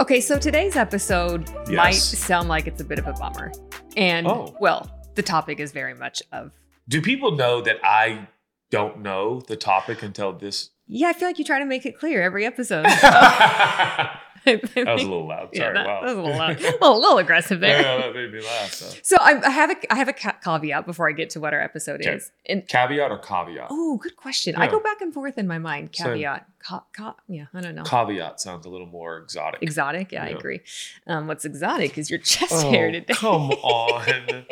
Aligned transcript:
Okay, 0.00 0.20
so 0.20 0.38
today's 0.38 0.76
episode 0.76 1.48
Yes. 1.68 1.76
might 1.76 1.94
sound 1.94 2.48
like 2.48 2.66
it's 2.68 2.80
a 2.80 2.84
bit 2.84 2.98
of 3.00 3.06
a 3.08 3.12
bummer. 3.14 3.50
And, 3.96 4.26
Oh. 4.28 4.54
well, 4.60 4.88
the 5.16 5.22
topic 5.22 5.58
is 5.58 5.72
very 5.72 5.94
much 5.94 6.22
of. 6.32 6.52
Do 6.88 7.02
people 7.02 7.32
know 7.32 7.60
that 7.62 7.78
I 7.84 8.28
don't 8.70 9.00
know 9.02 9.40
the 9.48 9.56
topic 9.56 10.02
until 10.04 10.32
this? 10.32 10.70
Yeah, 10.86 11.08
I 11.08 11.12
feel 11.14 11.28
like 11.28 11.38
you 11.38 11.44
try 11.44 11.58
to 11.58 11.64
make 11.66 11.84
it 11.84 11.98
clear 11.98 12.22
every 12.22 12.46
episode. 12.46 12.86
that 14.44 14.62
was 14.86 15.02
a 15.02 15.06
little 15.06 15.26
loud. 15.26 15.50
Yeah, 15.52 15.60
Sorry. 15.60 15.74
that, 15.74 15.86
wow. 15.86 16.00
that 16.00 16.06
was 16.06 16.16
a 16.16 16.20
little, 16.22 16.38
loud. 16.38 16.56
a 16.60 16.62
little, 16.62 16.78
a 16.96 16.98
little 16.98 17.18
aggressive 17.18 17.60
there. 17.60 17.80
yeah, 17.82 17.96
that 17.98 18.14
made 18.14 18.32
me 18.32 18.40
laugh. 18.40 18.72
So. 18.72 18.86
So 19.02 19.16
I, 19.20 19.40
I 19.44 19.50
have 19.50 19.70
a 19.70 19.92
I 19.92 19.96
have 19.96 20.08
a 20.08 20.12
ca- 20.12 20.38
caveat 20.42 20.86
before 20.86 21.08
I 21.08 21.12
get 21.12 21.30
to 21.30 21.40
what 21.40 21.52
our 21.54 21.60
episode 21.60 22.00
Okay. 22.00 22.14
is. 22.14 22.30
And 22.46 22.66
Caveat 22.68 23.10
or 23.10 23.18
caveat? 23.18 23.68
oh, 23.70 23.96
good 23.96 24.16
question. 24.16 24.54
I 24.56 24.66
go 24.68 24.80
back 24.80 25.00
and 25.00 25.12
forth 25.12 25.38
in 25.38 25.46
my 25.46 25.58
mind. 25.58 25.92
Caveat, 25.92 26.46
ca- 26.60 26.84
ca- 26.92 27.16
yeah, 27.28 27.46
I 27.54 27.60
don't 27.60 27.74
know. 27.74 27.84
Caveat 27.84 28.40
sounds 28.40 28.66
a 28.66 28.68
little 28.68 28.86
more 28.86 29.18
exotic. 29.18 29.62
exotic, 29.62 30.12
yeah, 30.12 30.24
I 30.24 30.28
agree. 30.28 30.60
Um, 31.06 31.26
what's 31.26 31.44
exotic 31.44 31.96
is 31.98 32.10
your 32.10 32.18
chest 32.20 32.52
Oh, 32.52 32.70
hair 32.70 32.90
today. 32.92 33.14
come 33.14 33.50
on. 33.52 34.44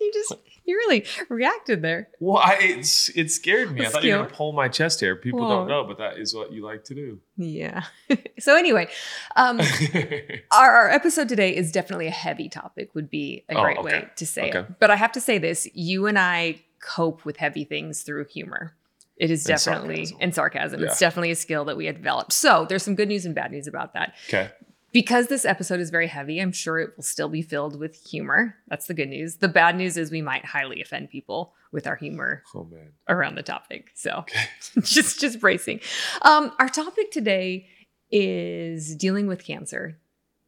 you 0.00 0.12
just 0.12 0.34
you 0.70 0.76
really 0.76 1.04
reacted 1.28 1.82
there. 1.82 2.08
Well, 2.20 2.38
I, 2.38 2.56
it's 2.60 3.08
it 3.10 3.30
scared 3.30 3.72
me. 3.72 3.84
I 3.84 3.88
thought 3.88 4.04
you 4.04 4.12
were 4.16 4.22
gonna 4.24 4.30
pull 4.34 4.52
my 4.52 4.68
chest 4.68 5.00
hair. 5.00 5.16
People 5.16 5.40
Whoa. 5.40 5.48
don't 5.48 5.68
know, 5.68 5.84
but 5.84 5.98
that 5.98 6.18
is 6.18 6.34
what 6.34 6.52
you 6.52 6.64
like 6.64 6.84
to 6.84 6.94
do. 6.94 7.20
Yeah. 7.36 7.84
so 8.38 8.56
anyway, 8.56 8.88
um, 9.36 9.60
our, 10.52 10.70
our 10.76 10.88
episode 10.90 11.28
today 11.28 11.54
is 11.54 11.72
definitely 11.72 12.06
a 12.06 12.10
heavy 12.12 12.48
topic. 12.48 12.94
Would 12.94 13.10
be 13.10 13.44
a 13.48 13.54
Oh, 13.56 13.62
great 13.62 13.78
okay. 13.78 13.84
way 14.00 14.08
to 14.16 14.26
say 14.26 14.48
Okay. 14.48 14.58
it. 14.60 14.78
But 14.78 14.90
I 14.90 14.96
have 14.96 15.12
to 15.12 15.20
say 15.20 15.38
this: 15.38 15.68
you 15.74 16.06
and 16.06 16.18
I 16.18 16.60
cope 16.80 17.24
with 17.24 17.36
heavy 17.36 17.64
things 17.64 18.02
through 18.02 18.24
humor. 18.26 18.74
It 19.16 19.30
is 19.30 19.44
And 19.44 19.58
definitely 19.58 20.06
sarcasm. 20.06 20.18
and 20.22 20.34
sarcasm. 20.34 20.82
It's 20.84 20.98
definitely 20.98 21.30
a 21.30 21.36
skill 21.36 21.66
that 21.66 21.76
we 21.76 21.84
have 21.86 21.96
developed. 21.96 22.32
So 22.32 22.64
there's 22.68 22.82
some 22.82 22.94
good 22.94 23.08
news 23.08 23.26
and 23.26 23.34
bad 23.34 23.52
news 23.52 23.66
about 23.66 23.92
that. 23.92 24.14
okay. 24.28 24.50
Because 24.92 25.28
this 25.28 25.44
episode 25.44 25.80
is 25.80 25.90
very 25.90 26.08
heavy, 26.08 26.40
I'm 26.40 26.52
sure 26.52 26.78
it 26.78 26.90
will 26.96 27.04
still 27.04 27.28
be 27.28 27.42
filled 27.42 27.78
with 27.78 27.94
humor. 27.94 28.56
That's 28.68 28.86
the 28.86 28.94
good 28.94 29.08
news. 29.08 29.36
The 29.36 29.48
bad 29.48 29.76
news 29.76 29.96
is 29.96 30.10
we 30.10 30.22
might 30.22 30.44
highly 30.44 30.82
offend 30.82 31.10
people 31.10 31.52
with 31.72 31.86
our 31.86 31.94
humor 31.96 32.42
Oh 32.54 32.64
man. 32.64 32.92
around 33.08 33.36
the 33.36 33.42
topic. 33.44 33.90
So 33.94 34.24
just 34.82 35.20
just 35.20 35.40
bracing. 35.40 35.80
Um, 36.22 36.52
our 36.58 36.68
topic 36.68 37.12
today 37.12 37.68
is 38.10 38.96
dealing 38.96 39.26
with 39.28 39.44
cancer 39.44 39.98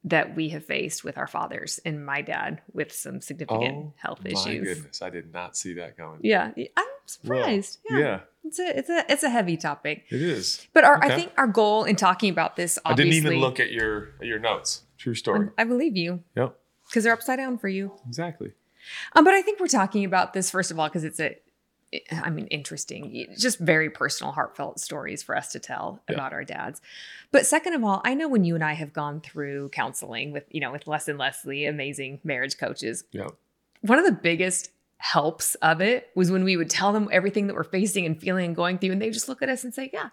that 0.05 0.35
we 0.35 0.49
have 0.49 0.65
faced 0.65 1.05
with 1.05 1.17
our 1.17 1.27
fathers 1.29 1.79
and 1.85 2.05
my 2.05 2.23
dad 2.23 2.61
with 2.73 2.93
some 2.93 3.21
significant 3.21 3.77
Oh, 3.77 3.93
health 3.97 4.21
issues. 4.25 4.47
Oh 4.47 4.49
my 4.51 4.59
goodness, 4.59 5.03
I 5.03 5.11
did 5.11 5.33
not 5.33 5.57
see 5.57 5.75
that 5.75 5.97
coming. 5.97 6.19
Yeah, 6.23 6.47
I'm 6.57 6.63
Well, 6.77 6.87
surprised. 7.07 7.79
yeah. 7.89 7.99
yeah, 7.99 8.21
It's 8.45 8.59
a 8.59 8.79
it's 8.79 8.91
a 8.91 9.05
it's 9.09 9.23
a 9.23 9.31
heavy 9.31 9.57
topic. 9.57 10.05
it 10.11 10.21
is. 10.21 10.67
But 10.73 10.83
our, 10.85 11.03
I 11.03 11.15
think 11.15 11.33
our 11.39 11.47
goal 11.47 11.85
in 11.85 11.95
talking 11.97 12.31
about 12.31 12.57
this 12.57 12.79
I 12.85 12.95
didn't 12.95 13.13
even 13.13 13.35
look 13.41 13.61
at 13.61 13.71
your 13.71 14.15
at 14.21 14.27
your 14.27 14.39
notes. 14.41 14.83
True 14.99 15.15
story. 15.15 15.49
I 15.57 15.65
believe 15.65 15.97
you 15.97 16.25
Yep. 16.37 16.57
because 16.89 17.05
they're 17.05 17.13
upside 17.13 17.39
down 17.39 17.59
for 17.59 17.69
you. 17.69 17.93
Exactly. 18.09 18.53
Um, 19.15 19.25
but 19.25 19.35
I 19.35 19.43
think 19.43 19.61
we're 19.61 19.69
talking 19.69 20.05
about 20.05 20.33
this 20.33 20.51
first 20.51 20.73
of 20.73 20.79
all 20.81 20.89
because 20.89 21.05
it's 21.05 21.21
a, 21.21 21.37
I 22.11 22.31
mean, 22.31 22.47
interesting, 22.47 23.27
just 23.39 23.59
very 23.59 23.91
personal, 23.91 24.33
heartfelt 24.33 24.81
stories 24.81 25.23
for 25.23 25.37
us 25.37 25.53
to 25.53 25.59
tell 25.59 26.01
Yeah. 26.09 26.15
about 26.15 26.33
our 26.33 26.45
dads. 26.45 26.81
But 27.31 27.47
second 27.47 27.75
of 27.75 27.85
all, 27.85 28.01
I 28.05 28.15
know 28.15 28.29
when 28.29 28.45
you 28.45 28.55
and 28.55 28.65
I 28.65 28.73
have 28.75 28.93
gone 28.93 29.21
through 29.21 29.69
counseling 29.71 30.33
with, 30.33 30.45
you 30.51 30.61
know, 30.61 30.73
with 30.73 30.87
Les 30.87 31.09
and 31.09 31.19
Leslie, 31.19 31.67
amazing 31.67 32.21
marriage 32.25 32.57
coaches. 32.59 33.05
Yeah. 33.13 33.29
One 33.83 33.99
of 33.99 34.05
the 34.05 34.13
biggest 34.13 34.71
helps 34.99 35.55
of 35.57 35.81
it 35.81 36.11
was 36.15 36.31
when 36.31 36.45
we 36.45 36.57
would 36.57 36.71
tell 36.71 36.93
them 36.93 37.09
everything 37.11 37.49
that 37.49 37.57
we're 37.57 37.65
facing 37.65 38.07
and 38.07 38.21
feeling 38.21 38.47
and 38.47 38.57
going 38.57 38.79
through, 38.79 38.93
and 38.93 39.03
they 39.03 39.11
just 39.11 39.29
look 39.29 39.43
at 39.43 39.49
us 39.49 39.65
and 39.65 39.75
say, 39.75 39.91
"Yeah, 39.93 40.11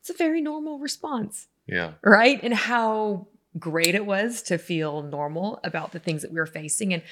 it's 0.00 0.10
a 0.10 0.14
very 0.14 0.40
normal 0.40 0.78
response." 0.78 1.48
Yeah. 1.66 1.92
right? 2.02 2.38
And 2.42 2.52
how 2.52 3.28
great 3.58 3.94
it 3.94 4.04
was 4.04 4.42
to 4.42 4.58
feel 4.58 5.02
normal 5.02 5.60
about 5.64 5.92
the 5.92 5.98
things 5.98 6.22
that 6.22 6.30
we 6.32 6.38
were 6.38 6.46
facing. 6.46 6.92
And 6.92 7.02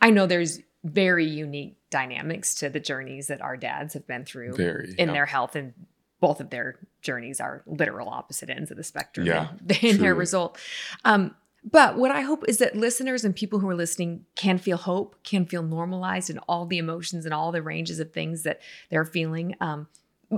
I 0.00 0.10
know 0.10 0.26
there's 0.26 0.60
very 0.84 1.26
unique 1.26 1.76
dynamics 1.90 2.54
to 2.56 2.68
the 2.68 2.80
journeys 2.80 3.28
that 3.28 3.40
our 3.40 3.56
dads 3.56 3.94
have 3.94 4.06
been 4.06 4.24
through 4.24 4.54
Very. 4.54 4.94
in 4.98 5.08
yeah. 5.08 5.14
their 5.14 5.26
health 5.26 5.56
and 5.56 5.72
both 6.20 6.40
of 6.40 6.50
their 6.50 6.78
journeys 7.00 7.40
are 7.40 7.62
literal 7.66 8.08
opposite 8.08 8.50
ends 8.50 8.70
of 8.70 8.76
the 8.76 8.84
spectrum 8.84 9.26
Yeah, 9.26 9.48
in, 9.82 9.96
in 9.96 9.98
their 9.98 10.14
result 10.14 10.58
um, 11.04 11.34
but 11.64 11.96
what 11.96 12.10
i 12.10 12.20
hope 12.20 12.44
is 12.48 12.58
that 12.58 12.76
listeners 12.76 13.24
and 13.24 13.34
people 13.34 13.58
who 13.58 13.68
are 13.68 13.74
listening 13.74 14.24
can 14.36 14.58
feel 14.58 14.76
hope 14.76 15.16
can 15.24 15.46
feel 15.46 15.62
normalized 15.62 16.28
in 16.30 16.38
all 16.48 16.66
the 16.66 16.78
emotions 16.78 17.24
and 17.24 17.32
all 17.34 17.52
the 17.52 17.62
ranges 17.62 17.98
of 18.00 18.12
things 18.12 18.42
that 18.42 18.60
they're 18.90 19.04
feeling 19.04 19.54
um, 19.60 19.86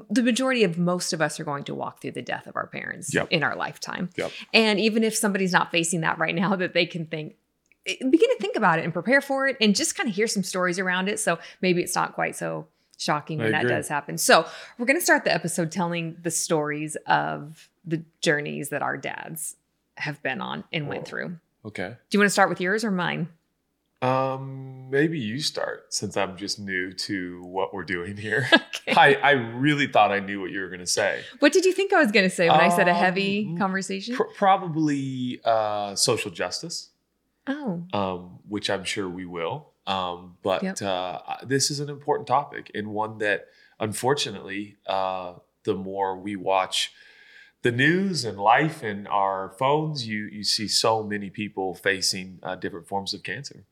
the 0.09 0.23
majority 0.23 0.63
of 0.63 0.79
most 0.79 1.13
of 1.13 1.21
us 1.21 1.41
are 1.41 1.45
going 1.45 1.65
to 1.65 1.75
walk 1.75 2.01
through 2.01 2.13
the 2.13 2.23
death 2.23 2.47
of 2.47 2.55
our 2.55 2.69
parents 2.69 3.13
Yep. 3.13 3.27
in 3.31 3.43
our 3.43 3.57
lifetime 3.57 4.09
Yep. 4.17 4.31
and 4.55 4.79
even 4.79 5.03
if 5.03 5.17
somebody's 5.17 5.53
not 5.53 5.71
facing 5.73 6.03
that 6.03 6.19
right 6.19 6.35
now 6.35 6.55
that 6.57 6.75
they 6.75 6.87
can 6.87 7.07
think 7.07 7.35
begin 7.85 8.11
to 8.13 8.37
think 8.41 8.57
about 8.57 8.79
it 8.79 8.85
and 8.85 8.93
prepare 8.93 9.21
for 9.21 9.47
it 9.47 9.57
and 9.61 9.75
just 9.75 9.97
kind 9.97 10.09
of 10.09 10.15
hear 10.15 10.27
some 10.27 10.43
stories 10.43 10.79
around 10.79 11.09
it. 11.09 11.19
So 11.21 11.39
maybe 11.61 11.83
it's 11.83 11.95
not 11.95 12.15
quite 12.15 12.37
so 12.37 12.67
shocking 12.99 13.39
when 13.39 13.53
that 13.53 13.67
does 13.67 13.89
happen. 13.89 14.19
So 14.19 14.47
we're 14.79 14.87
going 14.87 14.99
to 14.99 15.05
start 15.05 15.25
the 15.25 15.33
episode 15.33 15.73
telling 15.73 16.17
the 16.23 16.31
stories 16.31 16.97
of 17.07 17.71
the 17.85 18.03
journeys 18.21 18.69
that 18.69 18.83
our 18.83 18.97
dads 18.99 19.57
have 19.97 20.23
been 20.23 20.41
on 20.41 20.65
and 20.73 20.87
went 20.89 21.07
through. 21.09 21.37
Okay. 21.65 21.89
do 21.89 22.17
you 22.17 22.21
want 22.21 22.27
to 22.27 22.33
start 22.33 22.49
with 22.51 22.61
yours 22.61 22.85
or 22.85 22.91
mine? 22.91 23.29
Um, 24.03 24.89
maybe 24.89 25.19
you 25.19 25.41
start 25.41 25.93
since 25.93 26.17
I'm 26.17 26.39
just 26.39 26.59
new 26.59 26.91
to 26.93 27.43
what 27.45 27.75
we're 27.75 27.85
doing 27.85 28.17
here. 28.17 28.49
okay. 28.53 28.95
I, 28.95 29.15
I 29.15 29.31
really 29.33 29.87
thought 29.87 30.11
I 30.11 30.21
knew 30.21 30.41
what 30.41 30.51
you 30.51 30.61
were 30.61 30.69
gonna 30.71 30.87
say. 30.87 31.23
what 31.41 31.53
did 31.53 31.67
you 31.67 31.73
think 31.73 31.93
i 31.93 32.01
was 32.03 32.11
going 32.11 32.25
to 32.29 32.35
say 32.35 32.49
when 32.49 32.61
i 32.61 32.71
said 32.71 32.89
a 32.89 32.95
heavy 32.95 33.47
Um, 33.51 33.59
conversation? 33.59 34.17
Pr- 34.17 34.23
probably 34.37 35.41
uh, 35.45 35.95
social 35.97 36.31
justice, 36.31 36.90
oh 37.51 37.85
um, 37.93 38.39
which 38.49 38.69
I'm 38.71 38.85
sure 38.85 39.09
we 39.09 39.27
will. 39.27 39.71
Um, 39.87 40.37
but 40.43 40.63
Yep. 40.63 40.83
uh, 40.83 41.19
this 41.45 41.71
is 41.71 41.81
an 41.81 41.89
important 41.91 42.27
topic 42.29 42.71
and 42.75 42.89
one 42.89 43.19
that, 43.19 43.47
unfortunately, 43.81 44.77
uh, 44.87 45.35
the 45.65 45.75
more 45.75 46.17
we 46.19 46.37
watch 46.37 46.93
the 47.63 47.71
news 47.73 48.25
and 48.25 48.39
life 48.39 48.83
and 48.83 49.07
our 49.09 49.55
phones, 49.59 50.07
you 50.07 50.27
you 50.33 50.43
see 50.45 50.67
so 50.69 51.03
many 51.03 51.29
people 51.29 51.75
facing 51.75 52.39
uh, 52.43 52.55
different 52.57 52.87
forms 52.89 53.13
of 53.13 53.23
cancer 53.23 53.65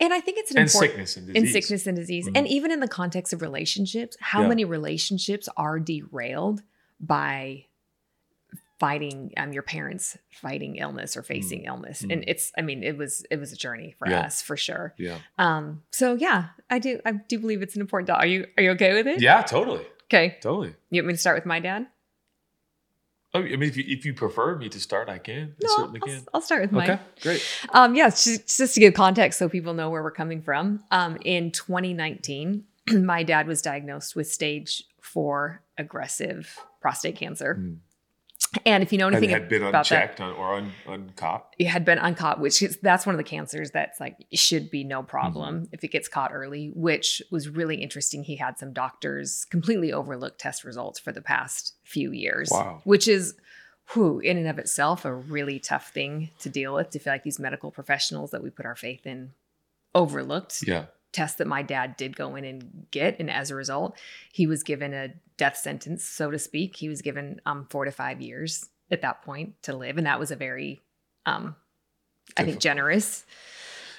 and 0.00 0.12
i 0.14 0.20
think 0.20 0.38
it's 0.38 0.50
an 0.52 0.58
and 0.58 0.68
important 0.68 0.90
sickness 0.92 1.16
and 1.18 1.28
in 1.36 1.42
disease. 1.44 1.52
sickness 1.52 1.86
and 1.86 1.96
disease 1.96 2.26
Mhm. 2.28 2.32
and 2.38 2.48
even 2.48 2.70
in 2.70 2.80
the 2.80 2.88
context 2.88 3.32
of 3.34 3.42
relationships 3.42 4.16
how 4.20 4.40
Yeah. 4.42 4.48
many 4.48 4.64
relationships 4.64 5.48
are 5.56 5.78
derailed 5.78 6.62
by 6.98 7.65
fighting 8.78 9.32
um, 9.36 9.52
your 9.52 9.62
parents 9.62 10.18
fighting 10.30 10.76
illness 10.76 11.16
or 11.16 11.22
facing 11.22 11.64
illness 11.64 12.02
and 12.02 12.10
Mm. 12.12 12.24
it's 12.26 12.52
i 12.58 12.62
mean 12.62 12.82
it 12.84 12.96
was 12.98 13.24
it 13.30 13.36
was 13.40 13.50
a 13.52 13.56
journey 13.56 13.94
for 13.98 14.06
Yeah. 14.08 14.20
us 14.20 14.42
for 14.42 14.56
sure 14.56 14.94
Yeah. 14.98 15.18
um 15.38 15.82
so 15.92 16.14
yeah 16.14 16.48
i 16.68 16.78
do 16.78 17.00
i 17.06 17.12
do 17.12 17.38
believe 17.38 17.62
it's 17.62 17.74
an 17.74 17.80
important 17.80 18.10
are 18.10 18.26
you 18.26 18.46
are 18.58 18.62
you 18.62 18.70
okay 18.72 18.92
with 18.92 19.06
it 19.06 19.20
Yeah. 19.22 19.40
Totally. 19.42 19.84
okay 20.04 20.36
Totally. 20.42 20.74
you 20.90 21.00
want 21.02 21.06
me 21.08 21.14
to 21.14 21.18
start 21.18 21.36
with 21.38 21.46
my 21.46 21.58
dad 21.60 21.86
Oh, 23.34 23.40
I 23.40 23.42
mean, 23.56 23.64
if 23.64 23.76
you 23.76 23.84
if 23.86 24.06
you 24.06 24.14
prefer 24.14 24.56
me 24.56 24.70
to 24.70 24.80
start, 24.80 25.10
I 25.10 25.18
can. 25.18 25.42
I 25.62 25.66
no 25.66 25.68
certainly 25.76 26.00
I'll, 26.02 26.08
can. 26.08 26.26
I'll 26.32 26.40
start 26.40 26.62
with 26.62 26.72
mine 26.72 26.90
Okay. 26.90 27.02
Great. 27.20 27.60
Um, 27.70 27.94
yeah, 27.94 28.08
just, 28.08 28.56
just 28.56 28.74
to 28.74 28.80
give 28.80 28.94
context 28.94 29.38
so 29.38 29.46
people 29.48 29.74
know 29.74 29.90
where 29.90 30.02
we're 30.02 30.10
coming 30.10 30.40
from. 30.40 30.82
Um, 30.90 31.18
in 31.22 31.50
2019, 31.50 32.64
my 32.92 33.24
dad 33.24 33.46
was 33.46 33.60
diagnosed 33.60 34.16
with 34.16 34.30
stage 34.32 34.84
four 35.02 35.60
aggressive 35.76 36.58
prostate 36.80 37.16
cancer. 37.16 37.56
Mm. 37.60 37.78
And 38.64 38.82
if 38.82 38.92
you 38.92 38.98
know 38.98 39.06
And 39.08 39.16
anything 39.16 39.30
had 39.34 39.48
been 39.48 39.62
about 39.62 39.88
that, 39.88 40.02
unchecked 40.02 40.20
on, 40.20 40.32
or 40.34 40.54
un, 40.54 40.72
uncaught. 40.86 41.54
it 41.58 41.66
had 41.66 41.84
been 41.84 41.98
uncaught, 41.98 42.40
which 42.40 42.62
is 42.62 42.78
that's 42.82 43.04
one 43.04 43.14
of 43.14 43.18
the 43.18 43.24
cancers 43.24 43.70
that's 43.70 44.00
like 44.00 44.16
should 44.32 44.70
be 44.70 44.82
no 44.84 45.02
problem 45.02 45.62
Mm-hmm. 45.62 45.74
if 45.74 45.84
it 45.84 45.88
gets 45.88 46.08
caught 46.08 46.32
early, 46.32 46.70
which 46.74 47.22
was 47.30 47.48
really 47.48 47.76
interesting. 47.82 48.22
He 48.24 48.36
had 48.36 48.58
some 48.58 48.72
doctors 48.72 49.44
completely 49.50 49.92
overlook 49.92 50.38
test 50.38 50.64
results 50.64 50.98
for 50.98 51.12
the 51.12 51.20
past 51.22 51.74
few 51.84 52.12
years. 52.12 52.48
Wow. 52.50 52.80
Which 52.84 53.08
is 53.08 53.34
who 53.90 54.20
in 54.20 54.36
and 54.36 54.48
of 54.48 54.58
itself 54.58 55.04
a 55.04 55.14
really 55.14 55.58
tough 55.60 55.92
thing 55.92 56.30
to 56.40 56.48
deal 56.48 56.74
with 56.74 56.90
to 56.90 56.98
feel 56.98 57.12
like 57.12 57.22
these 57.24 57.38
medical 57.38 57.70
professionals 57.70 58.30
that 58.32 58.42
we 58.42 58.50
put 58.50 58.66
our 58.66 58.74
faith 58.76 59.06
in 59.06 59.32
overlooked 59.94 60.64
Yeah. 60.66 60.86
Tests 61.16 61.38
that 61.38 61.46
my 61.46 61.62
dad 61.62 61.96
did 61.96 62.14
go 62.16 62.36
in 62.36 62.44
and 62.44 62.86
get 62.90 63.16
and 63.18 63.30
as 63.30 63.50
a 63.50 63.54
result 63.54 63.96
he 64.32 64.46
was 64.46 64.62
given 64.62 64.92
a 64.94 65.08
death 65.38 65.56
sentence 65.56 66.04
so 66.04 66.30
to 66.30 66.38
speak. 66.38 66.76
He 66.76 66.88
was 66.88 67.00
given 67.02 67.40
um 67.46 67.66
four 67.70 67.84
to 67.86 67.90
five 67.90 68.20
years 68.20 68.68
at 68.90 69.00
that 69.02 69.22
point 69.22 69.60
to 69.62 69.74
live 69.76 69.96
and 69.98 70.06
that 70.06 70.20
was 70.20 70.30
a 70.30 70.36
very 70.36 70.82
um 71.24 71.56
i 72.36 72.44
think 72.44 72.60
generous 72.60 73.24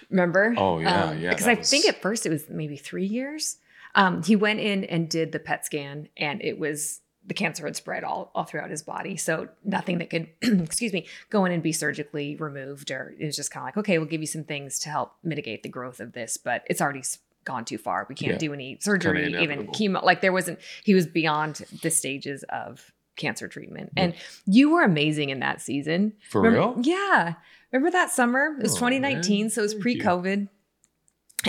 remember 0.09 0.53
Oh, 0.57 0.79
yeah, 0.79 1.03
Um, 1.05 1.19
yeah, 1.19 1.29
because 1.31 1.47
i 1.47 1.55
think 1.55 1.85
at 1.87 2.01
first 2.01 2.25
it 2.25 2.29
was 2.29 2.43
maybe 2.49 2.77
three 2.77 3.05
years. 3.05 3.57
Um 3.95 4.21
he 4.23 4.35
went 4.35 4.59
in 4.59 4.83
and 4.85 5.09
did 5.09 5.31
the 5.31 5.39
pet 5.39 5.65
scan 5.65 6.07
and 6.17 6.41
it 6.41 6.57
was 6.59 7.01
the 7.27 7.33
cancer 7.33 7.65
had 7.65 7.75
spread 7.75 8.03
all, 8.03 8.31
all 8.33 8.45
throughout 8.45 8.69
his 8.69 8.81
body 8.81 9.17
so 9.17 9.47
nothing 9.63 9.97
that 9.99 10.09
could 10.09 10.29
excuse 10.41 10.93
me 10.93 11.05
go 11.29 11.43
in 11.45 11.51
and 11.51 11.61
be 11.61 11.71
surgically 11.73 12.35
removed 12.37 12.89
or 12.89 13.13
it 13.19 13.25
was 13.25 13.35
just 13.35 13.51
kind 13.51 13.63
of 13.63 13.67
like 13.67 13.77
okay 13.77 13.97
we'll 13.97 14.07
give 14.07 14.21
you 14.21 14.27
some 14.27 14.43
things 14.43 14.79
to 14.79 14.89
help 14.89 15.13
mitigate 15.23 15.61
the 15.63 15.69
growth 15.69 15.99
of 15.99 16.13
this 16.13 16.37
but 16.37 16.63
it's 16.67 16.81
already 16.81 17.03
gone 17.43 17.63
too 17.65 17.77
far 17.77 18.05
we 18.09 18.15
can't 18.15 18.33
Yeah. 18.33 18.37
do 18.37 18.53
any 18.53 18.77
surgery 18.81 19.35
even 19.41 19.67
chemo 19.67 20.03
like 20.03 20.21
there 20.21 20.33
wasn't 20.33 20.59
he 20.83 20.93
was 20.93 21.05
beyond 21.05 21.63
the 21.81 21.89
stages 21.91 22.43
of 22.49 22.91
cancer 23.15 23.47
treatment. 23.47 23.91
And 23.97 24.13
you 24.45 24.69
were 24.69 24.83
amazing 24.83 25.31
in 25.31 25.39
that 25.39 25.59
season. 25.59 26.13
For 26.29 26.39
Remember- 26.39 26.75
real? 26.75 26.85
Yeah. 26.85 27.33
Remember 27.71 27.89
that 27.89 28.11
summer? 28.11 28.53
It 28.59 28.61
was 28.61 28.73
Oh, 28.73 28.75
2019, 28.75 29.45
man. 29.45 29.49
so 29.49 29.61
it 29.61 29.63
was 29.63 29.73
pre 29.73 29.99
COVID. 29.99 30.49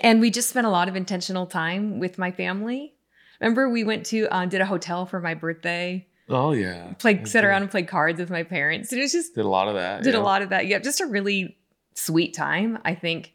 And 0.03 0.19
we 0.21 0.31
just 0.31 0.49
spent 0.49 0.67
a 0.67 0.71
lot 0.71 0.89
of 0.89 0.97
intentional 0.97 1.45
time 1.47 1.99
with 1.99 2.17
my 2.17 2.31
family. 2.31 2.95
Remember, 3.41 3.69
we 3.69 3.85
went 3.85 4.07
to, 4.07 4.27
uh, 4.35 4.47
did 4.47 4.61
a 4.61 4.67
hotel 4.67 5.07
for 5.07 5.21
my 5.21 5.35
birthday, 5.35 6.07
Oh 6.29 6.53
yeah. 6.53 6.93
played, 6.99 7.27
sat 7.29 7.45
around 7.45 7.63
and 7.63 7.71
played 7.71 7.89
cards 7.89 8.19
with 8.19 8.31
my 8.31 8.43
parents. 8.43 8.93
It 8.93 9.01
was 9.01 9.13
just, 9.13 9.35
Did 9.35 9.45
a 9.45 9.49
lot 9.49 9.69
of 9.69 9.75
that. 9.75 10.03
did 10.03 10.15
yeah. 10.15 10.21
a 10.21 10.23
lot 10.23 10.43
of 10.43 10.51
that. 10.51 10.67
Yeah, 10.67 10.79
just 10.79 11.01
a 11.01 11.07
really 11.07 11.57
sweet 11.95 12.35
time. 12.35 12.79
I 12.85 12.95
think, 12.95 13.33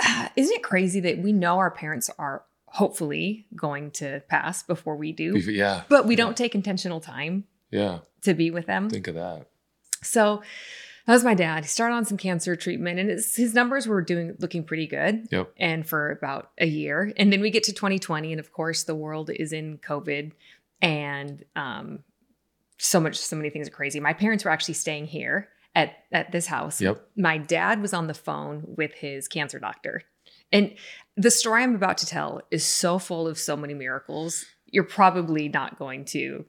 isn't 0.36 0.54
it 0.56 0.62
crazy 0.62 1.00
that 1.00 1.18
we 1.18 1.32
know 1.32 1.58
our 1.58 1.70
parents 1.70 2.10
are 2.18 2.42
hopefully 2.66 3.46
going 3.54 3.90
to 3.92 4.20
pass 4.28 4.62
before 4.64 4.96
we 4.96 5.12
do, 5.12 5.38
Yeah. 5.38 5.82
but 5.88 6.06
we 6.06 6.14
Yeah. 6.14 6.24
don't 6.24 6.36
take 6.36 6.54
intentional 6.54 7.00
time 7.00 7.44
Yeah. 7.70 8.00
to 8.22 8.34
be 8.34 8.50
with 8.50 8.66
them? 8.66 8.90
Think 8.90 9.06
of 9.06 9.14
that. 9.14 9.46
So 10.02 10.42
that 11.06 11.12
was 11.12 11.24
my 11.24 11.34
dad. 11.34 11.64
He 11.64 11.68
started 11.68 11.94
on 11.94 12.04
some 12.04 12.16
cancer 12.16 12.56
treatment, 12.56 12.98
and 12.98 13.10
his, 13.10 13.36
his 13.36 13.52
numbers 13.52 13.86
were 13.86 14.00
doing 14.00 14.36
looking 14.38 14.64
pretty 14.64 14.86
good. 14.86 15.28
Yep. 15.30 15.52
And 15.58 15.86
for 15.86 16.10
about 16.10 16.50
a 16.58 16.66
year, 16.66 17.12
and 17.16 17.32
then 17.32 17.40
we 17.40 17.50
get 17.50 17.64
to 17.64 17.72
2020, 17.72 18.32
and 18.32 18.40
of 18.40 18.52
course, 18.52 18.84
the 18.84 18.94
world 18.94 19.30
is 19.30 19.52
in 19.52 19.78
COVID, 19.78 20.32
and 20.80 21.44
um, 21.56 22.00
so 22.78 23.00
much, 23.00 23.16
so 23.16 23.36
many 23.36 23.50
things 23.50 23.68
are 23.68 23.72
crazy. 23.72 24.00
My 24.00 24.14
parents 24.14 24.44
were 24.44 24.50
actually 24.50 24.74
staying 24.74 25.06
here 25.06 25.48
at 25.74 25.94
at 26.10 26.32
this 26.32 26.46
house. 26.46 26.80
Yep. 26.80 27.06
My 27.16 27.36
dad 27.36 27.82
was 27.82 27.92
on 27.92 28.06
the 28.06 28.14
phone 28.14 28.64
with 28.66 28.94
his 28.94 29.28
cancer 29.28 29.58
doctor, 29.58 30.02
and 30.52 30.74
the 31.16 31.30
story 31.30 31.62
I'm 31.62 31.74
about 31.74 31.98
to 31.98 32.06
tell 32.06 32.40
is 32.50 32.64
so 32.64 32.98
full 32.98 33.28
of 33.28 33.38
so 33.38 33.56
many 33.56 33.74
miracles. 33.74 34.46
You're 34.66 34.84
probably 34.84 35.48
not 35.48 35.78
going 35.78 36.06
to. 36.06 36.46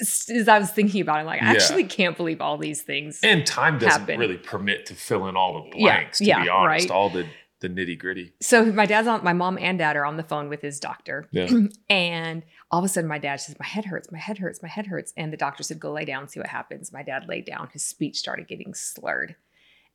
As 0.00 0.48
I 0.48 0.58
was 0.58 0.70
thinking 0.70 1.00
about 1.00 1.16
it, 1.16 1.20
I'm 1.20 1.26
like, 1.26 1.42
I 1.42 1.46
Yeah. 1.46 1.52
actually 1.52 1.84
can't 1.84 2.16
believe 2.16 2.40
all 2.40 2.58
these 2.58 2.82
things. 2.82 3.20
And 3.22 3.46
time 3.46 3.78
doesn't 3.78 4.00
happen. 4.00 4.18
really 4.18 4.36
permit 4.38 4.86
to 4.86 4.94
fill 4.94 5.26
in 5.28 5.36
all 5.36 5.54
the 5.62 5.78
Yeah, 5.78 5.96
blanks, 5.98 6.18
to 6.18 6.24
yeah, 6.24 6.42
be 6.42 6.48
honest. 6.48 6.88
right. 6.88 6.90
All 6.90 7.10
the 7.10 7.26
the 7.60 7.68
nitty 7.70 7.98
gritty. 7.98 8.34
so 8.42 8.66
my 8.66 8.84
dad's 8.84 9.08
on 9.08 9.24
my 9.24 9.32
mom 9.32 9.56
and 9.58 9.78
dad 9.78 9.96
are 9.96 10.04
on 10.04 10.18
the 10.18 10.22
phone 10.22 10.50
with 10.50 10.60
his 10.60 10.78
doctor 10.78 11.26
Yeah. 11.32 11.48
and 11.88 12.42
all 12.70 12.80
of 12.80 12.84
a 12.84 12.88
sudden 12.88 13.08
my 13.08 13.16
dad 13.18 13.40
says 13.40 13.56
my 13.58 13.64
head 13.64 13.86
hurts 13.86 14.12
my 14.12 14.18
head 14.18 14.36
hurts 14.36 14.60
my 14.62 14.68
head 14.68 14.86
hurts 14.86 15.14
and 15.16 15.32
the 15.32 15.38
doctor 15.38 15.62
said 15.62 15.80
go 15.80 15.90
lay 15.90 16.04
down 16.04 16.28
see 16.28 16.38
what 16.38 16.50
happens 16.50 16.92
my 16.92 17.02
dad 17.02 17.24
laid 17.28 17.46
down 17.46 17.70
his 17.72 17.82
speech 17.82 18.18
started 18.18 18.46
getting 18.46 18.74
slurred 18.74 19.36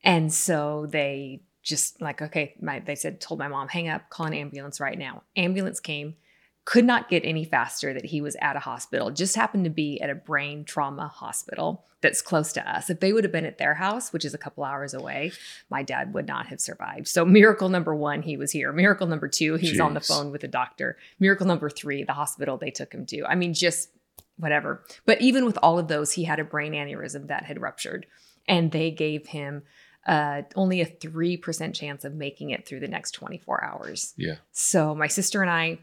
and 0.02 0.32
so 0.32 0.86
they 0.90 1.42
just 1.62 2.02
like 2.02 2.20
okay 2.20 2.54
my 2.60 2.80
they 2.80 2.96
said 2.96 3.20
told 3.20 3.38
my 3.38 3.46
mom 3.46 3.68
hang 3.68 3.88
up 3.88 4.10
call 4.10 4.26
an 4.26 4.34
ambulance 4.34 4.80
right 4.80 4.98
now 4.98 5.22
ambulance 5.36 5.78
came 5.78 6.16
could 6.64 6.84
not 6.84 7.08
get 7.08 7.24
any 7.24 7.44
faster 7.44 7.92
that 7.92 8.04
he 8.04 8.20
was 8.20 8.36
at 8.40 8.56
a 8.56 8.60
hospital 8.60 9.10
just 9.10 9.36
happened 9.36 9.64
to 9.64 9.70
be 9.70 10.00
at 10.00 10.10
a 10.10 10.14
brain 10.14 10.64
trauma 10.64 11.08
hospital 11.08 11.84
that's 12.00 12.22
close 12.22 12.52
to 12.52 12.70
us 12.70 12.90
if 12.90 13.00
they 13.00 13.12
would 13.12 13.24
have 13.24 13.32
been 13.32 13.44
at 13.44 13.58
their 13.58 13.74
house 13.74 14.12
which 14.12 14.24
is 14.24 14.34
a 14.34 14.38
couple 14.38 14.64
hours 14.64 14.94
away 14.94 15.32
my 15.70 15.82
dad 15.82 16.12
would 16.14 16.26
not 16.26 16.46
have 16.46 16.60
survived. 16.60 17.08
So 17.08 17.24
miracle 17.24 17.68
number 17.68 17.94
one, 17.94 18.22
he 18.22 18.36
was 18.36 18.52
here. 18.52 18.72
Miracle 18.72 19.06
number 19.06 19.28
two, 19.28 19.54
he 19.56 19.70
was 19.70 19.80
on 19.80 19.94
the 19.94 20.00
phone 20.00 20.30
with 20.30 20.44
a 20.44 20.48
doctor. 20.48 20.96
Miracle 21.18 21.46
number 21.46 21.68
three, 21.68 22.04
the 22.04 22.12
hospital 22.12 22.56
they 22.56 22.70
took 22.70 22.92
him 22.92 23.06
to. 23.06 23.24
I 23.24 23.34
mean, 23.34 23.54
just 23.54 23.90
whatever. 24.36 24.84
But 25.06 25.20
even 25.20 25.44
with 25.44 25.58
all 25.62 25.78
of 25.78 25.88
those, 25.88 26.12
he 26.12 26.24
had 26.24 26.38
a 26.38 26.44
brain 26.44 26.72
aneurysm 26.72 27.28
that 27.28 27.44
had 27.44 27.60
ruptured, 27.60 28.06
and 28.46 28.70
they 28.70 28.90
gave 28.90 29.26
him 29.26 29.62
uh, 30.06 30.42
only 30.56 30.80
a 30.80 30.86
three 30.86 31.36
percent 31.36 31.74
chance 31.74 32.04
of 32.04 32.14
making 32.14 32.50
it 32.50 32.66
through 32.66 32.80
the 32.80 32.88
next 32.88 33.12
twenty 33.12 33.38
four 33.38 33.62
hours. 33.64 34.14
Yeah. 34.16 34.36
So 34.52 34.94
my 34.94 35.06
sister 35.06 35.42
and 35.42 35.50
I 35.50 35.78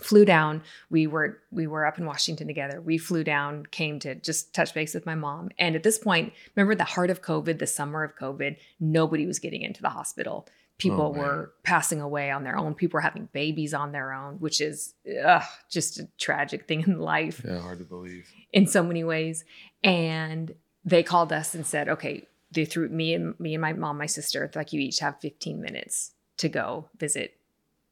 flew 0.00 0.24
down. 0.24 0.62
We 0.90 1.06
were 1.06 1.38
we 1.50 1.66
were 1.66 1.86
up 1.86 1.98
in 1.98 2.06
Washington 2.06 2.46
together. 2.46 2.80
We 2.80 2.98
flew 2.98 3.24
down, 3.24 3.66
came 3.66 3.98
to 4.00 4.14
just 4.14 4.54
touch 4.54 4.74
base 4.74 4.94
with 4.94 5.06
my 5.06 5.14
mom. 5.14 5.50
And 5.58 5.76
at 5.76 5.82
this 5.82 5.98
point, 5.98 6.32
remember 6.56 6.74
the 6.74 6.84
heart 6.84 7.10
of 7.10 7.22
COVID, 7.22 7.58
the 7.58 7.66
summer 7.66 8.02
of 8.02 8.16
COVID, 8.16 8.56
nobody 8.80 9.26
was 9.26 9.38
getting 9.38 9.62
into 9.62 9.82
the 9.82 9.90
hospital. 9.90 10.46
People 10.78 11.12
Oh, 11.14 11.18
were 11.20 11.52
passing 11.62 12.00
away 12.00 12.30
on 12.30 12.42
their 12.42 12.56
own. 12.56 12.74
People 12.74 12.96
were 12.96 13.02
having 13.02 13.28
babies 13.34 13.74
on 13.74 13.92
their 13.92 14.12
own, 14.14 14.36
which 14.36 14.62
is 14.62 14.94
ugh, 15.22 15.42
just 15.70 15.98
a 16.00 16.08
tragic 16.18 16.66
thing 16.66 16.80
in 16.86 16.98
life 16.98 17.42
Yeah. 17.44 17.60
Hard 17.60 17.78
to 17.80 17.84
believe. 17.84 18.26
in 18.52 18.66
so 18.66 18.82
many 18.82 19.04
ways. 19.04 19.44
And 19.84 20.54
they 20.84 21.02
called 21.02 21.32
us 21.32 21.54
and 21.54 21.66
said, 21.66 21.88
okay, 21.90 22.26
they 22.52 22.64
threw 22.64 22.88
me 22.88 23.12
and 23.14 23.38
me 23.38 23.54
and 23.54 23.60
my 23.60 23.74
mom, 23.74 23.98
my 23.98 24.06
sister, 24.06 24.50
like 24.54 24.72
you 24.72 24.80
each 24.80 25.00
have 25.00 25.20
15 25.20 25.60
minutes 25.60 26.12
to 26.38 26.48
go 26.48 26.88
visit 26.96 27.34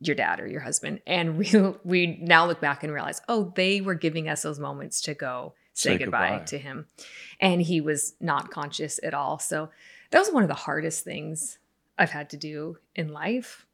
your 0.01 0.15
dad 0.15 0.41
or 0.41 0.47
your 0.47 0.61
husband. 0.61 1.01
And 1.07 1.37
we 1.39 1.51
we 1.85 2.19
now 2.21 2.47
look 2.47 2.61
back 2.61 2.83
and 2.85 2.93
realize, 2.93 3.21
oh, 3.29 3.53
they 3.57 3.81
were 3.81 3.95
giving 3.95 4.29
us 4.29 4.43
those 4.43 4.59
moments 4.59 5.01
to 5.03 5.15
go 5.15 5.55
say, 5.75 5.91
Say 5.91 5.99
goodbye, 5.99 6.31
goodbye. 6.31 6.45
to 6.47 6.59
him. 6.59 6.87
And 7.41 7.63
he 7.63 7.81
was 7.81 8.15
not 8.21 8.51
conscious 8.51 8.99
at 9.03 9.15
all. 9.15 9.39
So 9.39 9.71
that 10.11 10.19
was 10.19 10.31
one 10.33 10.43
of 10.43 10.49
the 10.49 10.55
hardest 10.55 11.05
things 11.05 11.59
I've 11.99 12.11
had 12.11 12.31
to 12.31 12.37
do 12.37 12.79
in 12.97 13.09
life 13.09 13.67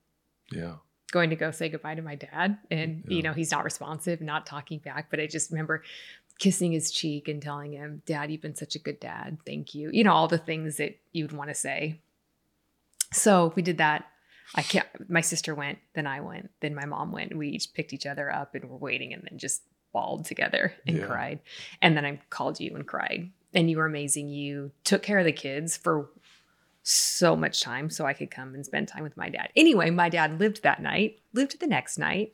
Yeah. 0.50 0.76
going 1.12 1.31
to 1.31 1.37
go 1.37 1.50
say 1.50 1.69
goodbye 1.69 1.94
to 1.94 2.03
my 2.03 2.15
dad 2.17 2.59
and 2.70 3.05
you 3.06 3.23
know 3.23 3.32
he's 3.32 3.50
not 3.53 3.62
responsive 3.65 4.20
not 4.20 4.47
talking 4.47 4.79
back 4.81 5.11
but 5.11 5.20
i 5.20 5.27
just 5.29 5.50
remember 5.53 5.82
kissing 6.41 6.73
his 6.73 6.91
cheek 6.91 7.29
and 7.29 7.41
telling 7.41 7.73
him 7.73 8.03
dad 8.06 8.31
you've 8.32 8.41
been 8.41 8.56
such 8.56 8.75
a 8.75 8.79
good 8.81 8.99
dad 8.99 9.38
thank 9.47 9.75
you 9.77 9.91
you 9.93 10.03
know 10.03 10.12
all 10.12 10.27
the 10.27 10.38
things 10.38 10.79
that 10.79 10.99
you'd 11.12 11.31
want 11.32 11.49
to 11.50 11.55
say 11.55 12.00
so 13.12 13.53
we 13.55 13.62
did 13.62 13.79
that 13.79 14.06
i 14.55 14.62
can't 14.62 14.87
my 15.08 15.20
sister 15.20 15.55
went 15.55 15.79
then 15.94 16.06
i 16.06 16.20
went 16.20 16.50
then 16.61 16.75
my 16.75 16.85
mom 16.85 17.12
went 17.12 17.37
we 17.37 17.49
each 17.49 17.73
picked 17.75 17.93
each 17.93 18.06
other 18.06 18.31
up 18.32 18.55
and 18.55 18.69
were 18.69 18.76
waiting 18.76 19.12
and 19.12 19.23
then 19.29 19.38
just 19.38 19.62
bawled 19.93 20.25
together 20.25 20.73
and 20.87 20.99
Yeah. 20.99 21.06
cried 21.06 21.38
and 21.81 21.96
then 21.96 22.05
i 22.05 22.20
called 22.31 22.61
you 22.61 22.75
and 22.75 22.87
cried 22.87 23.31
and 23.55 23.70
you 23.70 23.76
were 23.79 23.87
amazing 23.87 24.29
you 24.29 24.73
took 24.82 25.02
care 25.02 25.19
of 25.19 25.25
the 25.25 25.32
kids 25.32 25.76
for 25.76 26.11
so 26.87 27.35
much 27.35 27.62
time 27.62 27.88
so 27.88 28.05
I 28.05 28.12
could 28.12 28.31
come 28.31 28.55
and 28.55 28.67
spend 28.67 28.88
time 28.88 29.05
with 29.05 29.17
my 29.17 29.31
dad. 29.31 29.49
Anyway, 29.56 29.88
my 29.88 30.11
dad 30.11 30.38
lived 30.38 30.62
that 30.64 30.82
night, 30.82 31.19
lived 31.32 31.58
the 31.58 31.67
next 31.67 31.96
night, 31.96 32.32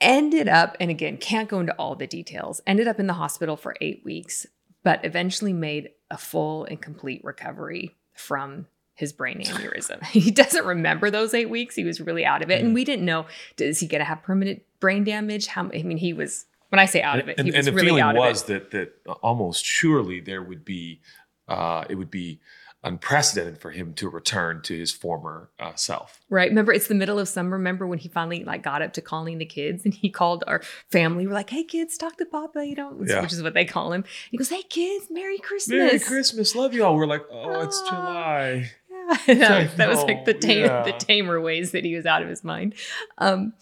ended 0.00 0.48
up, 0.48 0.76
and 0.78 0.90
again, 0.90 1.16
can't 1.16 1.48
go 1.48 1.60
into 1.60 1.72
all 1.74 1.94
the 1.94 2.06
details, 2.06 2.60
ended 2.66 2.86
up 2.86 3.00
in 3.00 3.06
the 3.06 3.14
hospital 3.14 3.56
for 3.56 3.74
eight 3.80 4.02
weeks, 4.04 4.46
but 4.82 5.04
eventually 5.04 5.52
made 5.52 5.90
a 6.10 6.16
full 6.16 6.64
and 6.66 6.80
complete 6.80 7.20
recovery 7.24 7.94
from 8.14 8.66
his 8.96 9.12
brain 9.12 9.40
aneurysm. 9.40 10.02
he 10.06 10.30
doesn't 10.32 10.64
remember 10.66 11.10
those 11.10 11.32
eight 11.34 11.48
weeks. 11.50 11.76
He 11.76 11.84
was 11.84 12.00
really 12.00 12.24
out 12.24 12.42
of 12.42 12.50
it. 12.50 12.62
And 12.64 12.74
we 12.74 12.84
didn't 12.84 13.04
know, 13.04 13.26
is 13.58 13.78
he 13.80 13.86
going 13.86 14.00
to 14.00 14.04
have 14.04 14.22
permanent 14.22 14.62
brain 14.80 15.04
damage? 15.04 15.46
How, 15.46 15.70
I 15.72 15.82
mean, 15.84 15.98
he 15.98 16.12
was, 16.12 16.46
when 16.70 16.80
I 16.80 16.86
say 16.86 17.00
out 17.02 17.20
of 17.20 17.28
it, 17.28 17.36
and, 17.38 17.46
he 17.46 17.52
was 17.52 17.66
and 17.66 17.66
the 17.68 17.72
really 17.76 17.86
feeling 17.88 18.02
out 18.02 18.16
was 18.16 18.42
of 18.42 18.50
it. 18.50 18.70
that 18.72 18.94
that 19.06 19.12
almost 19.22 19.64
surely 19.64 20.18
there 20.20 20.42
would 20.42 20.64
be 20.64 21.00
uh, 21.46 21.84
it 21.88 21.94
would 21.94 22.10
be 22.10 22.40
unprecedented 22.84 23.58
for 23.60 23.70
him 23.72 23.92
to 23.94 24.08
return 24.08 24.62
to 24.62 24.78
his 24.78 24.92
former 24.92 25.50
uh, 25.58 25.74
self. 25.74 26.20
Right. 26.30 26.48
Remember, 26.48 26.72
it's 26.72 26.86
the 26.86 26.94
middle 26.94 27.18
of 27.18 27.28
summer. 27.28 27.56
Remember 27.56 27.84
when 27.86 27.98
he 27.98 28.08
finally 28.08 28.44
like 28.44 28.62
got 28.62 28.80
up 28.82 28.92
to 28.94 29.00
calling 29.00 29.38
the 29.38 29.44
kids 29.46 29.84
and 29.84 29.92
he 29.92 30.08
called 30.08 30.44
our 30.46 30.62
family. 30.90 31.26
We're 31.26 31.32
like, 31.34 31.50
hey 31.50 31.64
kids, 31.64 31.96
talk 31.98 32.16
to 32.18 32.24
Papa, 32.26 32.64
you 32.64 32.76
know, 32.76 32.90
which- 32.92 33.10
Yeah. 33.10 33.22
which 33.22 33.32
is 33.32 33.42
what 33.42 33.54
they 33.54 33.64
call 33.64 33.92
him. 33.92 34.04
He 34.30 34.36
goes, 34.36 34.50
Hey 34.50 34.62
kids, 34.62 35.06
Merry 35.10 35.38
Christmas. 35.38 35.76
Merry 35.78 35.98
Christmas, 35.98 36.54
love 36.54 36.74
y'all. 36.74 36.94
We're 36.96 37.06
like, 37.06 37.24
oh, 37.30 37.60
it's 37.62 37.80
Ah. 37.86 37.90
July. 37.90 38.70
That, 39.26 39.62
was, 39.62 39.74
that 39.76 39.88
was 39.88 40.02
like 40.02 40.24
the 40.24 40.34
tame, 40.34 40.66
yeah. 40.66 40.82
the 40.82 40.92
tamer 40.92 41.40
ways 41.40 41.72
that 41.72 41.84
he 41.84 41.94
was 41.94 42.06
out 42.06 42.22
of 42.22 42.28
his 42.28 42.42
mind. 42.42 42.74
Um, 43.18 43.52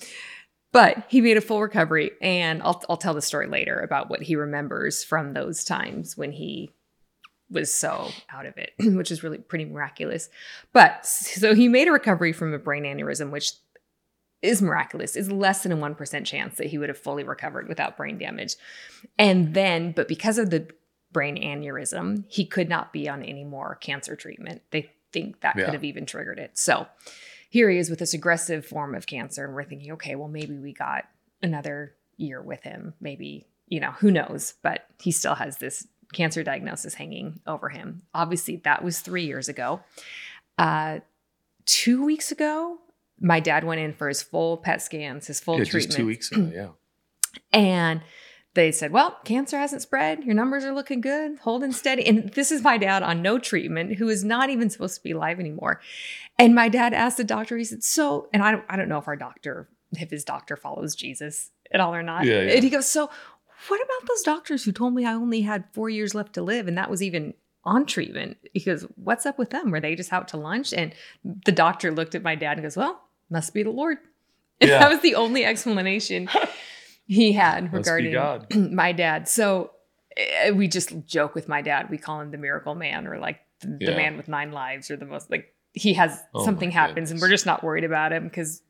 but 0.72 1.04
he 1.08 1.20
made 1.20 1.36
a 1.36 1.40
full 1.40 1.60
recovery, 1.60 2.10
and 2.20 2.62
I'll 2.62 2.82
I'll 2.88 2.96
tell 2.96 3.14
the 3.14 3.22
story 3.22 3.46
later 3.46 3.78
about 3.78 4.10
what 4.10 4.22
he 4.22 4.36
remembers 4.36 5.04
from 5.04 5.32
those 5.32 5.64
times 5.64 6.16
when 6.16 6.32
he 6.32 6.72
was 7.50 7.72
so 7.72 8.10
out 8.32 8.46
of 8.46 8.56
it, 8.56 8.72
which 8.96 9.10
is 9.10 9.22
really 9.22 9.38
pretty 9.38 9.66
miraculous. 9.66 10.28
But 10.72 11.06
so 11.06 11.54
he 11.54 11.68
made 11.68 11.88
a 11.88 11.92
recovery 11.92 12.32
from 12.32 12.52
a 12.52 12.58
brain 12.58 12.84
aneurysm, 12.84 13.30
which 13.30 13.52
is 14.42 14.60
miraculous. 14.60 15.14
Is 15.14 15.30
less 15.30 15.62
than 15.62 15.72
a 15.72 15.76
one 15.76 15.94
percent 15.94 16.26
chance 16.26 16.56
that 16.56 16.66
he 16.66 16.78
would 16.78 16.88
have 16.88 16.98
fully 16.98 17.22
recovered 17.22 17.68
without 17.68 17.96
brain 17.96 18.18
damage, 18.18 18.56
and 19.18 19.54
then 19.54 19.92
but 19.92 20.08
because 20.08 20.38
of 20.38 20.50
the 20.50 20.68
brain 21.12 21.36
aneurysm, 21.36 22.24
he 22.28 22.44
could 22.44 22.68
not 22.68 22.92
be 22.92 23.08
on 23.08 23.22
any 23.22 23.44
more 23.44 23.76
cancer 23.76 24.16
treatment. 24.16 24.62
They 24.72 24.90
think 25.14 25.40
that 25.40 25.56
Yeah. 25.56 25.64
could 25.64 25.74
have 25.74 25.84
even 25.84 26.04
triggered 26.04 26.38
it. 26.38 26.58
So 26.58 26.86
here 27.48 27.70
he 27.70 27.78
is 27.78 27.88
with 27.88 28.00
this 28.00 28.12
aggressive 28.12 28.66
form 28.66 28.94
of 28.94 29.06
cancer, 29.06 29.44
and 29.46 29.54
we're 29.54 29.64
thinking, 29.64 29.92
okay, 29.92 30.14
well 30.16 30.28
maybe 30.28 30.58
we 30.58 30.72
got 30.74 31.04
another 31.42 31.94
year 32.18 32.42
with 32.42 32.62
him. 32.64 32.92
Maybe 33.00 33.46
you 33.68 33.80
know 33.80 33.92
who 33.92 34.10
knows, 34.10 34.54
but 34.62 34.84
he 35.00 35.10
still 35.10 35.34
has 35.36 35.56
this 35.56 35.86
cancer 36.12 36.44
diagnosis 36.44 36.94
hanging 36.94 37.40
over 37.46 37.70
him. 37.70 38.02
Obviously, 38.12 38.56
that 38.64 38.84
was 38.84 39.00
three 39.00 39.24
years 39.24 39.48
ago. 39.48 39.80
Uh, 40.58 40.98
two 41.64 42.04
weeks 42.04 42.30
ago, 42.30 42.78
my 43.20 43.40
dad 43.40 43.64
went 43.64 43.80
in 43.80 43.92
for 43.94 44.08
his 44.08 44.22
full 44.22 44.58
PET 44.58 44.82
scans, 44.82 45.26
his 45.28 45.40
full 45.40 45.58
Yeah, 45.58 45.64
treatment. 45.64 45.86
just 45.86 45.96
two 45.96 46.06
weeks 46.06 46.30
ago. 46.30 46.50
Yeah. 46.54 46.68
And 47.52 48.00
they 48.54 48.72
said, 48.72 48.92
Well, 48.92 49.18
cancer 49.24 49.58
hasn't 49.58 49.82
spread. 49.82 50.24
Your 50.24 50.34
numbers 50.34 50.64
are 50.64 50.72
looking 50.72 51.00
good, 51.00 51.38
holding 51.40 51.72
steady. 51.72 52.06
And 52.06 52.30
this 52.32 52.50
is 52.50 52.62
my 52.62 52.78
dad 52.78 53.02
on 53.02 53.20
no 53.22 53.38
treatment, 53.38 53.96
who 53.96 54.08
is 54.08 54.24
not 54.24 54.50
even 54.50 54.70
supposed 54.70 54.96
to 54.96 55.02
be 55.02 55.10
alive 55.12 55.38
anymore. 55.40 55.80
And 56.38 56.54
my 56.54 56.68
dad 56.68 56.94
asked 56.94 57.16
the 57.16 57.24
doctor, 57.24 57.56
he 57.56 57.64
said, 57.64 57.82
So, 57.84 58.28
and 58.32 58.42
I 58.42 58.50
don't, 58.52 58.64
I 58.68 58.76
don't 58.76 58.88
know 58.88 58.98
if 58.98 59.08
our 59.08 59.16
doctor, 59.16 59.68
if 59.92 60.10
his 60.10 60.24
doctor 60.24 60.56
follows 60.56 60.94
Jesus 60.94 61.50
at 61.72 61.80
all 61.80 61.94
or 61.94 62.02
not. 62.02 62.24
Yeah, 62.24 62.42
yeah. 62.42 62.52
And 62.54 62.64
he 62.64 62.70
goes, 62.70 62.86
So, 62.90 63.10
what 63.68 63.80
about 63.80 64.08
those 64.08 64.22
doctors 64.22 64.64
who 64.64 64.72
told 64.72 64.94
me 64.94 65.04
I 65.04 65.14
only 65.14 65.40
had 65.42 65.64
four 65.72 65.88
years 65.88 66.14
left 66.14 66.34
to 66.34 66.42
live 66.42 66.68
and 66.68 66.76
that 66.78 66.90
was 66.90 67.02
even 67.02 67.34
on 67.64 67.86
treatment? 67.86 68.36
He 68.52 68.60
goes, 68.60 68.86
what's 68.96 69.24
up 69.26 69.38
with 69.38 69.50
them? 69.50 69.70
Were 69.70 69.80
they 69.80 69.94
just 69.94 70.12
out 70.12 70.28
to 70.28 70.36
lunch? 70.36 70.74
And 70.74 70.92
the 71.46 71.52
doctor 71.52 71.90
looked 71.90 72.14
at 72.14 72.22
my 72.22 72.34
dad 72.34 72.58
and 72.58 72.62
goes, 72.62 72.76
Well, 72.76 73.00
must 73.30 73.54
be 73.54 73.62
the 73.62 73.70
Lord. 73.70 73.98
And 74.60 74.68
Yeah. 74.70 74.80
that 74.80 74.90
was 74.90 75.00
the 75.00 75.14
only 75.14 75.44
explanation 75.46 76.28
he 77.06 77.32
had 77.32 77.72
Must 77.72 77.88
regarding 77.90 78.74
my 78.74 78.92
dad. 78.92 79.28
So 79.28 79.70
eh, 80.16 80.50
we 80.50 80.68
just 80.68 80.92
joke 81.06 81.34
with 81.34 81.48
my 81.48 81.62
dad. 81.62 81.88
We 81.90 81.98
call 81.98 82.20
him 82.20 82.30
the 82.30 82.38
miracle 82.38 82.74
man 82.74 83.06
or 83.06 83.18
like 83.18 83.40
the, 83.60 83.78
the 83.86 83.96
man 83.96 84.16
with 84.16 84.28
nine 84.28 84.52
lives 84.52 84.90
or 84.90 84.96
the 84.96 85.06
most 85.06 85.30
like 85.30 85.54
he 85.72 85.94
has 85.94 86.18
Oh 86.34 86.44
something 86.44 86.70
happens 86.70 87.10
and 87.10 87.20
we're 87.20 87.28
just 87.30 87.46
not 87.46 87.62
worried 87.64 87.84
about 87.84 88.12
him 88.12 88.24
because 88.24 88.62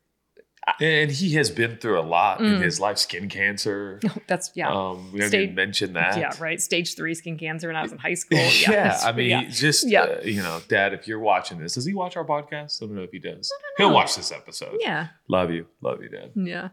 And 0.80 1.10
he 1.10 1.34
has 1.34 1.50
been 1.50 1.76
through 1.76 2.00
a 2.00 2.02
lot 2.02 2.40
in 2.40 2.46
Mm. 2.46 2.62
his 2.62 2.80
life 2.80 2.96
skin 2.96 3.28
cancer. 3.28 4.00
that's 4.26 4.50
yeah. 4.54 4.70
Um, 4.72 5.12
we 5.12 5.20
haven't 5.20 5.38
even 5.38 5.54
mentioned 5.54 5.96
that. 5.96 6.16
Yeah, 6.16 6.30
right. 6.40 6.58
Stage 6.60 6.96
three 6.96 7.14
skin 7.14 7.36
cancer 7.36 7.66
when 7.68 7.76
I 7.76 7.82
was 7.82 7.92
in 7.92 7.98
high 7.98 8.14
school. 8.14 8.38
Yeah, 8.62 8.70
Yeah, 8.70 9.00
I 9.04 9.12
mean, 9.12 9.28
yeah. 9.30 9.48
just 9.50 9.86
Yeah. 9.86 10.02
uh, 10.04 10.20
you 10.24 10.40
know, 10.42 10.60
Dad, 10.68 10.94
if 10.94 11.06
you're 11.06 11.18
watching 11.20 11.58
this, 11.58 11.74
does 11.74 11.84
he 11.84 11.92
watch 11.92 12.16
our 12.16 12.24
podcast? 12.24 12.82
I 12.82 12.86
don't 12.86 12.94
know 12.96 13.02
if 13.02 13.10
he 13.10 13.18
does. 13.18 13.52
He'll 13.76 13.92
watch 13.92 14.16
this 14.16 14.32
episode. 14.32 14.78
yeah, 14.80 15.08
Love 15.28 15.50
you, 15.50 15.66
love 15.82 16.02
you, 16.02 16.08
Dad. 16.08 16.30
yeah. 16.34 16.68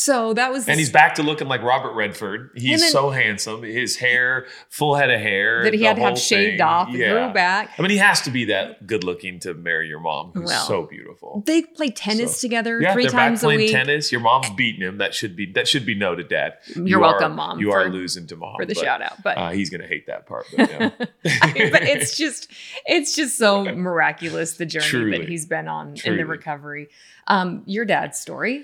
So 0.00 0.32
that 0.34 0.52
was 0.52 0.68
And 0.68 0.78
he's 0.78 0.90
back 0.90 1.16
to 1.16 1.24
looking 1.24 1.48
like 1.48 1.60
Robert 1.60 1.92
Redford. 1.92 2.50
He's 2.54 2.82
then- 2.82 2.90
so 2.92 3.10
handsome. 3.10 3.64
His 3.64 3.96
hair, 3.96 4.46
full 4.70 4.94
head 4.94 5.10
of 5.10 5.20
hair. 5.20 5.64
that 5.64 5.74
he 5.74 5.82
had 5.82 5.96
to 5.96 6.02
have 6.02 6.16
shaved 6.16 6.58
thing. 6.58 6.60
off, 6.60 6.90
Yeah. 6.90 7.10
grew 7.10 7.32
back. 7.34 7.72
I 7.76 7.82
mean, 7.82 7.90
he 7.90 7.96
has 7.96 8.20
to 8.22 8.30
be 8.30 8.44
that 8.44 8.86
good 8.86 9.02
looking 9.02 9.40
to 9.40 9.54
marry 9.54 9.88
your 9.88 9.98
mom, 9.98 10.30
who's 10.34 10.44
Well, 10.50 10.64
so 10.66 10.82
beautiful. 10.84 11.42
They 11.44 11.62
play 11.62 11.90
tennis 11.90 12.36
So- 12.36 12.46
together 12.46 12.80
Yeah, 12.80 12.92
three 12.92 13.02
they're 13.04 13.10
times 13.10 13.40
back 13.40 13.42
a 13.42 13.46
playing 13.46 13.58
week. 13.58 13.72
tennis. 13.72 14.12
Your 14.12 14.20
mom's 14.20 14.50
beating 14.50 14.82
him. 14.82 14.98
That 14.98 15.14
should 15.16 15.34
be 15.34 15.50
that 15.54 15.66
should 15.66 15.84
be 15.84 15.96
no 15.96 16.14
to 16.14 16.22
Dad. 16.22 16.58
You're 16.76 16.86
You 16.86 17.00
welcome, 17.00 17.32
are- 17.32 17.48
mom, 17.48 17.58
You 17.58 17.72
for, 17.72 17.80
are 17.80 17.88
losing 17.90 18.28
to 18.28 18.36
mom 18.36 18.54
for 18.56 18.66
the 18.66 18.74
but, 18.76 18.84
shout 18.84 19.02
out. 19.02 19.20
But 19.24 19.36
Uh, 19.36 19.50
he's 19.50 19.68
gonna 19.68 19.88
hate 19.88 20.06
that 20.06 20.26
part. 20.26 20.46
But, 20.56 20.70
yeah. 20.70 20.90
but 21.72 21.82
it's 21.82 22.16
just 22.16 22.48
it's 22.86 23.16
just 23.16 23.36
so 23.36 23.64
miraculous 23.74 24.52
the 24.58 24.64
journey 24.66 24.86
Truly. 24.86 25.18
that 25.18 25.28
he's 25.28 25.46
been 25.46 25.66
on 25.66 25.96
in 26.04 26.16
the 26.18 26.24
recovery. 26.24 26.88
Um, 27.26 27.64
your 27.66 27.84
dad's 27.84 28.20
story. 28.20 28.62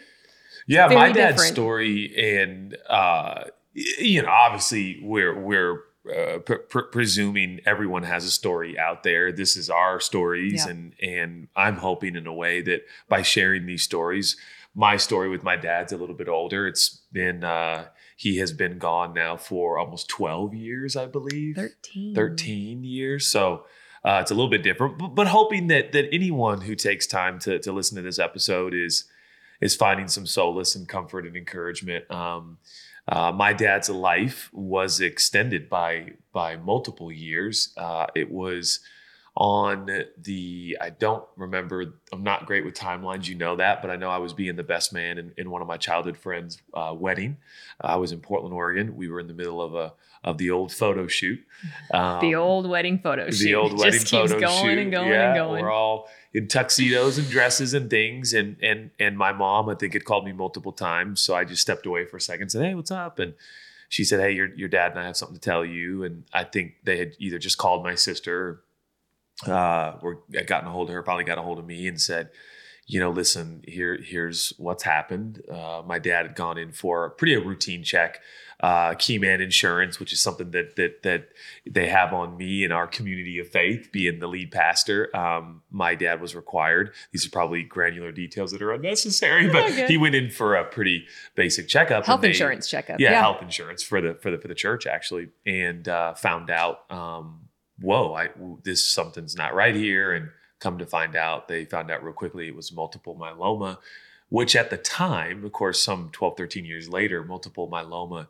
Yeah, 0.67 0.89
Very 0.89 1.01
my 1.01 1.13
dad's 1.13 1.37
different. 1.37 1.55
story, 1.55 2.39
and 2.39 2.77
uh, 2.89 3.45
you 3.75 4.23
know, 4.23 4.29
obviously, 4.31 4.99
we're 5.03 5.39
we're 5.39 5.81
uh, 6.11 6.39
pr- 6.39 6.55
pr- 6.55 6.81
presuming 6.93 7.61
everyone 7.67 8.03
has 8.05 8.25
a 8.25 8.31
story 8.31 8.79
out 8.79 9.03
there. 9.03 9.33
This 9.33 9.57
is 9.57 9.69
our 9.71 10.01
stories, 10.01 10.65
Yeah. 10.65 10.71
and 10.73 10.93
and 11.03 11.49
I'm 11.57 11.77
hoping 11.77 12.17
in 12.17 12.27
a 12.27 12.35
way 12.35 12.63
that 12.63 12.83
by 13.09 13.23
sharing 13.23 13.67
these 13.67 13.83
stories, 13.83 14.37
my 14.75 14.97
story 14.97 15.29
with 15.29 15.43
my 15.43 15.57
dad's 15.57 15.93
a 15.93 15.97
little 15.97 16.15
bit 16.15 16.29
older. 16.29 16.67
It's 16.67 17.01
been 17.13 17.45
uh, 17.45 17.87
he 18.17 18.39
has 18.39 18.53
been 18.53 18.79
gone 18.79 19.13
now 19.15 19.37
for 19.37 19.79
almost 19.79 20.09
12 20.09 20.55
years, 20.55 20.95
I 20.97 21.07
believe. 21.07 21.57
13. 21.57 22.15
13 22.15 22.85
years. 22.85 23.27
So 23.27 23.65
uh, 24.05 24.19
it's 24.23 24.31
a 24.31 24.35
little 24.35 24.51
bit 24.51 24.63
different, 24.63 24.99
but, 24.99 25.09
but 25.15 25.27
hoping 25.27 25.67
that 25.69 25.93
that 25.93 26.09
anyone 26.13 26.61
who 26.63 26.75
takes 26.75 27.07
time 27.07 27.39
to 27.41 27.59
to 27.59 27.73
listen 27.73 27.97
to 27.97 28.03
this 28.03 28.19
episode 28.19 28.73
is 28.75 29.05
is 29.65 29.75
finding 29.75 30.07
some 30.07 30.27
solace 30.27 30.77
and 30.77 30.87
comfort 30.87 31.27
and 31.27 31.35
encouragement. 31.37 32.09
Um, 32.11 32.59
uh, 33.09 33.33
my 33.33 33.55
dad's 33.55 33.89
life 33.89 34.51
was 34.53 35.01
extended 35.01 35.71
by 35.71 36.13
by 36.33 36.57
multiple 36.57 37.11
years. 37.11 37.73
Uh, 37.75 38.07
it 38.15 38.31
was 38.31 38.81
on 39.37 40.05
the 40.19 40.77
I 40.83 40.91
don't 40.91 41.25
remember. 41.37 41.95
I'm 42.13 42.23
not 42.23 42.45
great 42.45 42.67
with 42.67 42.75
timelines, 42.75 43.27
you 43.27 43.37
know 43.37 43.57
that, 43.57 43.81
but 43.81 43.91
I 43.91 43.97
know 43.97 44.11
I 44.11 44.19
was 44.19 44.35
being 44.35 44.57
the 44.57 44.63
best 44.63 44.93
man 44.93 45.17
in, 45.17 45.33
in 45.39 45.51
one 45.51 45.63
of 45.63 45.67
my 45.67 45.79
childhood 45.79 46.19
friends' 46.19 46.59
uh, 46.75 46.95
wedding. 46.95 47.39
I 47.81 47.97
was 47.97 48.13
in 48.13 48.21
Portland, 48.21 48.55
Oregon. 48.55 48.95
We 48.95 49.09
were 49.09 49.19
in 49.19 49.29
the 49.29 49.35
middle 49.35 49.63
of 49.63 49.75
a 49.75 49.95
of 50.25 50.39
the 50.39 50.51
old 50.51 50.73
photo 50.73 51.07
shoot. 51.07 51.39
Um, 51.93 52.21
the 52.21 52.35
old 52.35 52.69
wedding 52.69 52.99
photo 52.99 53.31
shoot. 53.31 53.45
the 53.45 53.55
old 53.55 53.73
It 53.73 53.79
wedding 53.79 53.93
just 53.93 54.07
keeps 54.07 54.33
photo 54.33 54.41
going 54.41 54.79
and 54.79 54.91
going 54.91 55.11
yeah, 55.11 55.29
and 55.29 55.37
going. 55.37 55.63
We're 55.63 55.71
all 55.71 56.09
in 56.33 56.49
tuxedos 56.49 57.19
and 57.19 57.29
dresses 57.29 57.75
and 57.75 57.89
things, 57.89 58.33
and 58.33 58.57
and 58.63 58.91
and 58.99 59.17
my 59.17 59.33
mom, 59.33 59.69
I 59.69 59.75
think, 59.75 59.93
had 59.93 60.05
called 60.05 60.25
me 60.25 60.33
multiple 60.33 60.73
times, 60.73 61.21
so 61.21 61.35
I 61.35 61.45
just 61.45 61.63
stepped 61.63 61.87
away 61.87 62.07
for 62.07 62.17
a 62.17 62.21
second, 62.21 62.43
and 62.43 62.53
said, 62.53 62.65
"Hey, 62.65 62.75
what's 62.75 62.91
up?" 62.91 63.19
And 63.19 63.35
she 63.89 64.03
said, 64.03 64.21
"Hey, 64.21 64.33
your 64.33 64.53
your 64.57 64.69
dad 64.69 64.93
and 64.93 65.01
I 65.01 65.05
have 65.05 65.17
something 65.17 65.37
to 65.37 65.41
tell 65.41 65.65
you." 65.65 66.03
And 66.05 66.25
I 66.33 66.45
think 66.45 66.75
they 66.83 66.99
had 66.99 67.13
either 67.19 67.39
just 67.39 67.59
called 67.59 67.85
my 67.85 67.95
sister, 67.95 68.63
uh, 69.47 69.99
or 70.03 70.23
had 70.35 70.47
gotten 70.47 70.69
a 70.69 70.73
hold 70.73 70.89
of 70.89 70.95
her, 70.95 71.03
probably 71.03 71.25
got 71.25 71.39
a 71.39 71.43
hold 71.43 71.59
of 71.59 71.67
me, 71.67 71.87
and 71.87 72.01
said. 72.01 72.31
You 72.87 73.01
know, 73.01 73.13
listen. 73.13 73.63
Here, 73.67 73.97
here's 73.97 74.53
what's 74.59 74.83
happened. 74.83 75.41
Uh, 75.51 75.81
my 75.87 75.99
dad 75.99 76.27
had 76.27 76.37
gone 76.37 76.59
in 76.59 76.73
for 76.73 77.07
a 77.07 77.11
pretty 77.11 77.35
routine 77.35 77.83
check, 77.83 78.21
uh, 78.65 78.95
Keyman 78.95 79.41
Insurance, 79.43 80.01
which 80.01 80.11
is 80.15 80.21
something 80.21 80.51
that 80.53 80.77
that 80.77 81.03
that 81.03 81.29
they 81.71 81.87
have 81.89 82.15
on 82.15 82.37
me 82.39 82.65
in 82.65 82.73
our 82.73 82.87
community 82.87 83.39
of 83.39 83.49
faith, 83.49 83.91
being 83.93 84.21
the 84.21 84.27
lead 84.27 84.51
pastor. 84.51 85.15
Um, 85.15 85.61
my 85.71 85.95
dad 85.95 86.19
was 86.23 86.35
required. 86.35 86.95
These 87.13 87.27
are 87.27 87.31
probably 87.31 87.63
granular 87.63 88.11
details 88.11 88.53
that 88.53 88.63
are 88.63 88.73
unnecessary, 88.73 89.49
but 89.51 89.65
Okay. 89.71 89.87
he 89.87 89.99
went 89.99 90.15
in 90.15 90.31
for 90.31 90.55
a 90.55 90.65
pretty 90.65 91.05
basic 91.35 91.69
checkup. 91.69 92.07
Health 92.07 92.23
they- 92.23 92.29
insurance 92.29 92.67
checkup. 92.67 92.99
Yeah, 92.99 93.21
health 93.21 93.43
insurance 93.43 93.83
for 93.83 94.01
the 94.01 94.15
for 94.15 94.31
the 94.31 94.39
for 94.39 94.49
the 94.49 94.55
church 94.55 94.87
actually, 94.87 95.29
and 95.45 95.87
uh, 95.87 96.15
found 96.15 96.49
out, 96.49 96.91
um, 96.91 97.49
whoa, 97.81 98.15
I 98.15 98.31
this 98.65 98.91
something's 98.91 99.37
not 99.37 99.55
right 99.55 99.75
here, 99.75 100.13
and 100.15 100.31
come 100.61 100.79
to 100.79 100.87
find 100.87 101.15
out, 101.17 101.49
they 101.49 101.67
found 101.67 101.91
out 101.91 102.03
real 102.03 102.15
quickly 102.15 102.49
it 102.49 102.57
was 102.57 102.73
multiple 102.73 103.15
myeloma. 103.21 103.77
Which 104.35 104.57
at 104.57 104.69
the 104.71 104.77
time, 104.77 105.45
of 105.45 105.53
course, 105.53 105.81
some 105.81 106.09
12, 106.11 106.37
13 106.37 106.65
years 106.65 106.89
later, 106.89 107.23
multiple 107.23 107.69
myeloma 107.71 108.27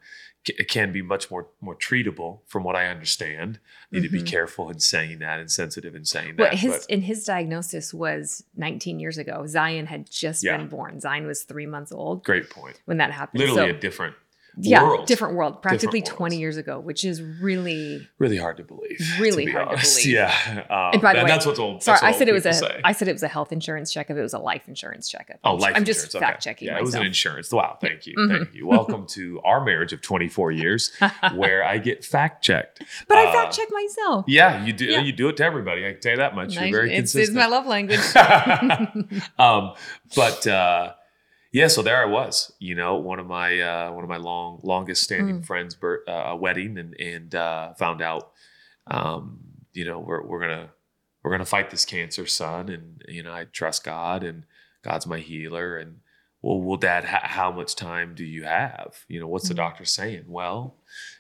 ca- 0.47 0.63
can 0.69 0.93
be 0.93 1.01
much 1.01 1.31
more 1.31 1.49
more 1.63 1.75
treatable, 1.75 2.41
from 2.47 2.63
what 2.63 2.77
I 2.77 2.89
understand. 2.89 3.59
Need 3.91 4.03
to 4.03 4.11
be 4.11 4.21
Mhm. 4.23 4.27
careful 4.27 4.69
in 4.69 4.81
saying 4.81 5.21
that 5.21 5.41
and 5.41 5.51
sensitive 5.51 5.95
in 5.95 6.05
saying 6.05 6.35
Well, 6.37 6.51
that. 6.51 6.59
his 6.59 6.73
but- 6.73 6.87
and 6.91 7.05
his 7.05 7.25
diagnosis 7.25 7.95
was 7.95 8.45
19 8.55 9.01
years 9.01 9.17
ago. 9.17 9.47
Zion 9.47 9.87
had 9.87 10.11
just 10.11 10.45
Yeah. 10.45 10.59
been 10.59 10.69
born. 10.69 11.01
Zion 11.01 11.27
was 11.27 11.43
three 11.45 11.65
months 11.67 11.91
old 11.91 12.23
great 12.23 12.51
point. 12.51 12.83
when 12.85 12.99
that 12.99 13.11
happened. 13.11 13.41
Literally 13.41 13.71
So, 13.71 13.77
a 13.77 13.81
different, 13.81 14.15
yeah, 14.59 14.83
world. 14.83 15.07
different 15.07 15.35
world, 15.35 15.61
practically 15.63 16.01
Different 16.01 16.17
20 16.19 16.35
worlds. 16.37 16.41
years 16.41 16.57
ago, 16.57 16.79
which 16.81 17.05
is 17.05 17.21
really. 17.23 18.07
really 18.19 18.37
hard 18.37 18.57
to 18.59 18.63
believe. 18.65 18.99
Really 19.19 19.47
be 19.47 19.53
hard 19.53 19.71
to 19.79 19.83
believe. 19.83 20.07
Yeah, 20.07 20.65
um, 20.71 20.91
And 20.95 21.03
by 21.03 21.15
the 21.15 21.21
way, 21.21 21.27
that's 21.27 21.45
what's 21.47 21.59
old. 21.59 21.83
Sorry, 21.83 21.97
what 21.97 22.05
I 22.05 22.13
said 22.13 22.29
it 22.29 22.33
was 22.33 22.47
a. 22.47 22.53
people 22.53 22.69
I 22.85 22.93
said 22.93 23.09
it 23.09 23.13
was 23.13 23.23
a 23.23 23.29
health 23.29 23.53
insurance 23.53 23.93
checkup. 23.93 24.17
It 24.17 24.23
was 24.23 24.33
a 24.35 24.39
life 24.39 24.69
insurance 24.69 25.09
checkup. 25.09 25.41
Oh, 25.45 25.55
I'm, 25.55 25.59
life 25.59 25.73
I'm 25.75 25.83
insurance. 25.83 26.03
just 26.03 26.17
okay. 26.17 26.25
fact 26.25 26.43
checking 26.43 26.69
Yeah, 26.69 26.79
it 26.79 26.85
was 26.85 26.95
an 26.95 27.03
insurance. 27.05 27.51
Wow, 27.53 27.79
thank 27.81 28.07
you, 28.07 28.15
Mhm. 28.17 28.37
thank 28.39 28.55
you. 28.55 28.67
Welcome 28.67 29.07
to 29.09 29.41
our 29.45 29.65
marriage 29.65 29.93
of 29.93 30.01
24 30.03 30.53
years, 30.53 30.93
where 31.35 31.65
I 31.65 31.79
get 31.79 32.05
fact 32.05 32.45
checked. 32.45 32.83
but 33.09 33.19
I 33.19 33.27
Uh, 33.27 33.33
fact 33.33 33.57
check 33.57 33.69
myself. 33.73 34.25
Yeah, 34.29 34.65
you 34.65 34.73
do. 34.73 34.85
Yeah. 34.85 35.01
You 35.01 35.13
do 35.13 35.29
it 35.29 35.37
to 35.39 35.45
everybody. 35.45 35.87
I 35.87 35.93
can 35.93 36.01
tell 36.01 36.13
you 36.13 36.19
that 36.19 36.35
much. 36.35 36.55
You're 36.55 36.71
very 36.71 36.95
it's, 36.95 37.15
it's 37.15 37.31
my 37.33 37.47
love 37.47 37.67
language. 37.67 37.99
um, 39.39 39.73
but 40.15 40.47
uh, 40.47 40.93
yeah, 41.55 41.69
so 41.69 41.81
there 41.83 42.03
I 42.03 42.05
was. 42.07 42.53
You 42.59 42.75
know, 42.75 42.97
one 42.97 43.19
of 43.21 43.27
my 43.27 43.59
uh, 43.61 43.93
one 43.93 44.05
of 44.05 44.11
my 44.11 44.19
long 44.19 44.61
longest 44.63 45.03
standing 45.05 45.41
Mm. 45.41 45.47
friends' 45.47 45.75
bir- 45.77 46.05
uh, 46.09 46.35
wedding, 46.37 46.77
and 46.79 46.95
and 47.01 47.35
uh, 47.35 47.73
found 47.75 48.03
out. 48.03 48.33
Um, 48.89 49.41
you 49.73 49.85
know, 49.85 49.99
we're 49.99 50.23
we're 50.23 50.41
gonna 50.41 50.71
we're 51.23 51.31
gonna 51.31 51.45
fight 51.47 51.71
this 51.71 51.85
cancer, 51.85 52.27
son, 52.27 52.69
and 52.69 53.03
you 53.09 53.23
know, 53.23 53.33
I 53.33 53.45
trust 53.45 53.85
God, 53.85 54.23
and 54.25 54.45
God's 54.83 55.07
my 55.07 55.21
healer, 55.21 55.79
and 55.79 56.01
well, 56.45 56.61
well, 56.61 56.77
Dad, 56.77 57.05
h- 57.05 57.31
how 57.39 57.51
much 57.51 57.75
time 57.75 58.15
do 58.15 58.25
you 58.25 58.45
have? 58.45 59.05
You 59.09 59.19
know, 59.21 59.27
what's 59.29 59.49
the 59.49 59.55
Mhm. 59.55 59.59
doctor 59.65 59.85
saying? 59.85 60.25
Well, 60.29 60.77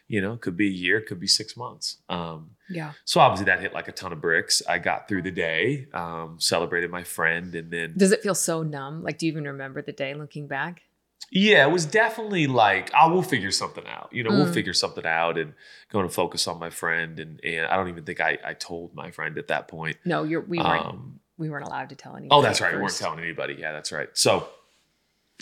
you 0.07 0.21
know, 0.21 0.37
could 0.37 0.57
be 0.57 0.66
a 0.69 0.71
year, 0.85 1.00
could 1.00 1.19
be 1.21 1.26
six 1.26 1.57
months. 1.57 1.99
Um, 2.09 2.50
yeah. 2.69 2.93
so 3.04 3.21
obviously 3.21 3.47
that 3.47 3.61
hit 3.61 3.73
like 3.73 3.88
a 3.88 3.93
ton 3.93 4.12
of 4.12 4.21
bricks. 4.21 4.62
I 4.69 4.78
got 4.78 5.09
through 5.09 5.23
the 5.23 5.31
day, 5.31 5.87
um, 5.95 6.37
celebrated 6.38 6.90
my 6.90 7.04
friend, 7.04 7.54
and 7.54 7.71
then 7.71 7.95
Does 7.97 8.12
it 8.12 8.23
feel 8.23 8.35
so 8.35 8.62
numb? 8.62 9.02
Like, 9.02 9.16
do 9.19 9.26
you 9.26 9.33
even 9.33 9.45
remember 9.45 9.81
the 9.83 9.93
day 9.93 10.12
looking 10.14 10.47
back? 10.47 10.83
yeah, 11.31 11.66
it 11.66 11.71
was 11.73 11.87
definitely 11.87 12.47
like, 12.47 12.93
I 12.93 13.07
will 13.09 13.23
figure 13.23 13.50
something 13.50 13.87
out. 13.87 14.11
You 14.12 14.23
know, 14.25 14.31
we'll 14.31 14.47
Mm. 14.47 14.54
figure 14.54 14.75
something 14.75 15.07
out, 15.07 15.38
and 15.38 15.54
going 15.90 16.07
to 16.07 16.12
focus 16.14 16.47
on 16.47 16.59
my 16.59 16.71
friend. 16.71 17.19
And 17.19 17.40
and 17.43 17.66
I 17.66 17.76
don't 17.76 17.88
even 17.88 18.04
think 18.04 18.21
I 18.21 18.38
I 18.45 18.52
told 18.54 18.95
my 18.95 19.11
friend 19.11 19.38
at 19.38 19.49
that 19.49 19.66
point. 19.69 19.97
No, 20.04 20.23
you're. 20.25 20.43
We 20.43 20.59
weren't. 20.59 20.85
Um, 20.87 21.21
we 21.38 21.49
weren't 21.50 21.66
allowed 21.66 21.88
to 21.88 21.97
tell 21.97 22.14
anyone. 22.14 22.28
oh, 22.38 22.43
that's 22.43 22.61
at 22.61 22.64
right. 22.66 22.75
We 22.76 22.83
weren't 22.83 22.95
telling 22.97 23.21
anybody. 23.21 23.54
Yeah, 23.59 23.73
that's 23.73 23.90
right. 23.90 24.09
So. 24.12 24.49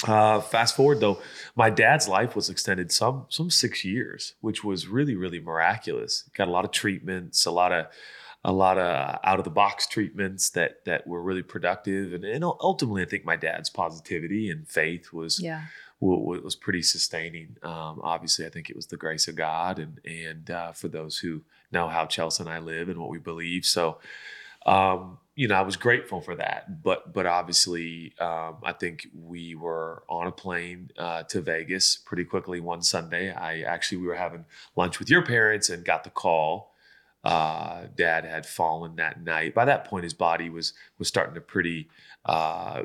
Uh, 0.07 0.41
fast 0.41 0.75
forward 0.75 1.01
though, 1.01 1.21
my 1.55 1.71
dad's 1.71 2.09
life 2.09 2.35
was 2.35 2.49
extended 2.51 2.91
some 2.91 3.27
some 3.29 3.51
six 3.51 3.85
years, 3.85 4.35
which 4.41 4.65
was 4.65 4.89
really 4.89 5.15
really 5.15 5.39
miraculous. 5.41 6.25
Got 6.37 6.49
a 6.49 6.51
lot 6.51 6.65
of 6.65 6.71
treatments, 6.71 7.45
a 7.47 7.51
lot 7.51 7.73
of 7.73 7.87
a 8.45 8.53
lot 8.53 8.79
of 8.79 9.19
out 9.23 9.39
of 9.39 9.45
the 9.45 9.51
box 9.51 9.87
treatments 9.87 10.51
that 10.51 10.85
that 10.87 11.07
were 11.07 11.23
really 11.23 11.43
productive, 11.43 12.13
and, 12.15 12.25
and 12.25 12.43
ultimately, 12.43 13.03
I 13.03 13.05
think 13.07 13.25
my 13.25 13.37
dad's 13.37 13.71
positivity 13.71 14.51
and 14.51 14.67
faith 14.67 15.13
was 15.13 15.39
Yeah. 15.41 15.63
wa- 16.01 16.17
wa- 16.19 16.41
was 16.43 16.57
pretty 16.57 16.83
sustaining. 16.83 17.57
Um, 17.63 18.01
obviously, 18.03 18.45
I 18.45 18.49
think 18.49 18.69
it 18.71 18.75
was 18.77 18.87
the 18.87 18.97
grace 18.97 19.29
of 19.29 19.37
God, 19.37 19.79
and 19.79 20.01
and 20.05 20.51
uh, 20.51 20.73
for 20.73 20.89
those 20.89 21.19
who 21.19 21.43
know 21.71 21.87
how 21.89 22.07
Chelsea 22.07 22.43
and 22.43 22.53
I 22.53 22.59
live 22.59 22.89
and 22.89 22.99
what 22.99 23.11
we 23.11 23.19
believe, 23.19 23.65
so 23.65 23.99
um, 24.67 25.19
you 25.35 25.49
know, 25.49 25.55
I 25.55 25.63
was 25.63 25.77
grateful 25.77 26.21
for 26.21 26.37
that. 26.37 26.83
But 26.83 27.13
but 27.13 27.27
obviously, 27.27 28.13
um, 28.19 28.59
I 28.63 28.73
think 28.73 29.07
we 29.15 29.55
were 29.55 30.03
on 30.09 30.27
a 30.27 30.33
plane 30.33 30.91
uh, 30.99 31.23
to 31.25 31.41
Vegas 31.41 31.97
pretty 31.97 32.25
quickly 32.25 32.61
one 32.61 32.83
Sunday. 32.83 33.33
I 33.33 33.63
actually 33.63 33.99
we 33.99 34.07
were 34.07 34.15
having 34.15 34.45
lunch 34.77 34.99
with 34.99 35.09
your 35.09 35.23
parents 35.23 35.71
and 35.71 35.85
got 35.85 36.05
the 36.05 36.11
call. 36.11 36.73
Uh, 37.25 37.85
Dad 37.97 38.25
had 38.25 38.47
fallen 38.47 38.97
that 38.97 39.23
night. 39.23 39.55
By 39.55 39.65
that 39.65 39.85
point, 39.85 40.05
his 40.05 40.15
body 40.15 40.51
was 40.51 40.75
was 40.99 41.09
starting 41.09 41.35
to 41.35 41.41
pretty 41.41 41.89
uh, 42.27 42.83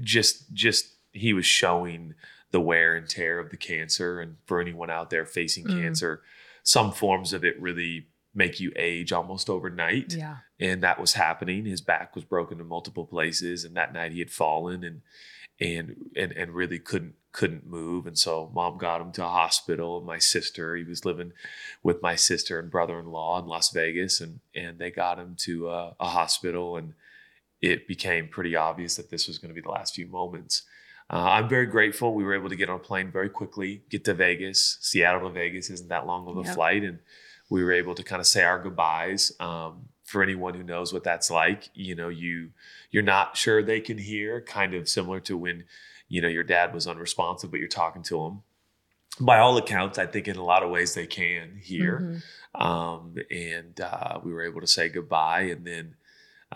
just 0.00 0.52
just 0.52 0.94
he 1.12 1.32
was 1.32 1.46
showing 1.46 2.14
the 2.50 2.60
wear 2.60 2.94
and 2.94 3.08
tear 3.08 3.38
of 3.38 3.50
the 3.50 3.56
cancer. 3.56 4.20
And 4.20 4.36
for 4.46 4.60
anyone 4.60 4.90
out 4.90 5.10
there 5.10 5.26
facing 5.26 5.66
mm. 5.66 5.82
cancer, 5.82 6.22
some 6.62 6.92
forms 6.92 7.32
of 7.32 7.44
it 7.44 7.60
really 7.60 8.07
make 8.34 8.60
you 8.60 8.72
age 8.76 9.12
almost 9.12 9.50
overnight. 9.50 10.14
Yeah. 10.14 10.36
And 10.60 10.82
that 10.82 11.00
was 11.00 11.14
happening. 11.14 11.64
His 11.64 11.80
back 11.80 12.14
was 12.14 12.24
broken 12.24 12.60
in 12.60 12.66
multiple 12.66 13.06
places. 13.06 13.64
And 13.64 13.76
that 13.76 13.92
night 13.92 14.12
he 14.12 14.18
had 14.20 14.30
fallen 14.30 14.84
and 14.84 15.02
and 15.60 15.96
and 16.16 16.32
and 16.32 16.54
really 16.54 16.78
couldn't 16.78 17.14
couldn't 17.32 17.66
move. 17.66 18.06
And 18.06 18.18
so 18.18 18.50
mom 18.54 18.78
got 18.78 19.00
him 19.00 19.12
to 19.12 19.24
a 19.24 19.28
hospital. 19.28 20.00
My 20.00 20.18
sister, 20.18 20.76
he 20.76 20.84
was 20.84 21.04
living 21.04 21.32
with 21.82 22.02
my 22.02 22.14
sister 22.14 22.58
and 22.58 22.70
brother-in-law 22.70 23.40
in 23.40 23.46
Las 23.46 23.70
Vegas, 23.72 24.20
and 24.20 24.40
and 24.54 24.78
they 24.78 24.90
got 24.90 25.18
him 25.18 25.34
to 25.40 25.68
a, 25.68 25.96
a 26.00 26.08
hospital. 26.08 26.76
And 26.76 26.94
it 27.60 27.88
became 27.88 28.28
pretty 28.28 28.54
obvious 28.54 28.96
that 28.96 29.10
this 29.10 29.26
was 29.26 29.38
going 29.38 29.48
to 29.48 29.54
be 29.54 29.60
the 29.60 29.70
last 29.70 29.94
few 29.94 30.06
moments. 30.06 30.62
Uh, 31.10 31.22
I'm 31.22 31.48
very 31.48 31.66
grateful 31.66 32.14
we 32.14 32.22
were 32.22 32.34
able 32.34 32.50
to 32.50 32.56
get 32.56 32.68
on 32.68 32.76
a 32.76 32.78
plane 32.80 33.10
very 33.10 33.30
quickly, 33.30 33.82
get 33.88 34.04
to 34.04 34.14
Vegas. 34.14 34.76
Seattle 34.80 35.28
to 35.28 35.30
Vegas 35.30 35.70
isn't 35.70 35.88
that 35.88 36.06
long 36.06 36.28
of 36.28 36.36
a 36.36 36.42
yep. 36.42 36.54
flight, 36.54 36.84
and 36.84 36.98
we 37.50 37.64
were 37.64 37.72
able 37.72 37.94
to 37.94 38.02
kind 38.02 38.20
of 38.20 38.26
say 38.26 38.44
our 38.44 38.60
goodbyes. 38.62 39.32
Um, 39.40 39.88
for 40.04 40.22
anyone 40.22 40.54
who 40.54 40.62
knows 40.62 40.90
what 40.90 41.04
that's 41.04 41.30
like, 41.30 41.68
you 41.74 41.94
know, 41.94 42.08
you 42.08 42.50
you're 42.90 43.02
not 43.02 43.36
sure 43.36 43.62
they 43.62 43.80
can 43.80 43.98
hear, 43.98 44.40
kind 44.40 44.72
of 44.72 44.88
similar 44.88 45.20
to 45.20 45.36
when 45.36 45.64
you 46.08 46.22
know 46.22 46.28
your 46.28 46.44
dad 46.44 46.72
was 46.72 46.86
unresponsive, 46.86 47.50
but 47.50 47.60
you're 47.60 47.68
talking 47.68 48.02
to 48.04 48.24
him. 48.24 48.42
By 49.20 49.38
all 49.38 49.56
accounts, 49.58 49.98
I 49.98 50.06
think 50.06 50.26
in 50.26 50.36
a 50.36 50.44
lot 50.44 50.62
of 50.62 50.70
ways 50.70 50.94
they 50.94 51.06
can 51.06 51.58
hear, 51.60 52.22
mm-hmm. 52.54 52.62
um, 52.62 53.16
and 53.30 53.78
uh, 53.80 54.20
we 54.24 54.32
were 54.32 54.44
able 54.44 54.62
to 54.62 54.66
say 54.66 54.88
goodbye, 54.88 55.42
and 55.42 55.66
then 55.66 55.96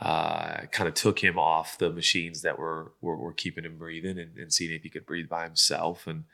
uh, 0.00 0.62
kind 0.70 0.88
of 0.88 0.94
took 0.94 1.22
him 1.22 1.38
off 1.38 1.76
the 1.76 1.90
machines 1.90 2.40
that 2.42 2.58
were 2.58 2.92
were, 3.02 3.16
were 3.16 3.34
keeping 3.34 3.64
him 3.64 3.76
breathing 3.76 4.18
and, 4.18 4.38
and, 4.38 4.52
seeing 4.52 4.72
if 4.72 4.82
he 4.82 4.88
could 4.88 5.04
breathe 5.04 5.28
by 5.28 5.44
himself. 5.44 6.06
And 6.06 6.24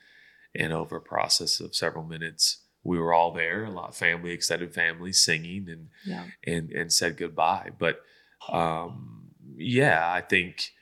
and 0.54 0.72
over 0.72 0.96
a 0.96 1.00
process 1.00 1.58
of 1.58 1.74
several 1.74 2.04
minutes, 2.04 2.58
we 2.88 2.98
were 2.98 3.12
all 3.12 3.32
there, 3.32 3.64
a 3.64 3.70
lot 3.70 3.90
of 3.90 3.96
family, 3.96 4.30
extended 4.30 4.72
family, 4.74 5.12
singing 5.12 5.68
and 5.68 5.88
yeah. 6.06 6.24
and 6.46 6.70
and 6.70 6.90
said 6.90 7.18
goodbye. 7.18 7.70
But 7.78 8.00
um, 8.50 9.28
yeah, 9.56 10.10
I 10.10 10.22
think 10.22 10.72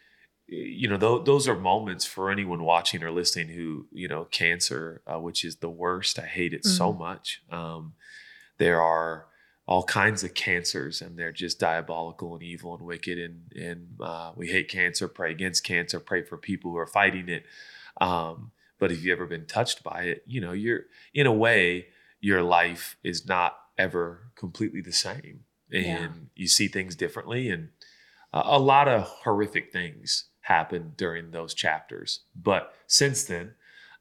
you 0.46 0.88
know 0.88 0.96
th- 0.96 1.24
those 1.24 1.48
are 1.48 1.56
moments 1.56 2.04
for 2.04 2.30
anyone 2.30 2.62
watching 2.62 3.02
or 3.02 3.10
listening 3.10 3.48
who 3.48 3.86
you 3.90 4.06
know 4.06 4.24
cancer, 4.30 5.02
uh, 5.06 5.18
which 5.18 5.44
is 5.44 5.56
the 5.56 5.68
worst. 5.68 6.18
I 6.20 6.26
hate 6.26 6.52
it 6.52 6.62
mm-hmm. 6.62 6.76
so 6.76 6.92
much. 6.92 7.42
Um, 7.50 7.94
there 8.58 8.80
are 8.80 9.26
all 9.66 9.82
kinds 9.82 10.22
of 10.22 10.32
cancers 10.32 11.02
and 11.02 11.18
they're 11.18 11.32
just 11.32 11.58
diabolical 11.58 12.34
and 12.34 12.42
evil 12.44 12.72
and 12.72 12.86
wicked 12.86 13.18
and 13.18 13.52
and 13.60 13.88
uh, 14.00 14.30
we 14.36 14.46
hate 14.46 14.68
cancer 14.68 15.08
pray 15.08 15.32
against 15.32 15.64
cancer 15.64 15.98
pray 15.98 16.22
for 16.22 16.36
people 16.36 16.70
who 16.70 16.76
are 16.76 16.86
fighting 16.86 17.28
it 17.28 17.44
um, 18.00 18.52
but 18.78 18.92
if 18.92 19.02
you've 19.02 19.16
ever 19.16 19.26
been 19.26 19.44
touched 19.44 19.82
by 19.82 20.04
it 20.04 20.22
you 20.24 20.40
know 20.40 20.52
you're 20.52 20.82
in 21.12 21.26
a 21.26 21.32
way 21.32 21.86
your 22.26 22.42
life 22.42 22.96
is 23.04 23.26
not 23.26 23.56
ever 23.78 24.32
completely 24.34 24.80
the 24.80 24.92
same 24.92 25.40
and 25.70 25.84
yeah. 25.84 26.08
you 26.34 26.48
see 26.48 26.66
things 26.66 26.96
differently 26.96 27.48
and 27.48 27.68
uh, 28.32 28.42
a 28.44 28.58
lot 28.58 28.88
of 28.88 29.02
horrific 29.02 29.72
things 29.72 30.24
happened 30.40 30.96
during 30.96 31.30
those 31.30 31.54
chapters 31.54 32.20
but 32.34 32.74
since 32.86 33.24
then 33.24 33.54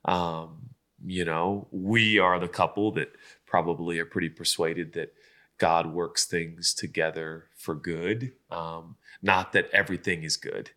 um, 0.05 0.69
you 1.05 1.25
know 1.25 1.67
we 1.71 2.17
are 2.17 2.39
the 2.39 2.47
couple 2.47 2.91
that 2.91 3.11
probably 3.45 3.99
are 3.99 4.05
pretty 4.05 4.29
persuaded 4.29 4.93
that 4.93 5.13
God 5.57 5.93
works 5.93 6.25
things 6.25 6.73
together 6.73 7.45
for 7.55 7.75
good. 7.75 8.33
Um, 8.51 8.97
not 9.21 9.53
that 9.53 9.69
everything 9.71 10.23
is 10.23 10.37
good, 10.37 10.71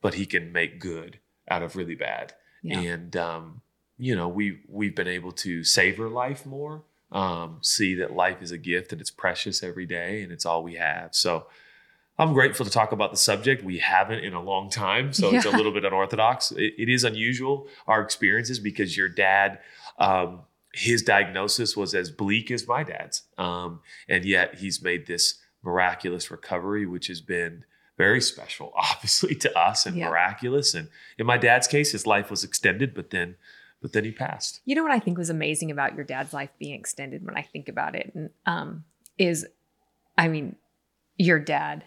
but 0.00 0.14
He 0.14 0.26
can 0.26 0.52
make 0.52 0.80
good 0.80 1.20
out 1.48 1.62
of 1.62 1.76
really 1.76 1.94
bad. 1.94 2.34
Yeah. 2.62 2.80
And 2.80 3.16
um, 3.16 3.60
you 3.96 4.16
know, 4.16 4.28
we 4.28 4.60
we've 4.68 4.96
been 4.96 5.08
able 5.08 5.32
to 5.32 5.62
savor 5.62 6.08
life 6.08 6.44
more, 6.44 6.84
um, 7.14 7.58
see 7.62 7.94
that 7.94 8.14
life 8.14 8.42
is 8.42 8.50
a 8.50 8.58
gift 8.58 8.92
and 8.92 9.00
it's 9.00 9.10
precious 9.10 9.62
every 9.62 9.86
day, 9.86 10.22
and 10.22 10.30
it's 10.30 10.44
all 10.44 10.62
we 10.62 10.74
have. 10.74 11.14
So. 11.14 11.46
I'm 12.16 12.32
grateful 12.32 12.64
to 12.64 12.70
talk 12.70 12.92
about 12.92 13.10
the 13.10 13.16
subject. 13.16 13.64
We 13.64 13.78
haven't 13.78 14.20
in 14.20 14.34
a 14.34 14.40
long 14.40 14.70
time, 14.70 15.12
so 15.12 15.32
yeah. 15.32 15.38
it's 15.38 15.46
a 15.46 15.50
little 15.50 15.72
bit 15.72 15.84
unorthodox. 15.84 16.52
It, 16.52 16.74
it 16.78 16.88
is 16.88 17.02
unusual 17.02 17.66
our 17.88 18.00
experiences 18.02 18.60
because 18.60 18.96
your 18.96 19.08
dad 19.08 19.58
um, 19.98 20.42
his 20.74 21.02
diagnosis 21.02 21.76
was 21.76 21.94
as 21.94 22.10
bleak 22.10 22.50
as 22.50 22.66
my 22.66 22.82
dad's. 22.82 23.22
Um, 23.38 23.80
and 24.08 24.24
yet 24.24 24.56
he's 24.56 24.82
made 24.82 25.06
this 25.06 25.38
miraculous 25.62 26.30
recovery, 26.30 26.84
which 26.84 27.06
has 27.06 27.20
been 27.20 27.64
very 27.96 28.20
special, 28.20 28.72
obviously, 28.76 29.34
to 29.36 29.58
us 29.58 29.86
and 29.86 29.96
yeah. 29.96 30.08
miraculous. 30.08 30.74
And 30.74 30.88
in 31.16 31.26
my 31.26 31.38
dad's 31.38 31.68
case, 31.68 31.92
his 31.92 32.06
life 32.06 32.30
was 32.30 32.42
extended, 32.42 32.92
but 32.92 33.10
then 33.10 33.36
but 33.84 33.92
then 33.92 34.02
he 34.02 34.12
passed. 34.12 34.62
You 34.64 34.74
know 34.74 34.82
what 34.82 34.92
I 34.92 34.98
think 34.98 35.18
was 35.18 35.28
amazing 35.28 35.70
about 35.70 35.94
your 35.94 36.04
dad's 36.04 36.32
life 36.32 36.48
being 36.58 36.72
extended 36.72 37.22
when 37.22 37.36
I 37.36 37.42
think 37.42 37.68
about 37.68 37.94
it 37.94 38.12
and, 38.14 38.30
um, 38.46 38.84
is, 39.18 39.46
I 40.16 40.28
mean, 40.28 40.56
your 41.18 41.38
dad 41.38 41.84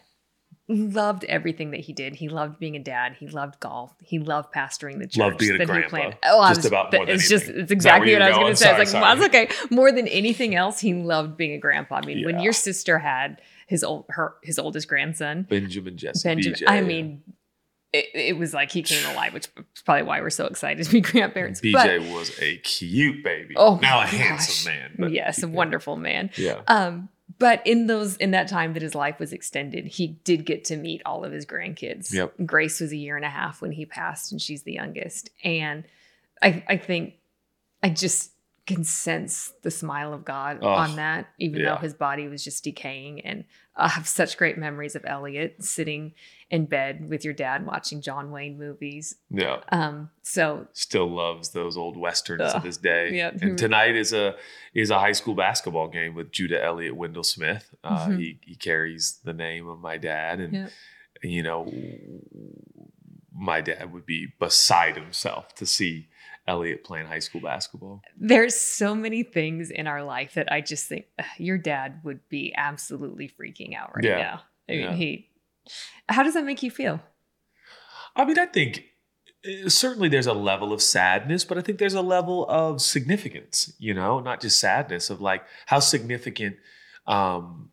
loved 0.67 1.23
everything 1.23 1.71
that 1.71 1.79
he 1.79 1.93
did. 1.93 2.13
He 2.13 2.29
loved 2.29 2.59
being 2.59 2.75
a 2.75 2.79
dad. 2.79 3.15
He 3.19 3.25
loved 3.25 3.59
golf. 3.59 3.95
He 4.03 4.19
loved 4.19 4.53
pastoring 4.53 4.99
the 4.99 5.07
church 5.07 5.17
loved 5.17 5.37
being 5.39 5.59
a 5.59 5.65
grandpa. 5.65 6.11
Oh, 6.23 6.47
just 6.49 6.57
was, 6.57 6.65
about 6.67 6.93
more 6.93 7.03
than 7.07 7.15
it's 7.15 7.31
anything. 7.31 7.47
just 7.47 7.61
it's 7.61 7.71
exactly 7.71 8.13
what 8.13 8.21
I 8.21 8.29
was 8.29 8.37
going 8.37 8.51
to 8.51 8.55
say. 8.55 8.65
Sorry, 8.65 8.75
I 8.75 8.79
was 8.79 8.93
like, 8.93 9.01
well, 9.01 9.15
that's 9.15 9.27
okay. 9.35 9.75
More 9.75 9.91
than 9.91 10.07
anything 10.07 10.53
else, 10.53 10.79
he 10.79 10.93
loved 10.93 11.35
being 11.35 11.53
a 11.53 11.57
grandpa. 11.57 11.95
I 11.95 12.05
mean, 12.05 12.19
yeah. 12.19 12.27
when 12.27 12.41
your 12.41 12.53
sister 12.53 12.99
had 12.99 13.41
his 13.65 13.83
old 13.83 14.05
her 14.09 14.35
his 14.43 14.59
oldest 14.59 14.87
grandson, 14.87 15.47
Benjamin 15.49 15.97
Jesse, 15.97 16.29
Benjamin. 16.29 16.59
BJ, 16.59 16.63
I 16.67 16.81
mean. 16.81 17.23
It, 17.93 18.05
it, 18.13 18.37
was 18.37 18.53
like 18.53 18.71
he 18.71 18.83
came 18.83 19.05
alive, 19.09 19.33
which 19.33 19.47
is 19.55 19.81
probably 19.83 20.03
why 20.03 20.19
we're 20.19 20.29
so 20.29 20.45
excited 20.45 20.85
to 20.85 20.91
be 20.91 21.01
grandparents. 21.01 21.61
BJ 21.61 21.73
but, 21.73 22.13
was 22.13 22.37
a 22.41 22.57
cute 22.57 23.23
baby. 23.23 23.55
Oh, 23.55 23.79
now 23.81 24.01
a 24.01 24.03
gosh. 24.03 24.11
handsome 24.11 24.73
man. 24.73 24.95
But, 24.99 25.11
yes, 25.11 25.41
a 25.41 25.47
wonderful 25.47 25.95
man. 25.95 26.29
Yeah. 26.35 26.61
Um, 26.67 27.09
but 27.39 27.65
in 27.65 27.87
those 27.87 28.17
in 28.17 28.31
that 28.31 28.47
time 28.47 28.73
that 28.73 28.81
his 28.81 28.95
life 28.95 29.19
was 29.19 29.33
extended 29.33 29.85
he 29.85 30.07
did 30.07 30.45
get 30.45 30.63
to 30.65 30.77
meet 30.77 31.01
all 31.05 31.23
of 31.23 31.31
his 31.31 31.45
grandkids 31.45 32.13
yep. 32.13 32.33
grace 32.45 32.79
was 32.79 32.91
a 32.91 32.97
year 32.97 33.15
and 33.15 33.25
a 33.25 33.29
half 33.29 33.61
when 33.61 33.71
he 33.71 33.85
passed 33.85 34.31
and 34.31 34.41
she's 34.41 34.63
the 34.63 34.73
youngest 34.73 35.29
and 35.43 35.83
i 36.41 36.63
i 36.67 36.77
think 36.77 37.15
i 37.83 37.89
just 37.89 38.31
can 38.67 38.83
sense 38.83 39.53
the 39.63 39.71
smile 39.71 40.13
of 40.13 40.23
god 40.23 40.59
oh, 40.61 40.67
on 40.67 40.95
that 40.97 41.29
even 41.39 41.59
yeah. 41.59 41.73
though 41.73 41.81
his 41.81 41.93
body 41.93 42.27
was 42.27 42.43
just 42.43 42.63
decaying 42.63 43.21
and 43.21 43.45
i 43.75 43.87
have 43.87 44.07
such 44.07 44.37
great 44.37 44.57
memories 44.57 44.95
of 44.95 45.03
elliot 45.05 45.55
sitting 45.63 46.13
in 46.49 46.65
bed 46.65 47.09
with 47.09 47.25
your 47.25 47.33
dad 47.33 47.65
watching 47.65 48.01
John 48.01 48.31
Wayne 48.31 48.57
movies. 48.57 49.15
Yeah. 49.29 49.59
Um. 49.69 50.09
So 50.21 50.67
still 50.73 51.09
loves 51.09 51.49
those 51.49 51.75
old 51.75 51.97
westerns 51.97 52.41
uh, 52.41 52.53
of 52.55 52.63
his 52.63 52.77
day. 52.77 53.13
Yeah. 53.13 53.31
And 53.41 53.57
tonight 53.57 53.95
is 53.95 54.13
a 54.13 54.35
is 54.73 54.89
a 54.89 54.99
high 54.99 55.11
school 55.11 55.35
basketball 55.35 55.89
game 55.89 56.15
with 56.15 56.31
Judah 56.31 56.63
Elliott 56.63 56.95
Wendell 56.95 57.23
Smith. 57.23 57.73
Uh, 57.83 58.07
mm-hmm. 58.07 58.17
He 58.17 58.39
he 58.45 58.55
carries 58.55 59.19
the 59.23 59.33
name 59.33 59.67
of 59.67 59.79
my 59.79 59.97
dad, 59.97 60.39
and 60.39 60.53
yep. 60.53 60.71
you 61.21 61.43
know, 61.43 61.71
my 63.33 63.59
dad 63.59 63.91
would 63.91 64.05
be 64.05 64.27
beside 64.39 64.95
himself 64.95 65.53
to 65.55 65.65
see 65.65 66.07
Elliot 66.47 66.83
playing 66.83 67.07
high 67.07 67.19
school 67.19 67.41
basketball. 67.41 68.01
There's 68.17 68.55
so 68.59 68.95
many 68.95 69.23
things 69.23 69.69
in 69.69 69.87
our 69.87 70.03
life 70.03 70.33
that 70.35 70.51
I 70.51 70.61
just 70.61 70.87
think 70.87 71.05
your 71.37 71.57
dad 71.57 72.01
would 72.03 72.27
be 72.29 72.53
absolutely 72.55 73.29
freaking 73.29 73.75
out 73.75 73.95
right 73.95 74.05
yeah. 74.05 74.17
now. 74.17 74.41
I 74.69 74.71
mean, 74.71 74.81
yeah. 74.81 74.93
he 74.93 75.29
how 76.09 76.23
does 76.23 76.33
that 76.33 76.45
make 76.45 76.63
you 76.63 76.71
feel? 76.71 77.01
I 78.15 78.25
mean, 78.25 78.39
I 78.39 78.45
think 78.45 78.85
eh, 79.45 79.67
certainly 79.69 80.09
there's 80.09 80.27
a 80.27 80.33
level 80.33 80.73
of 80.73 80.81
sadness, 80.81 81.45
but 81.45 81.57
I 81.57 81.61
think 81.61 81.77
there's 81.77 81.93
a 81.93 82.01
level 82.01 82.45
of 82.49 82.81
significance, 82.81 83.73
you 83.79 83.93
know, 83.93 84.19
not 84.19 84.41
just 84.41 84.59
sadness 84.59 85.09
of 85.09 85.21
like 85.21 85.43
how 85.67 85.79
significant 85.79 86.57
um, 87.05 87.71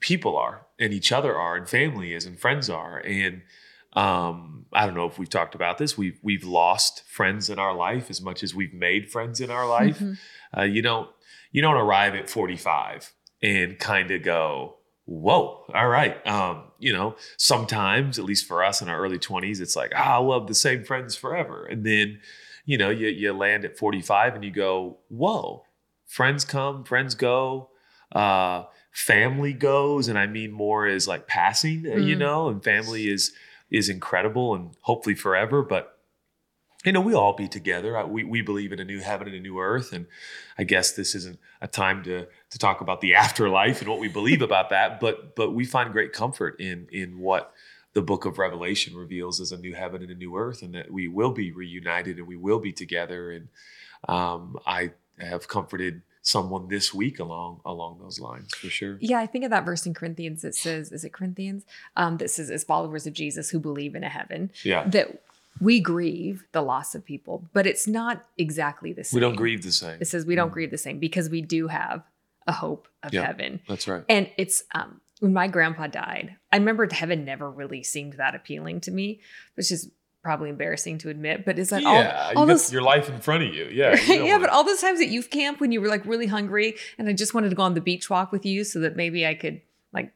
people 0.00 0.36
are 0.36 0.66
and 0.78 0.92
each 0.92 1.12
other 1.12 1.36
are 1.36 1.56
and 1.56 1.68
family 1.68 2.12
is 2.12 2.26
and 2.26 2.38
friends 2.38 2.68
are. 2.68 2.98
And 2.98 3.42
um, 3.96 4.66
I 4.72 4.84
don't 4.86 4.94
know 4.94 5.06
if 5.06 5.18
we've 5.18 5.30
talked 5.30 5.54
about 5.54 5.78
this. 5.78 5.96
We've, 5.96 6.18
we've 6.22 6.44
lost 6.44 7.02
friends 7.08 7.48
in 7.50 7.58
our 7.58 7.74
life 7.74 8.10
as 8.10 8.20
much 8.20 8.42
as 8.42 8.54
we've 8.54 8.74
made 8.74 9.10
friends 9.10 9.40
in 9.40 9.50
our 9.50 9.66
life. 9.66 9.98
Mm-hmm. 9.98 10.58
Uh, 10.60 10.64
you 10.64 10.82
don't, 10.82 11.08
you 11.52 11.62
don't 11.62 11.76
arrive 11.76 12.14
at 12.14 12.28
45 12.28 13.12
and 13.42 13.78
kind 13.78 14.10
of 14.10 14.22
go, 14.22 14.76
whoa, 15.06 15.64
all 15.74 15.88
right. 15.88 16.24
Um, 16.26 16.64
you 16.78 16.92
know, 16.92 17.16
sometimes, 17.38 18.18
at 18.18 18.24
least 18.26 18.46
for 18.46 18.62
us 18.62 18.82
in 18.82 18.88
our 18.88 18.98
early 19.00 19.18
20s, 19.18 19.60
it's 19.60 19.76
like, 19.76 19.92
ah, 19.96 20.14
I'll 20.14 20.28
love 20.28 20.46
the 20.46 20.54
same 20.54 20.84
friends 20.84 21.16
forever. 21.16 21.64
And 21.64 21.84
then, 21.86 22.20
you 22.66 22.76
know, 22.76 22.90
you, 22.90 23.08
you 23.08 23.32
land 23.32 23.64
at 23.64 23.78
45 23.78 24.34
and 24.34 24.44
you 24.44 24.50
go, 24.50 24.98
whoa, 25.08 25.64
friends 26.06 26.44
come, 26.44 26.84
friends 26.84 27.14
go. 27.14 27.70
uh, 28.12 28.64
family 28.92 29.52
goes, 29.52 30.08
and 30.08 30.18
I 30.18 30.26
mean 30.26 30.50
more 30.52 30.86
as 30.86 31.06
like 31.06 31.26
passing, 31.26 31.84
uh, 31.86 31.96
you 31.96 32.16
Mm. 32.16 32.18
know, 32.20 32.48
and 32.48 32.64
family 32.64 33.08
is 33.10 33.32
is 33.70 33.88
incredible 33.88 34.54
and 34.54 34.76
hopefully 34.82 35.14
forever, 35.14 35.62
but. 35.62 35.92
You 36.84 36.92
know, 36.92 37.00
we 37.00 37.14
all 37.14 37.32
be 37.32 37.48
together. 37.48 38.06
We, 38.06 38.22
we 38.22 38.42
believe 38.42 38.70
in 38.70 38.78
a 38.78 38.84
new 38.84 39.00
heaven 39.00 39.26
and 39.26 39.34
a 39.34 39.40
new 39.40 39.58
earth, 39.58 39.92
and 39.92 40.06
I 40.56 40.62
guess 40.62 40.92
this 40.92 41.16
isn't 41.16 41.40
a 41.60 41.66
time 41.66 42.04
to 42.04 42.26
to 42.50 42.58
talk 42.58 42.80
about 42.80 43.00
the 43.00 43.14
afterlife 43.16 43.80
and 43.80 43.90
what 43.90 43.98
we 43.98 44.06
believe 44.06 44.40
about 44.50 44.70
that. 44.70 45.00
But 45.00 45.34
but 45.34 45.50
we 45.50 45.64
find 45.64 45.90
great 45.90 46.12
comfort 46.12 46.60
in 46.60 46.86
in 46.92 47.18
what 47.18 47.52
the 47.96 48.02
book 48.02 48.24
of 48.24 48.38
Revelation 48.38 48.94
reveals 48.94 49.40
as 49.40 49.50
a 49.50 49.56
new 49.56 49.74
heaven 49.74 50.02
and 50.02 50.10
a 50.12 50.14
new 50.14 50.36
earth, 50.36 50.62
and 50.62 50.74
that 50.74 50.92
we 50.92 51.08
will 51.08 51.32
be 51.32 51.50
reunited 51.50 52.18
and 52.18 52.28
we 52.28 52.36
will 52.36 52.60
be 52.60 52.72
together. 52.72 53.32
And 53.32 53.48
um, 54.06 54.56
I 54.66 54.92
have 55.18 55.48
comforted 55.48 56.02
someone 56.26 56.66
this 56.66 56.92
week 56.92 57.20
along 57.20 57.60
along 57.64 57.98
those 58.00 58.18
lines 58.18 58.52
for 58.52 58.68
sure. 58.68 58.98
Yeah, 59.00 59.20
I 59.20 59.26
think 59.26 59.44
of 59.44 59.50
that 59.50 59.64
verse 59.64 59.86
in 59.86 59.94
Corinthians 59.94 60.42
that 60.42 60.56
says, 60.56 60.90
is 60.90 61.04
it 61.04 61.12
Corinthians? 61.12 61.64
Um, 61.94 62.16
that 62.16 62.30
says, 62.30 62.50
as 62.50 62.64
followers 62.64 63.06
of 63.06 63.12
Jesus 63.12 63.50
who 63.50 63.60
believe 63.60 63.94
in 63.94 64.02
a 64.02 64.08
heaven, 64.08 64.50
Yeah, 64.64 64.88
that 64.88 65.22
we 65.60 65.78
grieve 65.78 66.44
the 66.50 66.62
loss 66.62 66.96
of 66.96 67.04
people, 67.04 67.44
but 67.52 67.64
it's 67.64 67.86
not 67.86 68.26
exactly 68.36 68.92
the 68.92 69.04
same. 69.04 69.16
we 69.16 69.20
don't 69.20 69.36
grieve 69.36 69.62
the 69.62 69.70
same. 69.70 69.98
It 70.00 70.06
says 70.06 70.26
we 70.26 70.34
don't 70.34 70.52
grieve 70.52 70.72
the 70.72 70.78
same 70.78 70.98
because 70.98 71.30
we 71.30 71.42
do 71.42 71.68
have 71.68 72.02
a 72.48 72.52
hope 72.52 72.88
of 73.04 73.14
Yeah. 73.14 73.24
heaven. 73.24 73.60
That's 73.68 73.86
right. 73.86 74.02
And 74.08 74.28
it's 74.36 74.64
um 74.74 75.00
when 75.20 75.32
my 75.32 75.46
grandpa 75.48 75.86
died, 75.86 76.36
I 76.52 76.56
remember 76.58 76.86
heaven 76.92 77.24
never 77.24 77.48
really 77.50 77.82
seemed 77.84 78.14
that 78.14 78.34
appealing 78.34 78.80
to 78.82 78.90
me, 78.90 79.20
which 79.54 79.70
is 79.70 79.90
probably 80.26 80.50
embarrassing 80.50 80.98
to 80.98 81.08
admit, 81.08 81.44
but 81.44 81.56
it's 81.56 81.70
like 81.70 81.84
yeah, 81.84 81.88
all, 81.88 82.32
you 82.32 82.38
all 82.40 82.46
got 82.46 82.52
those 82.54 82.72
your 82.72 82.82
life 82.82 83.08
in 83.08 83.20
front 83.20 83.44
of 83.44 83.54
you. 83.54 83.66
Yeah, 83.72 83.94
you 84.06 84.24
yeah, 84.26 84.38
but 84.40 84.50
all 84.50 84.64
those 84.64 84.80
times 84.80 85.00
at 85.00 85.06
youth 85.08 85.30
camp 85.30 85.60
when 85.60 85.70
you 85.70 85.80
were 85.80 85.86
like 85.86 86.04
really 86.04 86.26
hungry 86.26 86.74
and 86.98 87.08
I 87.08 87.12
just 87.12 87.32
wanted 87.32 87.50
to 87.50 87.54
go 87.54 87.62
on 87.62 87.74
the 87.74 87.80
beach 87.80 88.10
walk 88.10 88.32
with 88.32 88.44
you 88.44 88.64
so 88.64 88.80
that 88.80 88.96
maybe 88.96 89.24
I 89.24 89.34
could 89.34 89.60
like 89.92 90.12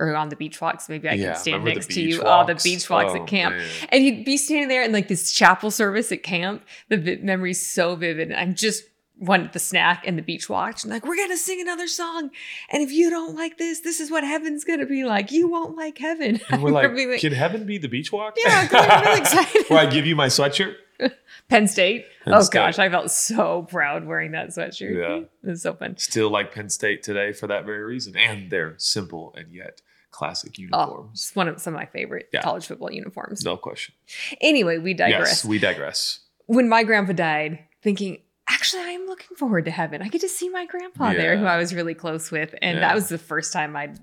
or 0.00 0.16
on 0.16 0.28
the 0.28 0.34
beach 0.34 0.60
walks, 0.60 0.88
maybe 0.88 1.08
I 1.08 1.12
Yeah, 1.12 1.34
could 1.34 1.38
stand 1.40 1.64
next 1.64 1.90
to 1.92 2.02
you. 2.02 2.20
Oh, 2.24 2.44
the 2.44 2.56
beach 2.56 2.90
walks 2.90 3.12
Oh, 3.14 3.22
at 3.22 3.28
camp. 3.28 3.54
man. 3.54 3.64
And 3.90 4.04
you'd 4.04 4.24
be 4.24 4.36
standing 4.36 4.66
there 4.68 4.82
in 4.82 4.90
like 4.90 5.06
this 5.06 5.30
chapel 5.30 5.70
service 5.70 6.10
at 6.10 6.24
camp. 6.24 6.64
The 6.88 6.96
vi- 6.96 7.20
memory's 7.22 7.64
so 7.64 7.94
vivid. 7.94 8.32
And 8.32 8.40
I'm 8.40 8.56
just 8.56 8.82
wanted 9.18 9.52
the 9.52 9.58
snack 9.58 10.04
and 10.06 10.18
the 10.18 10.22
beach 10.22 10.48
watch. 10.48 10.82
And 10.84 10.92
like, 10.92 11.04
we're 11.06 11.16
gonna 11.16 11.36
sing 11.36 11.60
another 11.60 11.86
song. 11.86 12.30
And 12.70 12.82
if 12.82 12.90
you 12.90 13.10
don't 13.10 13.34
like 13.36 13.58
this, 13.58 13.80
this 13.80 14.00
is 14.00 14.10
what 14.10 14.24
heaven's 14.24 14.64
gonna 14.64 14.86
be 14.86 15.04
like. 15.04 15.30
You 15.30 15.48
won't 15.48 15.76
like 15.76 15.98
heaven. 15.98 16.40
And 16.50 16.62
we're 16.62 16.70
I 16.76 16.86
like, 16.86 17.20
can 17.20 17.32
heaven 17.32 17.64
be 17.66 17.78
the 17.78 17.88
beach 17.88 18.10
walk? 18.12 18.36
yeah 18.44 18.68
I'm 18.70 19.04
really 19.06 19.20
excited. 19.22 19.64
Where 19.68 19.78
I 19.78 19.86
give 19.86 20.06
you 20.06 20.16
my 20.16 20.26
sweatshirt. 20.26 20.74
Penn 21.48 21.66
State. 21.68 22.06
Penn 22.24 22.34
oh 22.34 22.40
State. 22.42 22.54
gosh, 22.58 22.78
I 22.78 22.88
felt 22.88 23.10
so 23.10 23.62
proud 23.68 24.04
wearing 24.06 24.32
that 24.32 24.48
sweatshirt. 24.50 24.96
Yeah. 24.96 25.16
It 25.42 25.50
was 25.50 25.62
so 25.62 25.74
fun. 25.74 25.96
Still 25.96 26.30
like 26.30 26.54
Penn 26.54 26.68
State 26.70 27.02
today 27.02 27.32
for 27.32 27.46
that 27.48 27.64
very 27.64 27.82
reason, 27.82 28.16
and 28.16 28.50
their 28.50 28.74
simple 28.78 29.34
and 29.36 29.52
yet 29.52 29.80
classic 30.10 30.52
Oh, 30.58 30.62
uniforms. 30.62 31.10
it's 31.28 31.36
one 31.36 31.48
of 31.48 31.60
some 31.60 31.74
of 31.74 31.78
my 31.80 31.86
favorite 31.86 32.28
Yeah. 32.32 32.42
college 32.42 32.66
football 32.66 32.92
uniforms. 32.92 33.44
No 33.44 33.56
question. 33.56 33.94
Anyway, 34.40 34.78
we 34.78 34.94
digress. 34.94 35.28
Yes, 35.28 35.44
we 35.44 35.58
digress. 35.58 36.20
when 36.46 36.68
my 36.68 36.84
grandpa 36.84 37.12
died, 37.12 37.58
thinking, 37.82 38.18
actually, 38.54 38.82
I 38.84 38.90
am 38.90 39.06
looking 39.06 39.36
forward 39.36 39.64
to 39.66 39.70
heaven. 39.70 40.00
I 40.02 40.08
get 40.08 40.20
to 40.22 40.28
see 40.28 40.48
my 40.48 40.64
grandpa 40.66 41.12
there, 41.12 41.36
who 41.36 41.44
I 41.44 41.56
was 41.58 41.74
really 41.74 41.94
close 41.94 42.30
with, 42.30 42.54
and 42.62 42.76
Yeah. 42.76 42.80
that 42.88 42.94
was 42.94 43.08
the 43.08 43.18
first 43.18 43.52
time 43.52 43.76
I'd 43.76 43.98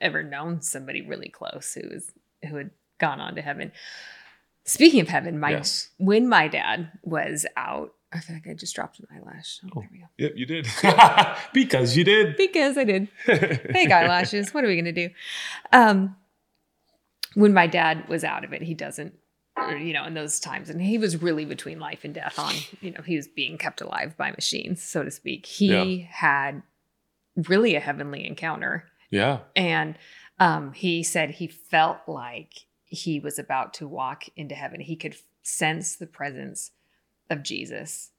ever 0.00 0.22
known 0.22 0.62
somebody 0.62 1.02
really 1.02 1.28
close 1.28 1.74
who 1.74 1.88
was 1.88 2.12
who 2.48 2.56
had 2.56 2.70
gone 2.98 3.20
on 3.20 3.34
to 3.34 3.42
heaven. 3.42 3.72
Speaking 4.64 5.00
of 5.00 5.08
heaven, 5.08 5.38
my 5.38 5.50
yes. 5.50 5.90
when 5.98 6.28
my 6.28 6.48
dad 6.48 6.90
was 7.02 7.46
out, 7.56 7.94
I 8.12 8.20
feel 8.20 8.36
like 8.36 8.46
I 8.48 8.54
just 8.54 8.74
dropped 8.74 8.98
an 9.00 9.06
eyelash. 9.14 9.60
Oh, 9.64 9.68
Oh. 9.76 9.80
there 9.80 9.88
we 9.92 9.98
go. 9.98 10.06
Yep, 10.18 10.32
you 10.36 10.46
did. 10.46 10.68
because 11.52 11.96
you 11.96 12.04
did. 12.04 12.36
Because 12.36 12.76
I 12.78 12.84
did. 12.84 13.08
Fake 13.24 13.90
eyelashes. 13.90 14.52
What 14.54 14.64
are 14.64 14.68
we 14.68 14.76
gonna 14.76 14.92
do? 14.92 15.10
Um, 15.72 16.16
when 17.34 17.52
my 17.52 17.66
dad 17.66 18.08
was 18.08 18.24
out 18.24 18.44
of 18.44 18.52
it, 18.52 18.62
he 18.62 18.74
doesn't, 18.74 19.14
or, 19.56 19.76
you 19.76 19.92
know, 19.92 20.04
in 20.04 20.14
those 20.14 20.38
times, 20.40 20.68
and 20.70 20.80
he 20.80 20.98
was 20.98 21.20
really 21.22 21.44
between 21.44 21.78
life 21.80 22.04
and 22.04 22.12
death. 22.14 22.38
On, 22.38 22.54
you 22.80 22.90
know, 22.92 23.00
he 23.02 23.16
was 23.16 23.26
being 23.28 23.56
kept 23.58 23.80
alive 23.80 24.16
by 24.16 24.30
machines, 24.32 24.82
so 24.82 25.02
to 25.02 25.10
speak. 25.10 25.46
He 25.46 25.68
Yeah. 25.72 26.06
had 26.10 26.62
really 27.36 27.74
a 27.74 27.80
heavenly 27.80 28.26
encounter, 28.26 28.84
yeah. 29.10 29.40
and 29.54 29.96
um, 30.38 30.72
he 30.72 31.02
said 31.02 31.30
he 31.30 31.46
felt 31.46 31.98
like 32.06 32.66
he 32.84 33.18
was 33.20 33.38
about 33.38 33.74
to 33.74 33.88
walk 33.88 34.24
into 34.36 34.54
heaven. 34.54 34.80
He 34.80 34.96
could 34.96 35.16
sense 35.42 35.96
the 35.96 36.06
presence 36.06 36.70
of 37.30 37.42
Jesus. 37.42 38.10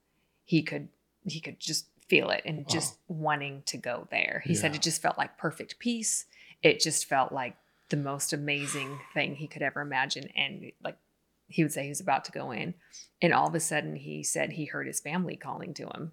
He 0.44 0.62
could 0.64 0.90
he 1.26 1.40
could 1.40 1.60
just 1.60 1.88
feel 2.08 2.30
it 2.30 2.42
and 2.46 2.68
just 2.70 2.98
wanting 3.10 3.62
to 3.66 3.78
go 3.78 4.08
there. 4.12 4.42
He 4.46 4.56
said 4.56 4.74
it 4.76 4.82
just 4.82 5.02
felt 5.02 5.18
like 5.18 5.38
perfect 5.38 5.78
peace. 5.78 6.26
It 6.64 6.80
just 6.80 7.06
felt 7.06 7.32
like 7.34 7.56
the 7.90 7.98
most 7.98 8.32
amazing 8.34 9.00
thing 9.14 9.36
he 9.36 9.48
could 9.48 9.62
ever 9.62 9.82
imagine. 9.82 10.30
And 10.36 10.72
like 10.84 10.98
he 11.48 11.64
would 11.64 11.72
say 11.72 11.84
he 11.84 11.90
was 11.90 12.02
about 12.02 12.26
to 12.26 12.32
go 12.32 12.52
in. 12.52 12.74
And 13.22 13.34
all 13.34 13.48
of 13.48 13.56
a 13.56 13.60
sudden 13.60 13.96
he 13.96 14.24
said 14.24 14.52
he 14.54 14.66
heard 14.66 14.88
his 14.88 15.00
family 15.00 15.36
calling 15.36 15.74
to 15.76 15.84
him. 15.88 16.12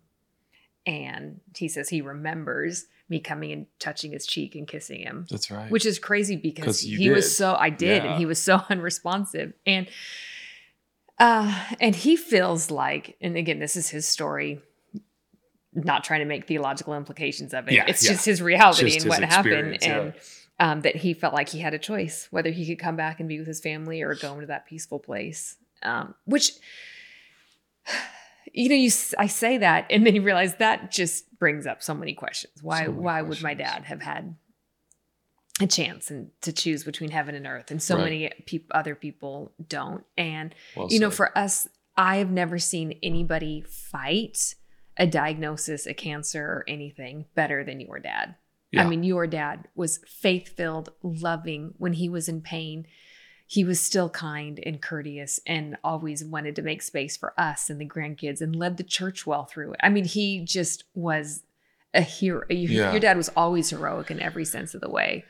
And 0.86 1.40
he 1.56 1.68
says 1.68 1.88
he 1.88 2.00
remembers 2.02 2.86
me 3.08 3.20
coming 3.20 3.52
and 3.52 3.66
touching 3.78 4.12
his 4.12 4.26
cheek 4.26 4.54
and 4.54 4.66
kissing 4.66 5.00
him 5.00 5.26
That's 5.30 5.50
right. 5.50 5.70
which 5.70 5.84
is 5.86 5.98
crazy 5.98 6.36
because 6.36 6.80
he 6.80 7.10
was 7.10 7.36
so 7.36 7.54
I 7.54 7.68
did 7.70 8.02
Yeah. 8.02 8.10
and 8.12 8.18
he 8.18 8.26
was 8.26 8.40
so 8.40 8.62
unresponsive 8.70 9.52
and 9.66 9.86
uh 11.18 11.64
and 11.80 11.94
he 11.94 12.16
feels 12.16 12.70
like 12.70 13.16
and 13.20 13.36
again 13.36 13.58
this 13.58 13.76
is 13.76 13.88
his 13.90 14.06
story 14.06 14.60
not 15.74 16.02
trying 16.04 16.20
to 16.20 16.24
make 16.26 16.46
theological 16.46 16.94
implications 16.94 17.52
of 17.52 17.68
it 17.68 17.74
Yeah, 17.74 17.84
it's 17.86 18.02
yeah. 18.04 18.12
just 18.12 18.24
his 18.24 18.40
reality 18.40 18.84
Just 18.84 18.96
and 18.96 19.04
his 19.04 19.08
what 19.20 19.22
happened 19.28 19.82
and 19.82 20.14
um 20.60 20.80
that 20.82 20.96
he 20.96 21.14
felt 21.14 21.34
like 21.34 21.48
he 21.48 21.58
had 21.60 21.74
a 21.74 21.78
choice 21.78 22.28
whether 22.30 22.50
he 22.50 22.66
could 22.66 22.78
come 22.78 22.96
back 22.96 23.20
and 23.20 23.28
be 23.28 23.38
with 23.38 23.46
his 23.48 23.60
family 23.60 24.02
or 24.02 24.14
go 24.14 24.34
into 24.34 24.46
that 24.46 24.66
peaceful 24.66 24.98
place 24.98 25.56
um 25.82 26.14
which 26.24 26.52
you 28.52 28.68
know 28.68 28.74
you 28.76 28.90
I 29.18 29.26
say 29.26 29.58
that 29.58 29.86
and 29.90 30.06
then 30.06 30.14
you 30.14 30.22
realize 30.22 30.56
that 30.56 30.90
just 30.90 31.36
brings 31.38 31.66
up 31.66 31.82
so 31.82 31.92
many 31.94 32.14
questions. 32.14 32.62
Why 32.62 32.84
So 32.84 32.92
many 32.92 33.02
why 33.02 33.22
would 33.22 33.42
my 33.42 33.54
dad 33.54 33.84
have 33.84 34.00
had 34.00 34.36
a 35.60 35.66
chance 35.66 36.10
and 36.10 36.30
to 36.42 36.52
choose 36.52 36.84
between 36.84 37.10
heaven 37.10 37.34
and 37.34 37.46
earth? 37.46 37.70
And 37.70 37.82
so 37.82 37.96
Right. 37.96 38.04
many 38.04 38.30
peop 38.46 38.66
other 38.70 38.94
people 38.94 39.52
don't. 39.68 40.04
And 40.16 40.54
Well 40.76 40.88
you 40.90 41.00
know 41.00 41.10
said. 41.10 41.16
for 41.16 41.38
us 41.38 41.68
i 41.96 42.16
have 42.16 42.30
never 42.30 42.58
seen 42.58 42.98
anybody 43.02 43.62
fight 43.68 44.54
a 44.96 45.06
diagnosis 45.06 45.86
a 45.86 45.94
cancer 45.94 46.44
or 46.44 46.64
anything 46.68 47.24
better 47.34 47.64
than 47.64 47.80
your 47.80 47.98
dad 47.98 48.36
i 48.78 48.86
mean 48.86 49.02
your 49.02 49.26
dad 49.26 49.68
was 49.74 49.98
faith 50.06 50.48
filled 50.56 50.90
loving 51.02 51.74
when 51.78 51.92
he 51.94 52.08
was 52.08 52.28
in 52.28 52.40
pain. 52.40 52.86
He 53.46 53.62
was 53.62 53.78
still 53.78 54.08
kind 54.08 54.58
and 54.64 54.80
courteous 54.80 55.38
and 55.46 55.76
always 55.84 56.24
wanted 56.24 56.56
to 56.56 56.62
make 56.62 56.80
space 56.82 57.16
for 57.16 57.34
us 57.38 57.68
and 57.68 57.78
the 57.80 57.86
grandkids 57.88 58.40
and 58.40 58.56
led 58.56 58.78
the 58.78 58.82
church 58.82 59.26
well 59.26 59.44
through 59.44 59.72
it. 59.74 59.80
I 59.82 59.90
mean 59.90 60.06
he 60.06 60.40
just 60.44 60.84
was 60.94 61.42
a 61.92 62.00
hero. 62.00 62.44
Your, 62.48 62.70
Yeah. 62.70 62.90
your 62.92 63.00
dad 63.00 63.16
was 63.18 63.28
always 63.36 63.70
heroic 63.70 64.10
in 64.10 64.18
every 64.20 64.44
sense 64.46 64.74
of 64.74 64.80
the 64.80 64.90
way 64.90 65.24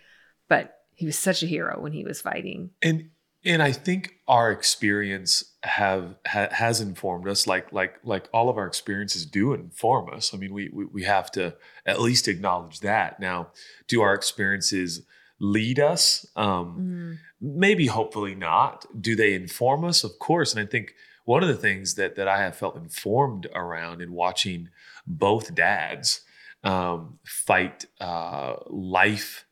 but 0.48 0.78
he 0.94 1.06
was 1.06 1.18
such 1.18 1.42
a 1.42 1.46
hero 1.46 1.80
when 1.80 1.92
he 1.92 2.04
was 2.04 2.20
fighting. 2.20 2.70
And 2.80 3.10
and 3.44 3.62
I 3.62 3.72
think 3.72 4.14
our 4.26 4.50
experience 4.50 5.44
have 5.62 6.16
ha, 6.26 6.48
has 6.50 6.80
informed 6.80 7.28
us, 7.28 7.46
like 7.46 7.72
like 7.72 7.98
like 8.04 8.28
all 8.32 8.48
of 8.48 8.56
our 8.56 8.66
experiences 8.66 9.26
do 9.26 9.52
inform 9.52 10.12
us. 10.12 10.32
I 10.34 10.36
mean, 10.38 10.52
we, 10.52 10.70
we 10.72 10.84
we 10.86 11.04
have 11.04 11.30
to 11.32 11.54
at 11.86 12.00
least 12.00 12.28
acknowledge 12.28 12.80
that. 12.80 13.20
Now, 13.20 13.48
do 13.88 14.00
our 14.02 14.14
experiences 14.14 15.02
lead 15.40 15.78
us? 15.78 16.26
Um, 16.36 16.78
Mm. 16.78 17.18
maybe, 17.40 17.86
hopefully 17.86 18.34
not. 18.34 18.86
Do 19.00 19.14
they 19.16 19.34
inform 19.34 19.84
us? 19.84 20.04
Of 20.04 20.18
course. 20.18 20.54
And 20.54 20.62
I 20.62 20.66
think 20.70 20.94
one 21.24 21.42
of 21.42 21.48
the 21.48 21.56
things 21.56 21.94
that 21.94 22.16
that 22.16 22.28
I 22.28 22.38
have 22.38 22.56
felt 22.56 22.76
informed 22.76 23.46
around 23.54 24.00
in 24.00 24.12
watching 24.12 24.68
both 25.06 25.54
dads 25.54 26.22
um, 26.62 27.18
fight 27.24 27.84
uh, 28.00 28.54
life 28.68 29.44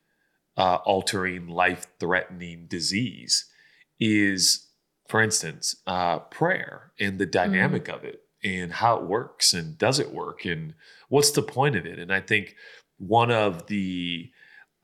uh, 0.56 0.76
altering, 0.84 1.46
life 1.48 1.86
threatening 1.98 2.66
disease 2.68 3.46
is, 4.02 4.66
for 5.08 5.22
instance, 5.22 5.76
uh, 5.86 6.18
prayer 6.18 6.92
and 6.98 7.18
the 7.18 7.26
dynamic 7.26 7.88
of 7.88 8.04
it 8.04 8.22
and 8.42 8.72
how 8.72 8.96
it 8.96 9.04
works 9.04 9.52
and 9.52 9.78
does 9.78 10.00
it 10.00 10.12
work 10.12 10.44
and 10.44 10.74
what's 11.08 11.30
the 11.30 11.42
point 11.42 11.76
of 11.76 11.86
it. 11.86 11.98
And 11.98 12.12
I 12.12 12.20
think 12.20 12.56
one 12.98 13.30
of 13.30 13.66
the, 13.68 14.30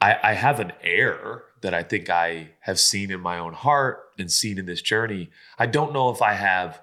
I, 0.00 0.16
I 0.22 0.33
have 0.35 0.61
an 0.61 0.72
error 0.83 1.44
that 1.62 1.74
I 1.74 1.83
think 1.83 2.09
I 2.09 2.50
have 2.61 2.78
seen 2.78 3.11
in 3.11 3.20
my 3.20 3.38
own 3.38 3.54
heart 3.54 4.00
and 4.18 4.31
seen 4.31 4.59
in 4.59 4.66
this 4.66 4.83
journey. 4.83 5.31
I 5.59 5.66
don't 5.66 5.92
know 5.92 6.11
if 6.11 6.22
I 6.22 6.35
have 6.35 6.81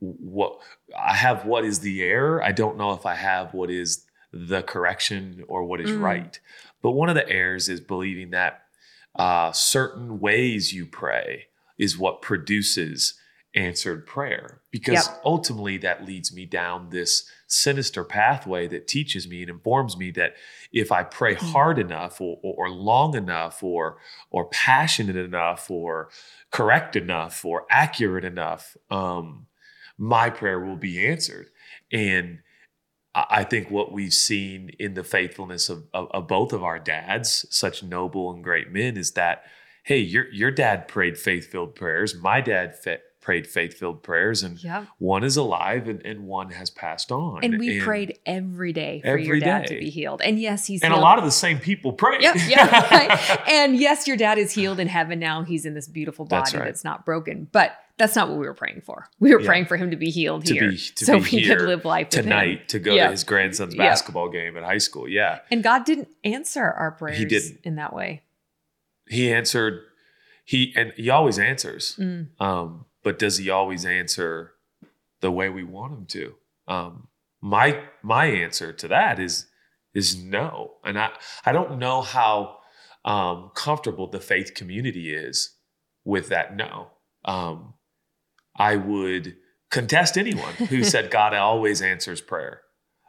what 0.00 0.58
I 0.98 1.14
have 1.14 1.44
what 1.46 1.64
is 1.64 1.80
the 1.80 2.02
error. 2.02 2.42
I 2.42 2.52
don't 2.52 2.76
know 2.76 2.92
if 2.92 3.06
I 3.06 3.14
have 3.14 3.54
what 3.54 3.70
is 3.70 4.04
the 4.32 4.62
correction 4.62 5.44
or 5.48 5.64
what 5.64 5.80
is 5.80 5.90
Mm. 5.90 6.02
right. 6.02 6.40
But 6.82 6.92
one 6.92 7.08
of 7.08 7.14
the 7.14 7.28
errors 7.28 7.68
is 7.68 7.80
believing 7.80 8.30
that 8.30 8.62
uh, 9.14 9.52
certain 9.52 10.20
ways 10.20 10.72
you 10.72 10.86
pray 10.86 11.46
is 11.80 11.98
what 11.98 12.22
produces 12.22 13.14
answered 13.56 14.06
prayer 14.06 14.60
because 14.70 15.08
Yep. 15.08 15.22
ultimately 15.24 15.76
that 15.78 16.04
leads 16.04 16.32
me 16.32 16.46
down 16.46 16.90
this 16.90 17.28
sinister 17.48 18.04
pathway 18.04 18.68
that 18.68 18.86
teaches 18.86 19.26
me 19.28 19.40
and 19.42 19.50
informs 19.50 19.96
me 19.96 20.12
that 20.12 20.34
if 20.72 20.92
I 20.92 21.02
pray 21.02 21.34
Mhm. 21.34 21.52
hard 21.52 21.78
enough 21.80 22.20
or, 22.20 22.38
or, 22.44 22.54
or 22.66 22.70
long 22.70 23.16
enough 23.16 23.60
or 23.64 23.98
or 24.30 24.44
passionate 24.50 25.16
enough 25.16 25.68
or 25.68 26.10
correct 26.52 26.94
enough 26.94 27.44
or 27.44 27.66
accurate 27.70 28.24
enough, 28.24 28.76
um, 28.88 29.46
my 29.98 30.30
prayer 30.30 30.60
will 30.60 30.76
be 30.76 31.04
answered. 31.04 31.48
And 31.90 32.40
I 33.16 33.26
I 33.40 33.44
think 33.44 33.70
what 33.70 33.92
we've 33.92 34.14
seen 34.14 34.70
in 34.78 34.94
the 34.94 35.04
faithfulness 35.04 35.68
of, 35.68 35.88
of, 35.92 36.08
of 36.12 36.28
both 36.28 36.52
of 36.52 36.62
our 36.62 36.78
dads, 36.78 37.46
such 37.50 37.82
noble 37.82 38.32
and 38.32 38.44
great 38.44 38.70
men, 38.70 38.96
is 38.96 39.12
that 39.12 39.42
hey, 39.84 39.98
your 39.98 40.28
your 40.32 40.50
dad 40.50 40.88
prayed 40.88 41.18
faith 41.18 41.50
filled 41.50 41.74
prayers. 41.74 42.14
My 42.16 42.40
dad 42.40 42.74
prayed 43.20 43.46
faith 43.46 43.74
filled 43.74 44.02
prayers, 44.02 44.42
and 44.42 44.62
Yep. 44.64 44.86
one 44.98 45.22
is 45.24 45.36
alive 45.36 45.88
and, 45.88 46.00
and 46.06 46.26
one 46.26 46.50
has 46.52 46.70
passed 46.70 47.12
on. 47.12 47.44
And 47.44 47.58
we 47.58 47.78
prayed 47.80 48.18
every 48.24 48.72
day 48.72 49.02
for 49.02 49.18
your 49.18 49.36
Every 49.36 49.40
dad 49.40 49.66
to 49.66 49.78
be 49.78 49.90
healed. 49.90 50.22
And 50.22 50.40
yes, 50.40 50.66
he's 50.66 50.82
and 50.82 50.94
a 50.94 50.96
lot 50.96 51.18
of 51.18 51.24
the 51.24 51.30
same 51.30 51.58
people 51.58 51.92
prayed. 51.92 52.22
Yep, 52.22 52.36
yep. 52.48 52.72
right. 52.90 53.40
And 53.48 53.76
yes, 53.76 54.08
your 54.08 54.16
dad 54.16 54.38
is 54.38 54.52
healed 54.52 54.80
in 54.80 54.88
heaven 54.88 55.18
now. 55.18 55.42
He's 55.42 55.66
in 55.66 55.74
this 55.74 55.86
beautiful 55.86 56.24
That's 56.24 56.52
body 56.52 56.60
right. 56.60 56.66
that's 56.66 56.82
not 56.82 57.04
broken. 57.04 57.46
But 57.52 57.72
that's 57.98 58.16
not 58.16 58.30
what 58.30 58.38
we 58.38 58.46
were 58.46 58.54
praying 58.54 58.80
for. 58.86 59.06
We 59.18 59.34
were 59.34 59.40
Yeah. 59.42 59.46
praying 59.46 59.66
for 59.66 59.76
him 59.76 59.90
to 59.90 59.96
be 59.98 60.08
healed 60.10 60.46
To 60.46 60.54
here. 60.54 60.70
be- 60.70 60.78
to 60.78 61.04
so 61.04 61.18
be 61.18 61.20
we 61.24 61.28
here 61.42 61.58
could 61.58 61.66
live 61.68 61.84
life. 61.84 62.08
Tonight 62.08 62.68
to 62.70 62.78
go 62.78 62.94
Yeah. 62.94 63.04
to 63.06 63.10
his 63.10 63.24
grandson's 63.24 63.74
Yeah. 63.74 63.82
basketball 63.86 64.30
game 64.30 64.56
at 64.56 64.62
high 64.64 64.78
school. 64.78 65.06
Yeah. 65.06 65.40
And 65.50 65.62
God 65.62 65.84
didn't 65.84 66.08
answer 66.24 66.64
our 66.64 66.92
prayers 66.92 67.18
He 67.18 67.26
didn't. 67.26 67.60
in 67.64 67.74
that 67.76 67.92
way. 67.92 68.22
He 69.10 69.32
answered 69.32 69.82
he 70.44 70.72
and 70.76 70.92
he 70.96 71.10
always 71.10 71.38
answers. 71.38 71.96
Mm. 71.98 72.28
Um, 72.40 72.86
but 73.02 73.18
does 73.18 73.38
he 73.38 73.50
always 73.50 73.84
answer 73.84 74.52
the 75.20 75.30
way 75.30 75.48
we 75.48 75.64
want 75.64 75.92
him 75.92 76.06
to? 76.06 76.34
Um, 76.68 77.08
my 77.40 77.82
my 78.02 78.26
answer 78.26 78.72
to 78.72 78.88
that 78.88 79.18
is 79.18 79.46
is 79.94 80.16
no, 80.16 80.74
and 80.84 80.98
I 80.98 81.10
I 81.44 81.52
don't 81.52 81.78
know 81.78 82.02
how 82.02 82.58
um, 83.04 83.50
comfortable 83.54 84.06
the 84.06 84.20
faith 84.20 84.54
community 84.54 85.12
is 85.14 85.56
with 86.04 86.28
that 86.28 86.56
no. 86.56 86.90
Um, 87.24 87.74
I 88.56 88.76
would 88.76 89.36
contest 89.70 90.16
anyone 90.16 90.54
who 90.54 90.84
said 90.92 91.10
God 91.10 91.34
always 91.34 91.82
answers 91.82 92.20
prayer. 92.20 92.62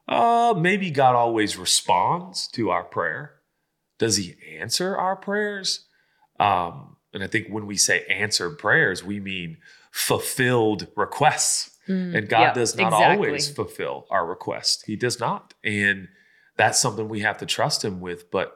Uh, 0.07 0.53
maybe 0.57 0.89
God 0.89 1.15
always 1.15 1.57
responds 1.57 2.47
to 2.49 2.69
our 2.69 2.83
prayer. 2.83 3.35
Does 3.99 4.17
he 4.17 4.35
answer 4.59 4.97
our 4.97 5.15
prayers? 5.15 5.87
Um, 6.41 6.97
and 7.13 7.23
I 7.23 7.27
think 7.27 7.47
when 7.49 7.67
we 7.67 7.77
say 7.77 8.06
answered 8.06 8.58
prayers, 8.58 9.04
we 9.04 9.19
mean 9.19 9.58
fulfilled 9.91 10.88
requests. 10.95 11.77
Mm. 11.88 12.17
And 12.17 12.30
God 12.30 12.41
Yep, 12.41 12.54
does 12.56 12.75
not 12.75 12.93
exactly. 12.93 13.27
always 13.27 13.49
fulfill 13.49 14.08
our 14.10 14.25
request. 14.25 14.86
He 14.86 14.95
does 14.95 15.19
not. 15.19 15.54
And 15.63 16.08
that's 16.58 16.80
something 16.80 17.10
we 17.10 17.21
have 17.21 17.38
to 17.39 17.45
trust 17.45 17.84
him 17.84 17.99
with. 17.99 18.32
But 18.32 18.56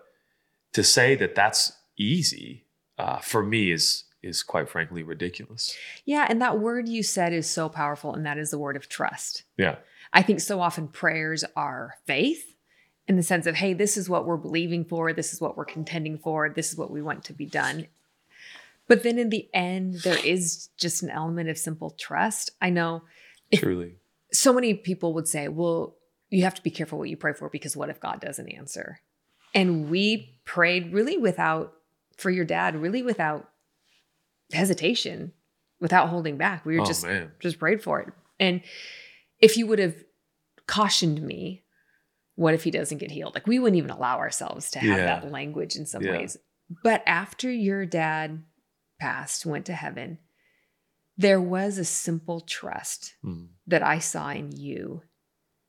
to 0.73 0.83
say 0.83 1.15
that 1.15 1.35
that's 1.35 1.73
easy 1.97 2.65
uh, 2.97 3.17
for 3.19 3.43
me 3.43 3.71
is 3.71 4.03
is 4.21 4.41
quite 4.41 4.67
frankly 4.67 5.03
ridiculous. 5.03 5.75
Yeah, 6.03 6.25
and 6.27 6.41
that 6.41 6.59
word 6.59 6.89
you 6.89 7.03
said 7.03 7.31
is 7.31 7.47
so 7.47 7.69
powerful, 7.69 8.13
and 8.15 8.25
that 8.25 8.39
is 8.39 8.49
the 8.49 8.57
word 8.57 8.75
of 8.75 8.89
trust. 8.89 9.43
Yeah. 9.55 9.75
I 10.13 10.23
think 10.23 10.39
so 10.39 10.61
often 10.61 10.87
prayers 10.87 11.43
are 11.55 11.95
faith 12.05 12.54
in 13.07 13.15
the 13.15 13.23
sense 13.23 13.45
of, 13.45 13.55
hey, 13.55 13.73
this 13.73 13.97
is 13.97 14.09
what 14.09 14.25
we're 14.25 14.37
believing 14.37 14.83
for, 14.83 15.13
this 15.13 15.33
is 15.33 15.39
what 15.39 15.55
we're 15.55 15.65
contending 15.65 16.17
for, 16.17 16.49
this 16.49 16.71
is 16.71 16.77
what 16.77 16.91
we 16.91 17.01
want 17.01 17.23
to 17.25 17.33
be 17.33 17.45
done. 17.45 17.87
But 18.87 19.03
then 19.03 19.17
in 19.17 19.29
the 19.29 19.49
end, 19.53 19.95
there 20.03 20.23
is 20.23 20.69
just 20.77 21.03
an 21.03 21.09
element 21.09 21.49
of 21.49 21.57
simple 21.57 21.91
trust. 21.91 22.51
I 22.61 22.69
know 22.69 23.03
Truly. 23.53 23.95
so 24.31 24.53
many 24.53 24.73
people 24.73 25.13
would 25.13 25.27
say, 25.27 25.47
well, 25.47 25.95
you 26.29 26.43
have 26.43 26.55
to 26.55 26.63
be 26.63 26.69
careful 26.69 26.99
what 26.99 27.09
you 27.09 27.17
pray 27.17 27.33
for 27.33 27.49
because 27.49 27.75
what 27.75 27.89
if 27.89 27.99
God 27.99 28.19
doesn't 28.21 28.49
answer? 28.49 28.99
And 29.53 29.89
we 29.89 30.39
prayed 30.43 30.93
really 30.93 31.17
without, 31.17 31.73
for 32.17 32.29
your 32.29 32.45
dad, 32.45 32.75
really 32.75 33.01
without 33.01 33.49
hesitation, 34.51 35.31
without 35.79 36.09
holding 36.09 36.37
back. 36.37 36.65
We 36.65 36.75
were 36.75 36.83
oh 36.83 36.85
just 36.85 37.05
man. 37.05 37.31
just 37.39 37.59
prayed 37.59 37.81
for 37.81 38.01
it. 38.01 38.09
And 38.39 38.61
if 39.39 39.57
you 39.57 39.67
would 39.67 39.79
have 39.79 39.95
cautioned 40.67 41.21
me, 41.21 41.63
what 42.35 42.53
if 42.53 42.63
he 42.63 42.71
doesn't 42.71 42.97
get 42.99 43.11
healed? 43.11 43.33
Like 43.33 43.47
we 43.47 43.59
wouldn't 43.59 43.77
even 43.77 43.89
allow 43.91 44.17
ourselves 44.17 44.71
to 44.71 44.79
have 44.79 44.97
Yeah. 44.99 45.05
that 45.05 45.31
language 45.31 45.75
in 45.75 45.85
some 45.85 46.03
Yeah. 46.03 46.11
ways. 46.11 46.37
But 46.83 47.03
after 47.05 47.49
your 47.51 47.85
dad 47.85 48.43
passed, 48.99 49.45
went 49.45 49.65
to 49.67 49.73
heaven, 49.73 50.19
there 51.17 51.39
was 51.41 51.77
a 51.77 51.85
simple 51.85 52.41
trust 52.41 53.15
Mm. 53.23 53.49
that 53.67 53.83
I 53.83 53.99
saw 53.99 54.29
in 54.29 54.51
you 54.51 55.03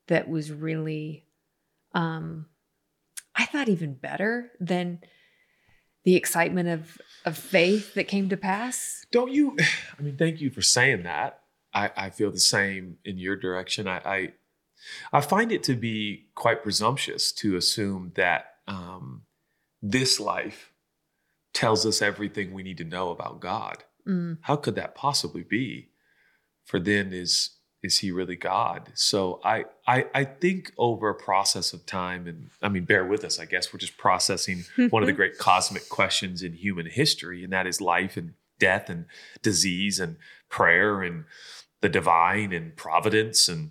that 0.09 0.29
was 0.29 0.51
really 0.53 1.27
um 1.93 2.47
I 3.35 3.45
thought 3.47 3.69
even 3.69 3.95
better 3.95 4.51
than 4.61 5.01
the 6.05 6.17
excitement 6.17 6.69
of 6.69 6.99
of 7.25 7.37
faith 7.37 7.95
that 7.95 8.09
came 8.09 8.29
to 8.29 8.37
pass. 8.37 9.05
Don't 9.11 9.33
you? 9.33 9.57
I 9.99 10.03
mean, 10.03 10.17
thank 10.17 10.41
you 10.41 10.51
for 10.51 10.63
saying 10.63 11.03
that. 11.05 11.43
I, 11.75 11.91
I 11.97 12.11
feel 12.11 12.31
the 12.31 12.39
same 12.41 12.97
in 13.05 13.19
your 13.19 13.37
direction. 13.37 13.87
I, 13.89 13.99
I 13.99 14.33
I 15.13 15.21
find 15.21 15.53
it 15.53 15.63
to 15.65 15.75
be 15.75 16.27
quite 16.35 16.63
presumptuous 16.63 17.33
to 17.33 17.57
assume 17.57 18.13
that 18.17 18.55
um, 18.67 19.23
this 19.83 20.21
life 20.21 20.73
tells 21.55 21.87
us 21.87 22.03
everything 22.03 22.53
we 22.53 22.63
need 22.63 22.79
to 22.79 22.85
know 22.85 23.11
about 23.11 23.41
God. 23.41 23.85
Mm, 24.07 24.39
How 24.43 24.57
could 24.57 24.75
that 24.77 24.95
possibly 24.95 25.43
be? 25.43 25.89
For 26.65 26.79
then 26.79 27.13
is 27.13 27.51
is 27.83 27.99
he 27.99 28.11
really 28.11 28.37
God? 28.37 28.91
So 28.95 29.41
I 29.45 29.65
I 29.87 30.07
I 30.15 30.25
think 30.25 30.73
over 30.77 31.09
a 31.09 31.15
process 31.15 31.73
of 31.73 31.87
time, 31.87 32.27
and 32.27 32.51
I 32.61 32.69
mean, 32.69 32.85
bear 32.85 33.05
with 33.05 33.25
us. 33.25 33.39
I 33.39 33.45
guess 33.45 33.73
we're 33.73 33.79
just 33.79 33.97
processing 33.97 34.65
one 34.91 35.03
of 35.03 35.07
the 35.07 35.13
great 35.13 35.39
cosmic 35.39 35.89
questions 35.89 36.43
in 36.43 36.53
human 36.55 36.87
history, 36.87 37.45
and 37.45 37.53
that 37.53 37.67
is 37.67 37.81
life 37.81 38.17
and 38.17 38.35
death 38.59 38.89
and 38.89 39.07
disease 39.43 40.01
and 40.01 40.17
prayer 40.49 41.03
and 41.03 41.25
the 41.81 41.89
divine 41.89 42.53
and 42.53 42.75
providence 42.77 43.49
and 43.49 43.71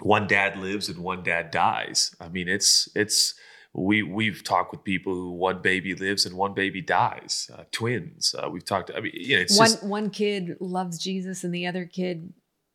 one 0.00 0.26
dad 0.26 0.58
lives 0.58 0.88
and 0.88 0.98
one 0.98 1.22
dad 1.22 1.50
dies. 1.50 2.14
I 2.20 2.28
mean, 2.28 2.48
it's 2.48 2.88
it's 2.94 3.34
we 3.72 4.02
we've 4.02 4.42
talked 4.44 4.72
with 4.72 4.84
people 4.84 5.14
who 5.14 5.32
one 5.32 5.60
baby 5.62 5.94
lives 5.94 6.26
and 6.26 6.36
one 6.36 6.54
baby 6.54 6.80
dies, 6.80 7.50
uh, 7.56 7.64
twins. 7.72 8.34
Uh, 8.36 8.48
we've 8.50 8.64
talked. 8.64 8.90
I 8.96 9.00
mean, 9.00 9.12
you 9.14 9.36
know, 9.36 9.42
it's 9.42 9.58
one 9.58 9.68
just 9.68 9.84
one 9.84 10.10
kid 10.10 10.56
loves 10.60 10.98
Jesus 10.98 11.44
and 11.44 11.54
the 11.54 11.66
other 11.66 11.84
kid, 11.84 12.32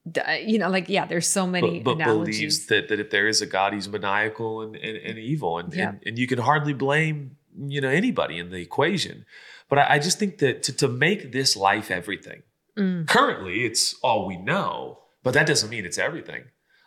di- 0.09 0.43
you 0.47 0.59
know, 0.59 0.69
like 0.69 0.89
yeah, 0.89 1.05
there's 1.05 1.27
so 1.27 1.45
many 1.47 1.79
but, 1.79 1.97
but 1.97 2.05
believes 2.05 2.67
that, 2.67 2.89
that 2.89 2.99
if 2.99 3.09
there 3.09 3.27
is 3.27 3.41
a 3.41 3.45
God, 3.45 3.73
he's 3.73 3.87
maniacal 3.89 4.61
and, 4.61 4.75
and, 4.75 4.97
and 4.97 5.17
evil. 5.17 5.57
And, 5.59 5.73
Yeah. 5.73 5.89
and 5.89 5.99
and 6.05 6.19
you 6.19 6.27
can 6.27 6.39
hardly 6.39 6.73
blame, 6.73 7.37
you 7.57 7.81
know, 7.81 7.89
anybody 7.89 8.37
in 8.37 8.49
the 8.49 8.57
equation. 8.61 9.25
But 9.69 9.79
I, 9.79 9.95
I 9.95 9.99
just 9.99 10.19
think 10.19 10.39
that 10.39 10.63
to, 10.63 10.73
to 10.77 10.87
make 10.87 11.31
this 11.31 11.55
life 11.55 11.91
everything, 11.91 12.43
Mm, 12.77 13.07
currently 13.07 13.65
it's 13.65 13.95
all 14.03 14.25
we 14.25 14.37
know, 14.37 14.99
but 15.23 15.33
that 15.33 15.45
doesn't 15.47 15.69
mean 15.69 15.85
it's 15.85 15.97
everything. 15.97 16.43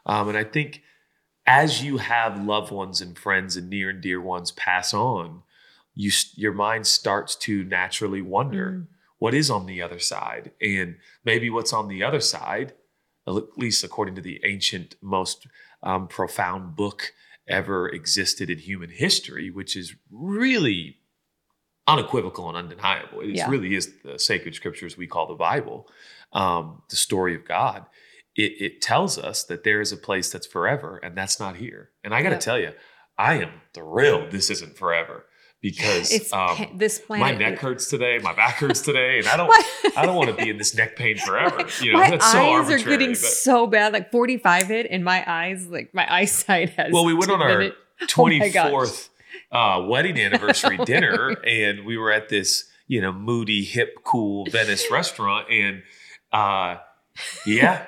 Um, 0.07 0.29
and 0.29 0.39
I 0.39 0.45
think 0.45 0.83
as 1.47 1.83
you 1.83 1.99
have 1.99 2.45
loved 2.45 2.71
ones 2.71 3.01
and 3.01 3.19
friends 3.19 3.57
and 3.57 3.69
near 3.69 3.91
and 3.91 4.01
dear 4.01 4.21
ones 4.21 4.53
pass 4.53 4.95
on, 4.95 5.43
you 5.95 6.11
your 6.35 6.53
mind 6.53 6.87
starts 6.87 7.37
to 7.37 7.65
naturally 7.65 8.23
wonder 8.23 8.71
mm, 8.71 8.87
what 9.19 9.35
is 9.35 9.51
on 9.51 9.67
the 9.67 9.83
other 9.83 9.99
side. 9.99 10.53
And 10.61 10.97
maybe 11.25 11.51
what's 11.51 11.73
on 11.73 11.89
the 11.89 12.03
other 12.03 12.21
side 12.21 12.75
at 13.27 13.57
least 13.57 13.85
according 13.85 14.15
to 14.17 14.21
the 14.21 14.41
ancient 14.45 14.97
most 15.01 15.47
um, 15.83 16.09
profound 16.09 16.77
book 16.77 17.13
ever 17.49 17.89
existed 17.89 18.49
in 18.51 18.59
human 18.59 18.91
history 18.91 19.51
which 19.51 19.77
is 19.77 19.95
really 20.11 20.99
unequivocal 21.89 22.49
and 22.49 22.57
undeniable. 22.57 23.21
It 23.21 23.31
Yeah. 23.31 23.49
really 23.51 23.75
is 23.75 23.93
the 24.05 24.19
sacred 24.19 24.55
scriptures 24.55 24.97
we 24.97 25.07
call 25.07 25.27
the 25.27 25.35
bible 25.35 25.89
um, 26.33 26.83
the 26.89 26.97
story 26.97 27.35
of 27.35 27.45
god 27.45 27.87
it, 28.37 28.53
it 28.61 28.81
tells 28.83 29.19
us 29.19 29.45
that 29.45 29.65
there 29.65 29.81
is 29.81 29.93
a 29.93 29.97
place 29.97 30.31
that's 30.33 30.47
forever 30.47 30.97
and 30.99 31.17
that's 31.17 31.39
not 31.41 31.57
here 31.57 31.91
and 32.05 32.15
i 32.15 32.23
got 32.23 32.31
to 32.31 32.35
Yep. 32.37 32.41
tell 32.41 32.59
you 32.59 32.73
i 33.19 33.35
am 33.35 33.51
thrilled 33.75 34.31
this 34.31 34.51
isn't 34.51 34.77
forever 34.77 35.27
because 35.61 36.33
um, 36.33 36.57
this 36.77 37.01
my 37.09 37.31
neck 37.33 37.59
hurts 37.59 37.89
today 37.89 38.19
my 38.23 38.35
back 38.35 38.55
hurts 38.57 38.81
today 38.91 39.19
and 39.19 39.29
i 39.29 39.37
don't 39.37 39.53
I 39.97 40.07
don't 40.07 40.17
want 40.17 40.31
to 40.31 40.43
be 40.43 40.49
in 40.49 40.57
this 40.57 40.75
neck 40.75 40.97
pain 40.97 41.19
forever. 41.19 41.67
You 41.83 41.93
know, 41.93 41.99
my 41.99 42.11
that's 42.11 42.33
so 42.33 42.39
eyes 42.39 42.71
are 42.71 42.79
getting 42.79 43.11
but- 43.11 43.19
so 43.19 43.67
bad. 43.67 43.93
Like 43.93 44.11
45 44.11 44.67
hit, 44.69 44.87
and 44.91 45.05
my 45.05 45.23
eyes, 45.31 45.67
like 45.69 45.93
my 45.93 46.11
eyesight 46.11 46.71
has. 46.71 46.91
well, 46.93 47.05
we 47.05 47.13
went 47.13 47.31
on 47.31 47.43
our 47.43 47.49
diminished. 47.51 47.77
Oh 48.01 48.07
24th 48.07 49.09
uh, 49.53 49.85
wedding 49.87 50.19
anniversary 50.19 50.79
dinner, 50.87 51.33
and 51.47 51.85
we 51.85 51.99
were 51.99 52.11
at 52.11 52.31
this, 52.31 52.65
you 52.87 53.03
know, 53.03 53.13
moody, 53.13 53.65
hip, 53.65 53.97
cool 54.03 54.47
Venice 54.51 54.91
restaurant, 54.91 55.51
and 55.51 55.83
uh, 56.33 56.77
yeah, 57.45 57.87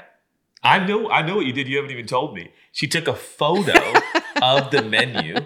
I 0.65 0.79
know, 0.79 1.11
I 1.11 1.23
know 1.23 1.37
what 1.37 1.47
you 1.47 1.53
did. 1.53 1.69
You 1.69 1.77
haven't 1.77 1.91
even 1.91 2.07
told 2.07 2.35
me. 2.35 2.51
She 2.73 2.89
took 2.89 3.07
a 3.07 3.15
photo 3.15 3.79
of 4.43 4.71
the 4.71 4.83
menu 4.83 5.37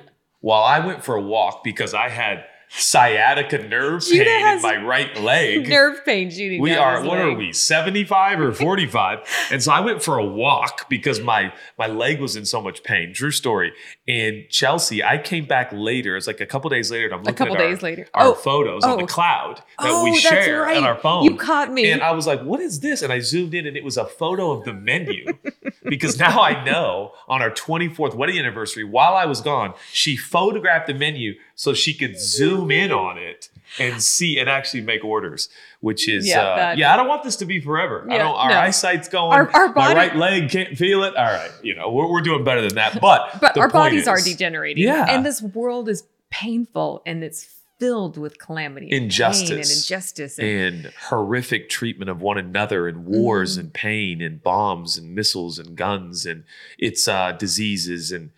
while 0.41 0.63
I 0.63 0.79
went 0.79 1.05
for 1.05 1.17
a 1.17 1.21
walk 1.21 1.65
because 1.65 1.93
I 1.93 2.09
had 2.09 2.45
sciatica 2.71 3.59
nerve 3.59 4.03
Judah 4.05 4.25
pain 4.25 4.57
in 4.57 4.63
my 4.63 4.77
right 4.77 5.19
leg. 5.21 5.69
Nerve 5.69 6.05
pain 6.05 6.31
shooting. 6.31 6.61
we 6.61 6.75
are 6.75 7.03
what 7.05 7.19
are 7.19 7.33
we 7.35 7.53
75 7.53 8.41
or 8.41 8.53
45 8.53 9.21
and 9.51 9.63
so 9.63 9.73
i 9.73 9.81
went 9.81 10.03
for 10.03 10.19
a 10.19 10.25
walk 10.25 10.89
because 10.89 11.21
my 11.21 11.53
my 11.79 11.87
leg 11.87 12.21
was 12.21 12.37
in 12.37 12.45
so 12.45 12.61
much 12.61 12.83
pain 12.83 13.13
true 13.15 13.31
story 13.31 13.73
and 14.07 14.45
chelsea 14.51 15.03
i 15.03 15.17
came 15.19 15.47
back 15.47 15.71
later 15.73 16.17
it's 16.17 16.27
like 16.27 16.41
a 16.41 16.47
couple 16.47 16.69
days 16.71 16.91
later 16.91 17.07
and 17.07 17.15
i'm 17.15 17.21
A 17.21 17.25
looking 17.25 17.37
couple 17.37 17.55
at 17.57 17.63
our, 17.63 17.69
days 17.69 17.83
later. 17.83 18.07
our 18.15 18.27
Oh, 18.29 18.35
photos 18.35 18.85
on 18.85 18.91
oh. 18.93 18.97
the 18.99 19.07
cloud 19.07 19.57
that 19.79 19.89
oh, 19.91 20.05
we 20.05 20.17
share 20.17 20.63
right. 20.63 20.77
on 20.77 20.85
our 20.85 20.99
phone 20.99 21.25
You 21.25 21.37
caught 21.37 21.73
me. 21.73 21.91
and 21.91 22.03
I 22.03 22.13
was 22.13 22.27
like, 22.27 22.43
what 22.43 22.61
is 22.61 22.81
this? 22.81 23.01
And 23.03 23.13
I 23.13 23.21
zoomed 23.21 23.55
in 23.55 23.67
and 23.67 23.77
it 23.77 23.85
was 23.85 23.97
a 23.97 24.05
photo 24.05 24.51
of 24.53 24.65
the 24.65 24.73
menu. 24.75 25.25
because 25.85 26.19
now 26.19 26.41
I 26.43 26.63
know 26.65 27.13
on 27.29 27.41
our 27.43 27.51
24th 27.51 28.15
wedding 28.15 28.39
anniversary, 28.39 28.85
while 28.85 29.15
I 29.15 29.25
was 29.25 29.41
gone, 29.41 29.75
she 29.93 30.17
photographed 30.17 30.87
the 30.89 30.95
menu 30.95 31.35
so 31.59 31.75
she 31.75 31.93
could 31.93 32.17
zoom 32.21 32.71
in 32.71 32.93
on 32.93 33.19
it 33.19 33.49
and 33.81 34.01
see 34.01 34.39
and 34.39 34.49
actually 34.49 34.81
make 34.81 35.05
orders, 35.05 35.49
which 35.81 36.09
is, 36.09 36.25
Yeah, 36.27 36.41
uh, 36.71 36.75
yeah, 36.79 36.95
I 36.95 36.97
don't 36.97 37.09
want 37.09 37.25
this 37.25 37.35
to 37.37 37.45
be 37.47 37.59
forever. 37.61 38.07
I 38.09 38.13
Yeah, 38.15 38.19
don't, 38.23 38.37
our 38.37 38.49
no. 38.51 38.59
eyesight's 38.61 39.09
going, 39.09 39.33
Our- 39.37 39.51
our 39.53 39.73
my 39.75 39.93
right 39.93 40.15
leg 40.15 40.51
can't 40.51 40.79
feel 40.79 41.03
it. 41.03 41.17
All 41.17 41.25
right. 41.25 41.51
You 41.65 41.75
know, 41.75 41.91
we're, 41.91 42.09
we're 42.11 42.21
doing 42.21 42.45
better 42.45 42.61
than 42.63 42.77
that. 42.77 43.01
But, 43.01 43.39
but 43.41 43.59
our 43.59 43.69
bodies 43.69 44.07
are 44.07 44.21
degenerating. 44.21 44.85
Yeah. 44.85 45.05
And 45.09 45.27
this 45.27 45.43
world 45.43 45.89
is 45.89 46.05
painful 46.31 47.03
and 47.05 47.25
it's 47.25 47.57
filled 47.81 48.17
with 48.19 48.39
calamity, 48.41 48.87
and 48.87 48.91
pain 48.93 49.03
Injustice. 49.05 49.51
and 49.51 49.59
injustice. 49.59 50.39
And, 50.39 50.49
and 50.87 50.93
horrific 51.09 51.69
treatment 51.69 52.09
of 52.11 52.21
one 52.23 52.39
another 52.39 52.87
and 52.89 53.05
wars 53.05 53.57
Mhm. 53.57 53.61
and 53.61 53.73
pain 53.75 54.23
and 54.23 54.43
bombs 54.43 54.97
and 54.97 55.15
missiles 55.15 55.59
and 55.59 55.77
guns 55.77 56.25
and 56.27 56.45
it's 56.79 57.07
uh, 57.09 57.33
diseases 57.33 58.11
and 58.13 58.31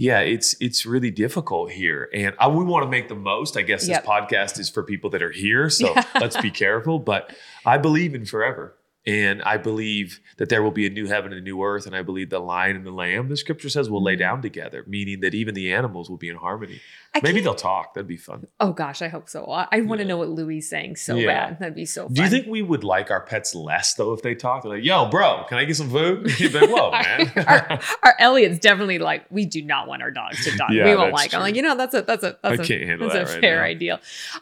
yeah 0.00 0.20
it's 0.20 0.56
it's 0.60 0.86
really 0.86 1.10
difficult 1.10 1.70
here 1.70 2.08
and 2.14 2.34
I, 2.38 2.48
we 2.48 2.64
want 2.64 2.84
to 2.84 2.90
make 2.90 3.08
the 3.08 3.14
most 3.14 3.56
i 3.56 3.62
guess 3.62 3.86
this 3.86 3.98
podcast 3.98 4.58
is 4.58 4.70
for 4.70 4.82
people 4.82 5.10
that 5.10 5.22
are 5.22 5.30
here 5.30 5.68
so 5.68 5.92
Yeah. 5.96 6.04
let's 6.20 6.40
be 6.40 6.50
careful 6.50 6.98
but 6.98 7.34
i 7.66 7.76
believe 7.76 8.14
in 8.14 8.24
forever 8.24 8.74
and 9.06 9.40
i 9.42 9.56
believe 9.56 10.20
that 10.36 10.48
there 10.50 10.62
will 10.62 10.70
be 10.70 10.86
a 10.86 10.90
new 10.90 11.06
heaven 11.06 11.32
and 11.32 11.40
a 11.40 11.44
new 11.44 11.62
earth 11.62 11.86
and 11.86 11.96
i 11.96 12.02
believe 12.02 12.28
the 12.28 12.38
lion 12.38 12.76
and 12.76 12.84
the 12.84 12.90
lamb 12.90 13.28
the 13.28 13.36
scripture 13.36 13.70
says 13.70 13.88
will 13.88 14.02
lay 14.02 14.14
Mhm. 14.14 14.18
down 14.18 14.42
together 14.42 14.84
meaning 14.86 15.20
that 15.20 15.34
even 15.34 15.54
the 15.54 15.72
animals 15.72 16.10
will 16.10 16.18
be 16.18 16.28
in 16.28 16.36
harmony 16.36 16.80
I 17.12 17.20
maybe 17.24 17.40
they'll 17.40 17.54
talk 17.56 17.94
that'd 17.94 18.06
be 18.06 18.16
fun 18.16 18.46
Oh 18.60 18.72
gosh, 18.72 19.02
I 19.02 19.08
hope 19.08 19.28
so. 19.28 19.50
I, 19.50 19.66
I 19.72 19.80
want 19.80 19.98
to 19.98 20.04
Yeah. 20.04 20.10
know 20.10 20.18
what 20.18 20.28
Louis 20.28 20.58
is 20.58 20.68
saying 20.68 20.94
so 20.94 21.16
Yeah. 21.16 21.26
bad. 21.48 21.58
That'd 21.58 21.74
be 21.74 21.84
so 21.84 22.04
fun. 22.04 22.12
Do 22.14 22.22
you 22.22 22.28
think 22.28 22.46
we 22.46 22.62
would 22.62 22.84
like 22.84 23.10
our 23.10 23.20
pets 23.22 23.52
less 23.52 23.94
though 23.94 24.12
if 24.12 24.22
they 24.22 24.36
talked? 24.36 24.62
They're 24.62 24.74
like, 24.76 24.84
"Yo, 24.84 25.08
bro, 25.08 25.44
can 25.48 25.58
I 25.58 25.64
get 25.64 25.74
some 25.74 25.90
food?" 25.90 26.30
You'd 26.38 26.52
be 26.52 26.60
like, 26.60 26.70
"Whoa, 26.70 26.90
man." 27.02 27.32
our, 27.48 27.80
our 28.04 28.14
Elliot's 28.20 28.60
definitely 28.60 29.00
like, 29.00 29.24
we 29.28 29.44
do 29.44 29.60
not 29.60 29.88
want 29.88 30.02
our 30.02 30.12
dogs 30.12 30.44
to 30.44 30.50
talk. 30.56 30.70
Yeah, 30.70 30.84
we 30.84 30.94
won't 30.94 31.12
like. 31.12 31.34
I'm 31.34 31.40
like, 31.40 31.56
you 31.56 31.62
know, 31.62 31.76
that's 31.76 31.94
a 31.94 32.02
that's 32.02 32.22
a 32.22 32.38
I 32.44 32.50
that's 32.54 32.68
a, 32.68 32.72
can't 32.72 32.84
handle 32.88 33.08
that's 33.08 33.18
that 33.18 33.30
a 33.30 33.34
right 33.34 33.40
fair 33.40 33.56
now. 33.56 33.64
ideal. 33.64 33.98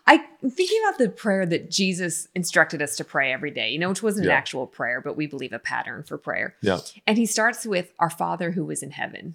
I'm 0.07 0.21
thinking 0.51 0.79
about 0.87 0.99
the 0.99 1.09
prayer 1.09 1.47
that 1.47 1.71
Jesus 1.71 2.29
instructed 2.35 2.83
us 2.83 2.97
to 2.97 3.05
pray 3.05 3.33
every 3.33 3.51
day. 3.51 3.71
You 3.71 3.79
know, 3.79 3.89
which 3.89 4.03
wasn't 4.03 4.27
an 4.27 4.33
actual 4.33 4.48
prayer, 4.67 5.01
but 5.01 5.17
we 5.17 5.27
believe 5.27 5.53
a 5.53 5.59
pattern 5.59 6.03
for 6.03 6.19
prayer. 6.19 6.57
Yeah. 6.63 6.81
And 7.07 7.19
he 7.19 7.27
starts 7.27 7.67
with 7.67 7.93
our 7.99 8.11
Father 8.11 8.53
who 8.53 8.71
is 8.71 8.83
in 8.83 8.91
heaven. 8.93 9.35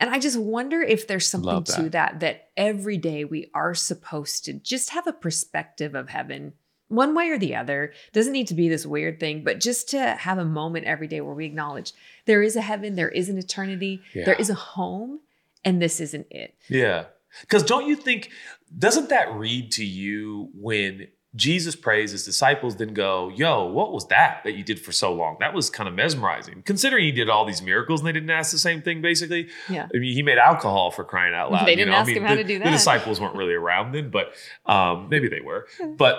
And 0.00 0.10
I 0.10 0.18
just 0.18 0.38
wonder 0.38 0.80
if 0.80 1.06
there's 1.06 1.26
something 1.26 1.46
Love 1.52 1.64
to 1.64 1.90
that 1.90 2.20
that 2.20 2.50
every 2.56 2.96
day 2.96 3.24
we 3.24 3.50
are 3.54 3.74
supposed 3.74 4.44
to 4.44 4.52
just 4.52 4.90
have 4.90 5.06
a 5.06 5.12
perspective 5.12 5.94
of 5.94 6.08
heaven. 6.08 6.52
One 6.88 7.14
way 7.14 7.28
or 7.30 7.38
the 7.38 7.56
other 7.56 7.92
doesn't 8.12 8.32
need 8.32 8.46
to 8.48 8.54
be 8.54 8.68
this 8.68 8.86
weird 8.86 9.18
thing, 9.20 9.42
but 9.44 9.60
just 9.60 9.90
to 9.90 10.00
have 10.00 10.38
a 10.38 10.44
moment 10.44 10.86
every 10.86 11.08
day 11.08 11.20
where 11.20 11.34
we 11.34 11.46
acknowledge 11.46 11.92
there 12.26 12.42
is 12.42 12.56
a 12.56 12.60
heaven, 12.62 12.94
there 12.94 13.08
is 13.10 13.28
an 13.28 13.38
eternity, 13.38 14.00
Yeah. 14.14 14.24
there 14.24 14.34
is 14.36 14.48
a 14.50 14.54
home, 14.54 15.20
and 15.64 15.82
this 15.82 16.00
isn't 16.00 16.28
it. 16.30 16.54
Yeah. 16.68 17.06
Because 17.42 17.62
don't 17.64 17.86
you 17.86 17.96
think, 17.96 18.30
doesn't 18.78 19.10
that 19.10 19.34
read 19.34 19.72
to 19.72 19.84
you 19.84 20.48
when 20.54 21.08
Jesus 21.34 21.76
prays, 21.76 22.12
his 22.12 22.24
disciples 22.24 22.76
then 22.76 22.94
go, 22.94 23.28
Yo, 23.34 23.66
what 23.66 23.92
was 23.92 24.06
that 24.08 24.40
that 24.44 24.54
you 24.54 24.64
did 24.64 24.80
for 24.80 24.92
so 24.92 25.12
long? 25.12 25.36
That 25.40 25.52
was 25.52 25.68
kind 25.68 25.88
of 25.88 25.94
mesmerizing. 25.94 26.62
Considering 26.62 27.04
he 27.04 27.12
did 27.12 27.28
all 27.28 27.44
these 27.44 27.60
miracles 27.60 28.00
and 28.00 28.08
they 28.08 28.12
didn't 28.12 28.30
ask 28.30 28.50
the 28.50 28.58
same 28.58 28.80
thing, 28.80 29.02
basically. 29.02 29.48
Yeah. 29.68 29.88
I 29.94 29.98
mean, 29.98 30.14
he 30.14 30.22
made 30.22 30.38
alcohol 30.38 30.90
for 30.90 31.04
crying 31.04 31.34
out 31.34 31.52
loud. 31.52 31.66
They 31.66 31.76
didn't 31.76 31.90
know? 31.90 31.96
I 31.96 32.00
ask 32.00 32.06
mean, 32.08 32.16
him 32.16 32.22
how 32.24 32.34
the- 32.34 32.42
to 32.42 32.48
do 32.48 32.58
that. 32.60 32.64
The 32.64 32.70
disciples 32.70 33.20
weren't 33.20 33.36
really 33.36 33.54
around 33.54 33.92
then, 33.92 34.10
but 34.10 34.32
um, 34.66 35.08
maybe 35.10 35.28
they 35.28 35.40
were. 35.42 35.66
But 35.96 36.16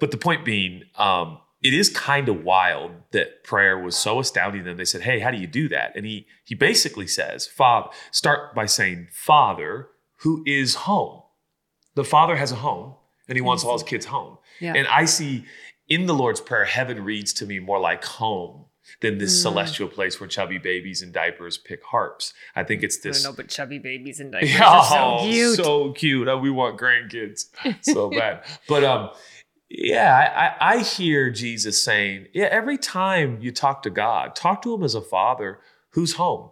but 0.00 0.10
the 0.10 0.16
point 0.16 0.44
being, 0.44 0.82
um, 0.96 1.38
it 1.62 1.74
is 1.74 1.90
kind 1.90 2.28
of 2.28 2.42
wild 2.42 2.92
that 3.12 3.44
prayer 3.44 3.78
was 3.78 3.94
so 3.96 4.18
astounding. 4.18 4.64
Then 4.64 4.78
they 4.78 4.84
said, 4.84 5.02
"Hey, 5.02 5.20
how 5.20 5.30
do 5.30 5.36
you 5.38 5.46
do 5.46 5.68
that?" 5.68 5.92
And 5.94 6.04
he 6.06 6.26
he 6.44 6.54
basically 6.54 7.06
says, 7.06 7.46
"Father." 7.46 7.90
Start 8.10 8.54
by 8.54 8.66
saying, 8.66 9.08
"Father, 9.12 9.88
who 10.22 10.42
is 10.46 10.74
home." 10.74 11.22
The 11.94 12.04
Father 12.04 12.36
has 12.36 12.50
a 12.52 12.56
home, 12.56 12.94
and 13.28 13.36
He 13.36 13.42
wants 13.42 13.62
all 13.64 13.74
His 13.74 13.82
kids 13.82 14.06
home. 14.06 14.38
Yeah. 14.60 14.74
And 14.74 14.86
I 14.88 15.04
see 15.06 15.44
in 15.88 16.06
the 16.06 16.14
Lord's 16.14 16.40
Prayer, 16.40 16.64
heaven 16.64 17.02
reads 17.04 17.32
to 17.34 17.46
me 17.46 17.58
more 17.58 17.80
like 17.80 18.04
home 18.04 18.66
than 19.02 19.18
this 19.18 19.36
Mm. 19.38 19.42
celestial 19.42 19.88
place 19.88 20.18
where 20.20 20.28
chubby 20.28 20.58
babies 20.58 21.00
in 21.02 21.12
diapers 21.12 21.58
pick 21.58 21.82
harps. 21.84 22.32
I 22.56 22.64
think 22.64 22.82
it's 22.82 22.96
I 22.98 23.00
don't 23.04 23.12
this. 23.12 23.24
know, 23.24 23.32
but 23.32 23.48
chubby 23.48 23.78
babies 23.78 24.20
and 24.20 24.32
diapers 24.32 24.50
Yeah, 24.52 24.68
are 24.68 24.84
so 24.84 24.96
oh, 24.96 25.24
cute. 25.24 25.56
so 25.56 25.92
cute. 25.92 26.28
Oh, 26.28 26.38
we 26.38 26.50
want 26.50 26.78
grandkids 26.78 27.44
so 27.82 28.10
bad. 28.20 28.42
But 28.68 28.82
um, 28.84 29.10
yeah, 29.68 30.56
I, 30.60 30.66
I, 30.72 30.74
I 30.74 30.78
hear 30.82 31.30
Jesus 31.30 31.80
saying, 31.82 32.26
yeah, 32.32 32.48
every 32.50 32.76
time 32.78 33.38
you 33.40 33.52
talk 33.52 33.82
to 33.84 33.90
God, 33.90 34.34
talk 34.34 34.62
to 34.62 34.74
Him 34.74 34.82
as 34.82 34.94
a 34.96 35.00
father 35.00 35.60
who's 35.90 36.14
home, 36.14 36.50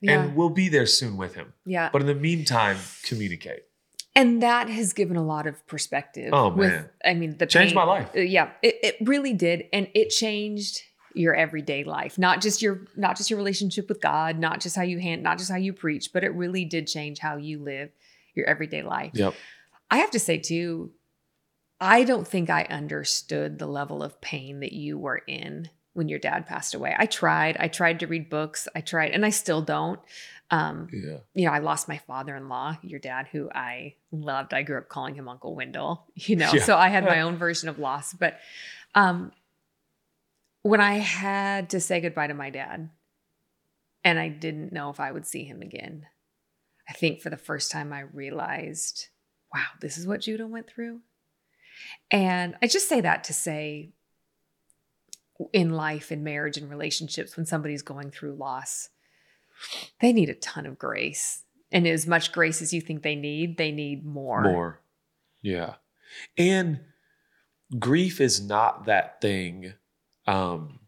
yeah. 0.00 0.20
and 0.22 0.36
we'll 0.36 0.50
be 0.50 0.68
there 0.68 0.86
soon 0.86 1.16
with 1.16 1.34
Him. 1.34 1.52
yeah. 1.66 1.90
But 1.92 2.02
in 2.02 2.06
the 2.06 2.14
meantime, 2.14 2.76
communicate. 3.04 3.62
And 4.20 4.42
that 4.42 4.68
has 4.68 4.92
given 4.92 5.16
a 5.16 5.22
lot 5.22 5.46
of 5.46 5.66
perspective. 5.66 6.30
Oh, 6.32 6.50
with, 6.50 6.70
man. 6.70 6.88
I 7.04 7.14
mean, 7.14 7.36
the 7.38 7.46
Changed 7.46 7.70
pain- 7.70 7.76
my 7.76 7.84
life. 7.84 8.10
Yeah, 8.14 8.50
it, 8.62 8.76
it 8.82 8.96
really 9.00 9.32
did, 9.32 9.64
and 9.72 9.88
it 9.94 10.10
changed 10.10 10.82
your 11.14 11.34
everyday 11.34 11.84
life. 11.84 12.18
Not 12.18 12.40
just 12.40 12.62
your 12.62 12.86
not 12.96 13.16
just 13.16 13.30
your 13.30 13.38
relationship 13.38 13.88
with 13.88 14.00
God, 14.00 14.38
not 14.38 14.60
just 14.60 14.76
how 14.76 14.82
you 14.82 14.98
hand, 14.98 15.22
not 15.22 15.38
just 15.38 15.50
how 15.50 15.56
you 15.56 15.72
preach, 15.72 16.12
but 16.12 16.22
it 16.22 16.34
really 16.34 16.64
did 16.64 16.86
change 16.86 17.18
how 17.18 17.36
you 17.36 17.58
live 17.62 17.90
your 18.34 18.46
everyday 18.46 18.82
life. 18.82 19.12
Yep. 19.14 19.34
I 19.90 19.98
have 19.98 20.10
to 20.12 20.20
say 20.20 20.38
too, 20.38 20.92
I 21.80 22.04
don't 22.04 22.28
think 22.28 22.50
I 22.50 22.64
understood 22.64 23.58
the 23.58 23.66
level 23.66 24.02
of 24.02 24.20
pain 24.20 24.60
that 24.60 24.72
you 24.72 24.98
were 24.98 25.22
in 25.26 25.70
when 25.94 26.08
your 26.08 26.18
dad 26.18 26.46
passed 26.46 26.74
away. 26.74 26.94
I 26.96 27.06
tried. 27.06 27.56
I 27.58 27.68
tried 27.68 28.00
to 28.00 28.06
read 28.06 28.30
books. 28.30 28.68
I 28.74 28.80
tried, 28.80 29.10
and 29.10 29.26
I 29.26 29.30
still 29.30 29.62
don't. 29.62 29.98
Um, 30.52 30.88
Yeah. 30.92 31.18
you 31.34 31.46
know, 31.46 31.52
I 31.52 31.60
lost 31.60 31.86
my 31.88 31.98
father-in-law, 31.98 32.78
your 32.82 32.98
dad, 32.98 33.28
who 33.30 33.48
I 33.54 33.94
loved. 34.10 34.52
I 34.52 34.62
grew 34.62 34.78
up 34.78 34.88
calling 34.88 35.14
him 35.14 35.28
Uncle 35.28 35.54
Wendell, 35.54 36.06
you 36.14 36.36
know, 36.36 36.52
Yeah. 36.52 36.62
so 36.64 36.76
I 36.76 36.88
had 36.88 37.04
my 37.04 37.20
own 37.26 37.36
version 37.36 37.68
of 37.68 37.78
loss. 37.78 38.12
But 38.12 38.38
um, 38.94 39.30
when 40.62 40.80
I 40.80 40.94
had 40.94 41.70
to 41.70 41.80
say 41.80 42.00
goodbye 42.00 42.26
to 42.26 42.34
my 42.34 42.50
dad 42.50 42.90
and 44.04 44.18
I 44.18 44.28
didn't 44.28 44.72
know 44.72 44.90
if 44.90 44.98
I 44.98 45.12
would 45.12 45.26
see 45.26 45.44
him 45.44 45.62
again, 45.62 46.06
I 46.88 46.92
think 46.94 47.20
for 47.20 47.30
the 47.30 47.36
first 47.36 47.70
time 47.70 47.92
I 47.92 48.00
realized, 48.00 49.06
wow, 49.54 49.66
this 49.80 49.96
is 49.98 50.06
what 50.06 50.20
Judah 50.22 50.46
went 50.48 50.68
through. 50.68 51.00
And 52.10 52.56
I 52.60 52.66
just 52.66 52.88
say 52.88 53.00
that 53.02 53.22
to 53.24 53.32
say 53.32 53.90
in 55.52 55.70
life, 55.70 56.10
in 56.12 56.24
marriage, 56.24 56.56
and 56.56 56.68
relationships, 56.68 57.36
when 57.36 57.46
somebody's 57.46 57.82
going 57.82 58.10
through 58.10 58.34
loss, 58.34 58.88
they 60.00 60.12
need 60.12 60.28
a 60.28 60.34
ton 60.34 60.66
of 60.66 60.78
grace. 60.78 61.44
And 61.72 61.86
as 61.86 62.06
much 62.06 62.32
grace 62.32 62.60
as 62.62 62.72
you 62.72 62.80
think 62.80 63.02
they 63.02 63.14
need, 63.14 63.56
they 63.56 63.70
need 63.70 64.04
more. 64.04 64.42
More. 64.42 64.80
Yeah. 65.42 65.74
And 66.36 66.80
grief 67.78 68.20
is 68.20 68.40
not 68.40 68.86
that 68.86 69.20
thing. 69.20 69.74
Um, 70.26 70.80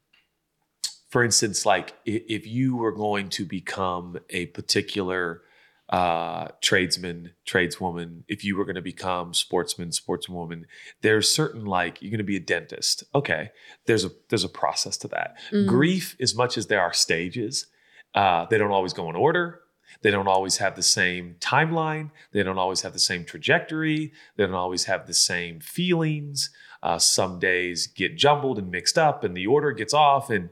for 1.08 1.22
instance, 1.22 1.66
like 1.66 1.94
if 2.04 2.46
you 2.46 2.76
were 2.76 2.92
going 2.92 3.28
to 3.30 3.44
become 3.44 4.18
a 4.30 4.46
particular 4.46 5.42
uh, 5.90 6.48
tradesman, 6.62 7.32
tradeswoman, 7.44 8.24
if 8.26 8.44
you 8.44 8.56
were 8.56 8.64
going 8.64 8.76
to 8.76 8.82
become 8.82 9.34
sportsman, 9.34 9.90
sportswoman, 9.90 10.62
there's 11.02 11.32
certain 11.32 11.66
like 11.66 12.00
you're 12.00 12.10
going 12.10 12.16
to 12.18 12.24
be 12.24 12.36
a 12.36 12.40
dentist. 12.40 13.04
Okay, 13.14 13.50
there's 13.86 14.04
a 14.04 14.10
there's 14.30 14.42
a 14.42 14.48
process 14.48 14.96
to 14.96 15.08
that. 15.08 15.36
Mhm. 15.52 15.68
Grief, 15.68 16.16
as 16.18 16.34
much 16.34 16.56
as 16.56 16.68
there 16.68 16.80
are 16.80 16.94
stages, 16.94 17.66
uh, 18.14 18.46
they 18.46 18.58
don't 18.58 18.70
always 18.70 18.92
go 18.92 19.08
in 19.08 19.16
order. 19.16 19.60
They 20.02 20.10
don't 20.10 20.28
always 20.28 20.56
have 20.56 20.74
the 20.74 20.82
same 20.82 21.36
timeline. 21.40 22.10
They 22.32 22.42
don't 22.42 22.58
always 22.58 22.80
have 22.82 22.92
the 22.92 22.98
same 22.98 23.24
trajectory. 23.24 24.12
They 24.36 24.44
don't 24.44 24.54
always 24.54 24.84
have 24.84 25.06
the 25.06 25.14
same 25.14 25.60
feelings. 25.60 26.50
Uh, 26.82 26.98
some 26.98 27.38
days 27.38 27.86
get 27.86 28.16
jumbled 28.16 28.58
and 28.58 28.70
mixed 28.70 28.98
up, 28.98 29.22
and 29.22 29.36
the 29.36 29.46
order 29.46 29.70
gets 29.72 29.94
off. 29.94 30.30
And 30.30 30.50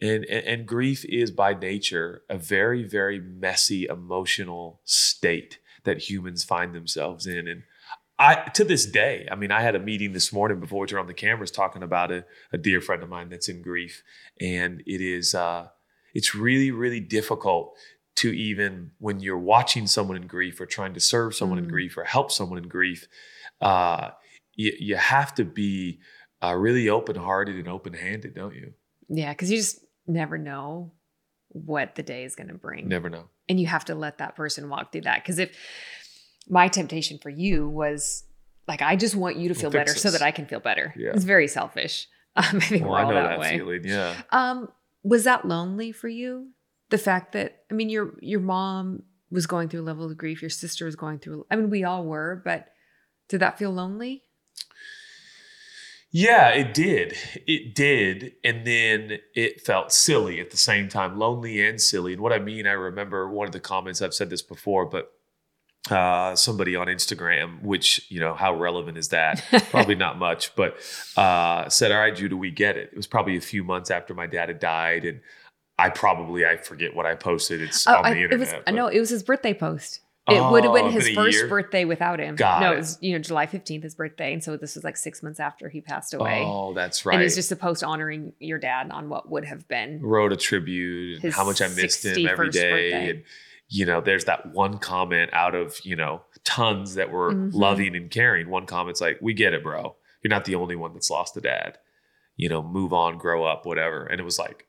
and 0.00 0.24
and 0.26 0.46
and 0.46 0.66
grief 0.66 1.04
is 1.06 1.30
by 1.30 1.54
nature 1.54 2.22
a 2.28 2.36
very 2.36 2.82
very 2.82 3.20
messy 3.20 3.86
emotional 3.86 4.80
state 4.84 5.58
that 5.84 6.08
humans 6.08 6.44
find 6.44 6.74
themselves 6.74 7.26
in. 7.26 7.48
And 7.48 7.62
I 8.18 8.48
to 8.54 8.64
this 8.64 8.86
day, 8.86 9.26
I 9.30 9.34
mean, 9.34 9.50
I 9.50 9.62
had 9.62 9.74
a 9.74 9.80
meeting 9.80 10.12
this 10.12 10.32
morning 10.32 10.60
before 10.60 10.80
we 10.80 10.86
turned 10.86 11.00
on 11.00 11.06
the 11.06 11.14
cameras 11.14 11.50
talking 11.50 11.82
about 11.82 12.12
a, 12.12 12.24
a 12.52 12.58
dear 12.58 12.80
friend 12.80 13.02
of 13.02 13.08
mine 13.08 13.28
that's 13.28 13.48
in 13.48 13.62
grief, 13.62 14.02
and 14.40 14.82
it 14.86 15.00
is 15.00 15.34
uh, 15.34 15.68
it's 16.14 16.34
really 16.34 16.70
really 16.70 17.00
difficult 17.00 17.76
to 18.16 18.30
even 18.32 18.92
when 18.98 19.18
you're 19.20 19.38
watching 19.38 19.86
someone 19.88 20.16
in 20.16 20.26
grief 20.26 20.60
or 20.60 20.66
trying 20.66 20.94
to 20.94 21.00
serve 21.00 21.34
someone 21.34 21.58
in 21.58 21.66
Mm. 21.66 21.70
grief 21.70 21.96
or 21.98 22.04
help 22.04 22.30
someone 22.30 22.58
in 22.58 22.68
grief, 22.68 23.08
uh, 23.60 24.10
you, 24.54 24.72
you 24.78 24.96
have 24.96 25.34
to 25.34 25.44
be 25.44 25.98
uh, 26.42 26.54
really 26.54 26.88
open 26.88 27.16
hearted 27.16 27.56
and 27.56 27.66
open 27.68 27.92
handed, 27.92 28.34
don't 28.34 28.54
you? 28.54 28.72
Yeah, 29.08 29.32
because 29.32 29.50
you 29.50 29.56
just 29.56 29.80
never 30.06 30.38
know 30.38 30.92
what 31.48 31.96
the 31.96 32.02
day 32.04 32.22
is 32.24 32.36
going 32.36 32.48
to 32.48 32.54
bring. 32.54 32.86
Never 32.88 33.10
know. 33.10 33.24
And 33.48 33.58
you 33.58 33.66
have 33.66 33.84
to 33.86 33.94
let 33.96 34.18
that 34.18 34.36
person 34.36 34.68
walk 34.68 34.92
through 34.92 35.02
that. 35.02 35.22
Because 35.22 35.38
if 35.40 35.56
my 36.48 36.68
temptation 36.68 37.18
for 37.18 37.30
you 37.30 37.68
was 37.68 38.24
like, 38.68 38.80
I 38.80 38.94
just 38.96 39.14
want 39.16 39.36
you 39.36 39.48
to 39.48 39.54
feel 39.54 39.70
better 39.70 39.94
so 39.94 40.10
that 40.12 40.22
I 40.22 40.30
can 40.30 40.46
feel 40.46 40.60
better. 40.60 40.94
Yeah. 40.96 41.10
It's 41.14 41.24
very 41.24 41.48
selfish. 41.48 42.06
Um, 42.36 42.44
I 42.56 42.60
think 42.60 42.82
Well, 42.82 42.92
we're 42.92 42.98
I 42.98 43.08
know 43.08 43.14
that, 43.14 43.28
that 43.28 43.38
way. 43.40 43.58
feeling. 43.58 43.82
Yeah. 43.84 44.14
Um, 44.30 44.68
was 45.04 45.24
that 45.24 45.44
lonely 45.44 45.92
for 45.92 46.08
you? 46.08 46.48
The 46.90 46.98
fact 46.98 47.32
that 47.32 47.62
I 47.70 47.74
mean, 47.74 47.88
your 47.88 48.14
your 48.20 48.40
mom 48.40 49.04
was 49.30 49.46
going 49.46 49.68
through 49.68 49.82
a 49.82 49.82
level 49.82 50.06
of 50.06 50.16
grief, 50.16 50.42
your 50.42 50.50
sister 50.50 50.86
was 50.86 50.96
going 50.96 51.18
through. 51.18 51.46
I 51.50 51.56
mean, 51.56 51.70
we 51.70 51.84
all 51.84 52.04
were, 52.04 52.40
but 52.44 52.68
did 53.28 53.40
that 53.40 53.58
feel 53.58 53.70
lonely? 53.70 54.22
Yeah, 56.10 56.50
it 56.50 56.74
did. 56.74 57.16
It 57.44 57.74
did. 57.74 58.34
And 58.44 58.64
then 58.64 59.18
it 59.34 59.62
felt 59.62 59.90
silly 59.90 60.38
at 60.38 60.50
the 60.50 60.56
same 60.56 60.88
time, 60.88 61.18
lonely 61.18 61.66
and 61.66 61.80
silly. 61.80 62.12
And 62.12 62.22
what 62.22 62.32
I 62.32 62.38
mean, 62.38 62.68
I 62.68 62.72
remember 62.72 63.28
one 63.28 63.48
of 63.48 63.52
the 63.52 63.58
comments, 63.58 64.00
I've 64.00 64.14
said 64.14 64.30
this 64.30 64.40
before, 64.40 64.86
but 64.86 65.12
uh, 65.90 66.34
somebody 66.34 66.76
on 66.76 66.86
Instagram, 66.86 67.62
which, 67.62 68.06
you 68.10 68.20
know, 68.20 68.34
how 68.34 68.54
relevant 68.54 68.96
is 68.96 69.08
that? 69.08 69.44
Probably 69.70 69.94
not 69.94 70.18
much, 70.18 70.54
but 70.56 70.76
uh, 71.16 71.68
said, 71.68 71.92
All 71.92 71.98
right, 71.98 72.14
Judah, 72.16 72.36
we 72.36 72.50
get 72.50 72.76
it. 72.76 72.90
It 72.92 72.96
was 72.96 73.06
probably 73.06 73.36
a 73.36 73.40
few 73.42 73.64
months 73.64 73.90
after 73.90 74.14
my 74.14 74.26
dad 74.26 74.48
had 74.48 74.60
died. 74.60 75.04
And 75.04 75.20
I 75.78 75.90
probably, 75.90 76.46
I 76.46 76.56
forget 76.56 76.94
what 76.96 77.04
I 77.04 77.14
posted. 77.14 77.60
It's 77.60 77.86
Oh, 77.86 77.96
on 77.96 78.04
I, 78.06 78.14
the 78.14 78.20
it 78.20 78.24
internet. 78.24 78.40
was. 78.40 78.62
But- 78.64 78.74
know 78.74 78.86
it 78.88 78.98
was 79.00 79.10
his 79.10 79.22
birthday 79.22 79.52
post. 79.54 80.00
It 80.26 80.40
would 80.50 80.64
have 80.64 80.72
Oh, 80.72 80.74
been 80.74 80.90
his 80.90 81.04
been 81.04 81.14
first 81.16 81.36
year? 81.36 81.48
birthday 81.48 81.84
without 81.84 82.18
him. 82.18 82.34
Got 82.36 82.62
no, 82.62 82.70
it. 82.70 82.76
it 82.76 82.78
was 82.78 82.98
you 83.02 83.12
know 83.12 83.18
July 83.18 83.44
fifteenth, 83.44 83.82
his 83.82 83.94
birthday, 83.94 84.32
and 84.32 84.42
so 84.42 84.56
this 84.56 84.74
was 84.74 84.82
like 84.82 84.96
six 84.96 85.22
months 85.22 85.38
after 85.38 85.68
he 85.68 85.82
passed 85.82 86.14
away. 86.14 86.42
Oh, 86.46 86.72
that's 86.72 87.04
right. 87.04 87.12
And 87.12 87.20
it 87.20 87.26
was 87.26 87.34
just 87.34 87.52
a 87.52 87.56
post 87.56 87.84
honoring 87.84 88.32
your 88.38 88.58
dad 88.58 88.90
on 88.90 89.10
what 89.10 89.28
would 89.30 89.44
have 89.44 89.68
been. 89.68 90.00
wrote 90.00 90.32
a 90.32 90.36
tribute 90.36 91.22
and 91.22 91.30
how 91.34 91.44
much 91.44 91.60
I 91.60 91.68
missed 91.68 92.06
him 92.06 92.26
every 92.26 92.48
day, 92.48 92.70
birthday. 92.70 93.10
And, 93.10 93.22
you 93.68 93.86
know, 93.86 94.00
there's 94.00 94.26
that 94.26 94.52
one 94.52 94.78
comment 94.78 95.30
out 95.32 95.54
of, 95.54 95.80
you 95.84 95.96
know, 95.96 96.22
tons 96.44 96.94
that 96.94 97.10
were 97.10 97.32
Mhm. 97.32 97.54
loving 97.54 97.96
and 97.96 98.10
caring. 98.10 98.48
One 98.50 98.66
comment's 98.66 99.00
like, 99.00 99.18
we 99.20 99.32
get 99.34 99.54
it, 99.54 99.62
bro. 99.62 99.96
You're 100.22 100.28
not 100.30 100.44
the 100.44 100.54
only 100.54 100.76
one 100.76 100.92
that's 100.92 101.10
lost 101.10 101.36
a 101.36 101.40
dad. 101.40 101.78
You 102.36 102.48
know, 102.48 102.62
move 102.62 102.92
on, 102.92 103.16
grow 103.18 103.44
up, 103.44 103.64
whatever. 103.66 104.04
And 104.04 104.20
it 104.20 104.24
was 104.24 104.38
like, 104.38 104.66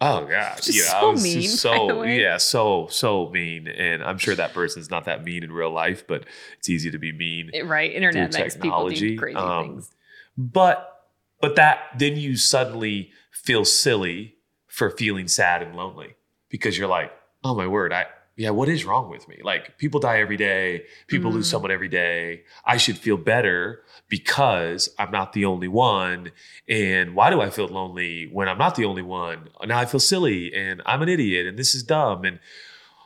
oh 0.00 0.26
God. 0.26 0.66
You 0.66 0.80
know, 0.82 0.88
so 0.88 0.96
I 0.96 1.10
was 1.12 1.22
mean, 1.22 1.40
just 1.42 1.64
by 1.64 1.72
the 1.72 1.78
so 1.78 2.02
yeah, 2.02 2.36
so, 2.36 2.86
so 2.90 3.30
mean. 3.30 3.68
And 3.68 4.02
I'm 4.02 4.18
sure 4.18 4.34
that 4.34 4.52
person's 4.52 4.90
not 4.90 5.04
that 5.04 5.22
mean 5.24 5.42
in 5.44 5.52
real 5.52 5.70
life, 5.70 6.06
but 6.06 6.24
it's 6.58 6.68
easy 6.68 6.90
to 6.90 6.98
be 6.98 7.12
mean. 7.12 7.50
It- 7.54 7.64
right, 7.64 7.92
internet 7.92 8.32
makes 8.32 8.54
people 8.54 8.70
technology, 8.70 9.10
do 9.14 9.18
crazy 9.18 9.36
um, 9.36 9.64
things. 9.68 9.92
But 10.36 10.92
but 11.40 11.56
that 11.56 11.80
then 11.98 12.16
you 12.16 12.36
suddenly 12.36 13.12
feel 13.30 13.64
silly 13.64 14.34
for 14.66 14.90
feeling 14.90 15.28
sad 15.28 15.62
and 15.62 15.76
lonely 15.76 16.14
because 16.48 16.76
you're 16.76 16.88
like, 16.88 17.12
oh 17.44 17.54
my 17.54 17.66
word, 17.66 17.92
I 17.92 18.06
yeah, 18.36 18.50
what 18.50 18.68
is 18.68 18.84
wrong 18.84 19.08
with 19.10 19.26
me? 19.28 19.38
Like 19.42 19.78
people 19.78 19.98
die 19.98 20.20
every 20.20 20.36
day, 20.36 20.84
people 21.06 21.32
lose 21.32 21.46
Mm. 21.48 21.50
someone 21.52 21.70
every 21.70 21.88
day. 21.88 22.42
I 22.64 22.76
should 22.76 22.98
feel 22.98 23.16
better 23.16 23.82
because 24.08 24.90
I'm 24.98 25.10
not 25.10 25.32
the 25.32 25.46
only 25.46 25.68
one. 25.68 26.32
And 26.68 27.14
why 27.14 27.30
do 27.30 27.40
I 27.40 27.48
feel 27.50 27.66
lonely 27.68 28.28
when 28.30 28.48
I'm 28.48 28.58
not 28.58 28.74
the 28.74 28.84
only 28.84 29.02
one? 29.02 29.48
Now 29.64 29.78
I 29.78 29.86
feel 29.86 30.00
silly 30.00 30.54
and 30.54 30.82
I'm 30.86 31.02
an 31.02 31.08
idiot 31.08 31.46
and 31.46 31.58
this 31.58 31.74
is 31.74 31.82
dumb. 31.82 32.24
And 32.24 32.38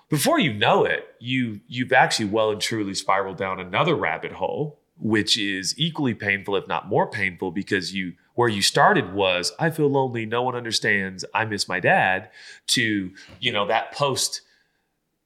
before 0.08 0.40
you 0.40 0.52
know 0.52 0.84
it, 0.84 1.06
you 1.20 1.60
you've 1.68 1.92
actually 1.92 2.26
well 2.26 2.50
and 2.50 2.60
truly 2.60 2.94
spiraled 2.94 3.36
down 3.36 3.60
another 3.60 3.94
rabbit 3.94 4.32
hole, 4.32 4.80
which 4.98 5.38
is 5.38 5.74
equally 5.78 6.14
painful, 6.14 6.56
if 6.56 6.66
not 6.66 6.88
more 6.88 7.08
painful, 7.08 7.52
because 7.52 7.94
you 7.94 8.14
where 8.34 8.48
you 8.48 8.62
started 8.62 9.12
was 9.14 9.52
I 9.60 9.70
feel 9.70 9.88
lonely, 9.88 10.26
no 10.26 10.42
one 10.42 10.56
understands, 10.56 11.24
I 11.32 11.44
miss 11.44 11.68
my 11.68 11.78
dad, 11.78 12.30
to 12.68 13.12
you 13.38 13.52
know 13.52 13.66
that 13.68 13.92
post 13.92 14.40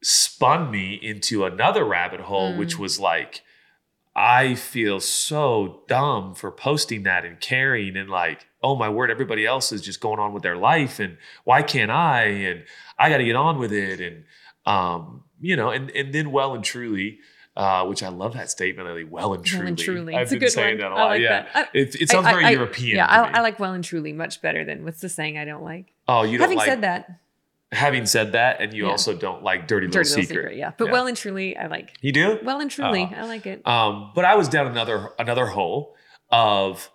spun 0.05 0.71
me 0.71 0.95
into 0.95 1.45
another 1.45 1.85
rabbit 1.85 2.21
hole, 2.21 2.53
Mm. 2.53 2.59
which 2.59 2.79
was 2.79 3.01
like 3.01 3.43
I 4.17 4.55
feel 4.55 5.01
so 5.01 5.83
dumb 5.89 6.37
for 6.37 6.53
posting 6.53 7.03
that 7.03 7.25
and 7.25 7.41
caring 7.41 7.97
and 7.97 8.09
like, 8.09 8.47
oh 8.63 8.77
my 8.77 8.89
word, 8.89 9.11
everybody 9.11 9.45
else 9.45 9.73
is 9.73 9.83
just 9.83 10.01
going 10.01 10.21
on 10.21 10.33
with 10.33 10.45
their 10.45 10.57
life 10.57 11.01
and 11.01 11.17
why 11.43 11.63
can't 11.63 11.91
I? 11.91 12.23
And 12.27 12.63
I 12.97 13.09
got 13.11 13.17
to 13.19 13.25
get 13.25 13.35
on 13.35 13.59
with 13.59 13.73
it. 13.73 14.01
And, 14.01 14.25
um, 14.67 15.25
you 15.41 15.57
know, 15.57 15.71
and, 15.71 15.91
and 15.91 16.15
then 16.15 16.31
well 16.31 16.55
and 16.55 16.63
truly, 16.63 17.19
uh, 17.57 17.87
which 17.87 18.05
I 18.05 18.09
love 18.09 18.35
that 18.35 18.51
statement, 18.51 18.87
Lily, 18.87 19.03
well 19.03 19.35
and 19.35 19.45
truly. 19.45 19.63
Well 19.63 19.69
and 19.71 19.79
truly, 19.79 20.15
I've 20.15 20.23
it's 20.23 20.33
a 20.33 20.39
been 20.39 20.49
saying 20.51 20.79
one. 20.79 20.91
that 20.91 20.93
a 20.93 20.95
lot. 20.95 21.07
like 21.09 21.21
yeah. 21.21 21.47
I- 21.53 21.69
It, 21.75 22.01
it 22.01 22.09
sounds 22.09 22.27
I- 22.27 22.31
very 22.35 22.45
I- 22.45 22.51
European. 22.51 22.97
Yeah, 22.99 23.07
to 23.09 23.13
I, 23.13 23.27
me. 23.27 23.35
I 23.35 23.41
like 23.41 23.59
well 23.59 23.73
and 23.73 23.83
truly 23.83 24.13
much 24.13 24.41
better 24.41 24.65
than 24.65 24.85
what's 24.85 25.01
the 25.01 25.09
saying 25.09 25.39
I 25.39 25.45
don't 25.45 25.65
like. 25.65 25.93
oh, 26.07 26.23
you 26.23 26.39
don't 26.39 26.43
Having 26.45 26.59
like, 26.59 26.69
said 26.69 26.81
that, 26.83 27.19
having 27.75 28.07
said 28.07 28.33
that, 28.33 28.61
and 28.61 28.73
you 28.73 28.85
Yeah. 28.87 28.91
also 28.93 29.15
don't 29.17 29.43
like 29.43 29.67
Dirty, 29.67 29.87
dirty 29.89 30.09
Little, 30.09 30.23
Secret. 30.25 30.57
yeah. 30.57 30.73
But 30.79 30.87
Yeah. 30.87 30.93
well 30.93 31.07
and 31.07 31.17
truly, 31.17 31.57
I 31.57 31.67
like. 31.67 31.91
You 32.01 32.13
do? 32.13 32.39
Well 32.43 32.61
and 32.61 32.71
truly, 32.71 33.09
Oh. 33.13 33.17
I 33.21 33.25
like 33.27 33.47
it. 33.47 33.67
Um, 33.67 34.13
but 34.15 34.25
I 34.25 34.35
was 34.37 34.49
down 34.49 34.67
another 34.67 35.11
another 35.19 35.47
hole 35.47 35.95
of, 36.31 36.91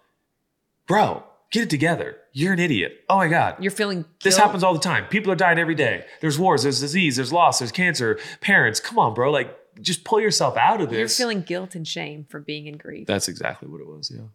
bro, 0.87 1.23
get 1.51 1.63
it 1.63 1.69
together. 1.69 2.17
You're 2.31 2.53
an 2.53 2.59
idiot. 2.59 3.03
Oh 3.09 3.17
my 3.17 3.27
god, 3.27 3.55
You're 3.59 3.71
feeling 3.71 4.05
this 4.23 4.37
happens 4.37 4.63
all 4.63 4.73
the 4.73 4.79
time. 4.79 5.05
People 5.07 5.31
are 5.31 5.35
dying 5.35 5.57
every 5.59 5.75
day. 5.75 6.05
There's 6.21 6.37
wars. 6.39 6.63
There's 6.63 6.79
disease. 6.79 7.15
There's 7.15 7.33
loss. 7.33 7.59
There's 7.59 7.71
cancer. 7.71 8.19
Parents, 8.41 8.79
come 8.79 8.99
on, 8.99 9.13
bro. 9.13 9.31
Like, 9.31 9.55
just 9.81 10.03
pull 10.03 10.19
yourself 10.21 10.55
out 10.57 10.81
of 10.81 10.89
this. 10.89 10.97
You're 10.99 11.25
feeling 11.25 11.41
guilt 11.41 11.73
and 11.75 11.87
shame 11.87 12.25
for 12.29 12.39
being 12.39 12.67
in 12.67 12.77
grief. 12.77 13.07
That's 13.07 13.27
exactly 13.27 13.67
what 13.69 13.81
it 13.81 13.87
was. 13.87 14.11
Yeah. 14.13 14.27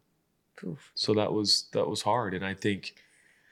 Poof. 0.57 0.91
So 0.95 1.15
that 1.15 1.33
was 1.33 1.69
that 1.73 1.87
was 1.89 2.03
hard, 2.03 2.35
and 2.35 2.45
I 2.45 2.55
think 2.55 2.95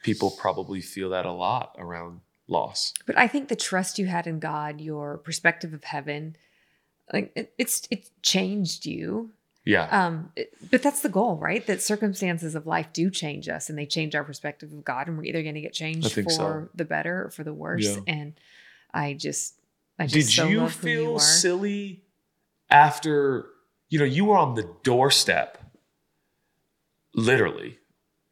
people 0.03 0.31
probably 0.33 0.81
feel 0.81 1.11
that 1.11 1.25
a 1.27 1.31
lot 1.33 1.77
around 1.79 2.21
loss. 2.53 2.95
But 3.07 3.19
I 3.19 3.27
think 3.27 3.49
the 3.49 3.57
trust 3.57 3.99
you 3.99 4.07
had 4.07 4.27
in 4.27 4.39
God, 4.39 4.81
your 4.81 5.19
perspective 5.19 5.73
of 5.75 5.85
heaven, 5.85 6.37
like 7.13 7.33
it, 7.35 7.53
it's 7.59 7.89
it 7.91 8.09
changed 8.23 8.87
you. 8.87 9.31
Yeah. 9.65 9.87
Um, 9.91 10.33
it- 10.37 10.55
but 10.71 10.83
that's 10.83 11.03
the 11.03 11.09
goal, 11.09 11.37
right? 11.37 11.67
That 11.67 11.83
circumstances 11.83 12.55
of 12.55 12.67
life 12.67 12.93
do 12.93 13.11
change 13.11 13.49
us, 13.49 13.69
and 13.69 13.79
they 13.79 13.87
change 13.87 14.15
our 14.15 14.25
perspective 14.25 14.73
of 14.73 14.85
God, 14.85 15.09
and 15.09 15.17
we're 15.17 15.25
either 15.25 15.43
going 15.43 15.55
to 15.57 15.61
get 15.61 15.73
changed 15.73 16.13
for 16.13 16.29
so. 16.31 16.69
the 16.75 16.85
better 16.85 17.25
or 17.25 17.31
for 17.31 17.45
the 17.45 17.55
worse. 17.55 17.85
Yeah. 17.85 18.01
And 18.07 18.35
I 18.95 19.15
just, 19.15 19.55
I 19.99 20.05
just 20.07 20.15
Did 20.15 20.35
so 20.35 20.49
you 20.49 20.59
who 20.61 20.65
you 20.65 20.69
feel 20.69 21.19
silly 21.19 22.03
after 22.71 23.47
you 23.89 23.99
know 23.99 24.05
you 24.05 24.25
were 24.27 24.37
on 24.39 24.55
the 24.55 24.69
doorstep 24.83 25.59
literally 27.15 27.79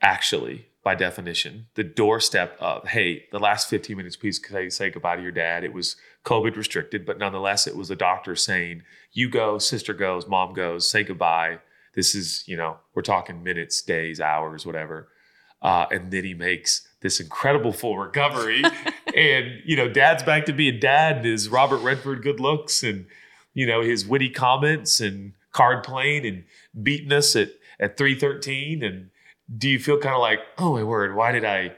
actually 0.00 0.66
by 0.82 0.94
definition 0.94 1.66
the 1.74 1.84
doorstep 1.84 2.56
of 2.58 2.88
hey 2.88 3.24
the 3.32 3.38
last 3.38 3.68
15 3.68 3.96
minutes 3.96 4.16
please 4.16 4.40
say, 4.48 4.68
say 4.68 4.90
goodbye 4.90 5.16
to 5.16 5.22
your 5.22 5.32
dad. 5.32 5.64
It 5.64 5.72
was 5.72 5.96
covid 6.24 6.56
restricted 6.56 7.04
but 7.04 7.18
nonetheless 7.18 7.66
it 7.66 7.76
was 7.76 7.90
a 7.90 7.96
doctor 7.96 8.34
saying 8.36 8.82
you 9.12 9.28
go 9.28 9.58
sister 9.58 9.94
goes 9.94 10.26
mom 10.26 10.54
goes 10.54 10.88
say 10.88 11.02
goodbye. 11.04 11.58
This 11.94 12.14
is 12.14 12.44
you 12.46 12.56
know 12.56 12.78
we're 12.94 13.02
talking 13.02 13.42
minutes 13.42 13.82
days 13.82 14.20
hours 14.20 14.64
whatever. 14.64 15.08
Uh, 15.62 15.84
and 15.90 16.10
then 16.10 16.24
he 16.24 16.32
makes 16.32 16.88
this 17.02 17.20
incredible 17.20 17.72
full 17.72 17.98
recovery. 17.98 18.62
And 19.16 19.60
you 19.64 19.74
know 19.74 19.88
dad's 19.88 20.22
back 20.22 20.46
to 20.46 20.52
being 20.52 20.78
dad 20.78 21.16
and 21.16 21.24
his 21.24 21.48
robert 21.48 21.78
redford 21.78 22.22
good 22.22 22.38
looks 22.38 22.84
and 22.84 23.06
you 23.54 23.66
know 23.66 23.82
his 23.82 24.06
witty 24.06 24.30
comments 24.30 25.00
and 25.00 25.32
card 25.52 25.82
playing 25.82 26.24
and 26.26 26.44
beating 26.80 27.12
us 27.12 27.34
at 27.34 27.50
at 27.80 27.96
313 27.96 28.84
and 28.84 29.10
do 29.56 29.68
you 29.68 29.78
feel 29.78 29.98
kind 29.98 30.14
of 30.14 30.20
like 30.20 30.40
oh 30.58 30.72
my 30.74 30.82
word 30.82 31.14
why 31.14 31.32
did 31.32 31.44
i 31.44 31.72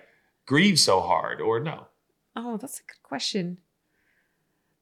grieve 0.46 0.78
so 0.78 1.00
hard 1.00 1.40
or 1.40 1.60
no 1.60 1.86
Oh, 2.34 2.56
that's 2.56 2.78
a 2.80 2.82
good 2.82 3.02
question. 3.02 3.58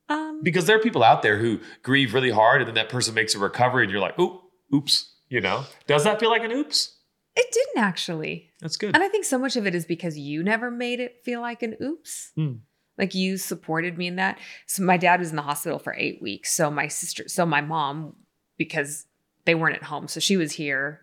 Um, 0.08 0.40
because 0.42 0.66
there 0.66 0.76
are 0.76 0.80
people 0.80 1.02
out 1.04 1.22
there 1.22 1.38
who 1.38 1.60
grieve 1.82 2.14
really 2.14 2.30
hard 2.30 2.60
and 2.60 2.68
then 2.68 2.74
that 2.74 2.88
person 2.88 3.14
makes 3.14 3.34
a 3.34 3.38
recovery 3.38 3.84
and 3.84 3.92
you're 3.92 4.00
like 4.00 4.18
oop 4.18 4.40
oops 4.74 5.14
you 5.28 5.40
know 5.40 5.64
does 5.86 6.02
that 6.02 6.18
feel 6.18 6.30
like 6.30 6.42
an 6.42 6.50
oops 6.50 6.96
it 7.36 7.46
didn't 7.52 7.84
actually. 7.84 8.50
that's 8.60 8.76
good 8.76 8.92
And 8.92 9.04
I 9.04 9.08
think 9.08 9.24
so 9.24 9.38
much 9.38 9.54
of 9.54 9.64
it 9.66 9.74
is 9.74 9.86
because 9.86 10.18
you 10.18 10.42
never 10.42 10.68
made 10.68 10.98
it 10.98 11.22
feel 11.24 11.40
like 11.40 11.62
an 11.62 11.76
oops. 11.80 12.32
Hmm. 12.34 12.54
Like 12.98 13.14
you 13.14 13.36
supported 13.36 13.96
me 13.96 14.08
in 14.08 14.16
that. 14.16 14.38
So 14.66 14.82
my 14.82 14.96
dad 14.96 15.20
was 15.20 15.30
in 15.30 15.36
the 15.36 15.42
hospital 15.42 15.78
for 15.78 15.94
eight 15.94 16.20
weeks. 16.20 16.52
So 16.52 16.72
my 16.72 16.88
sister, 16.88 17.28
so 17.28 17.46
my 17.46 17.60
mom, 17.60 18.16
because 18.58 19.06
they 19.44 19.54
weren't 19.54 19.76
at 19.76 19.84
home, 19.84 20.08
so 20.08 20.18
she 20.18 20.36
was 20.36 20.52
here 20.52 21.00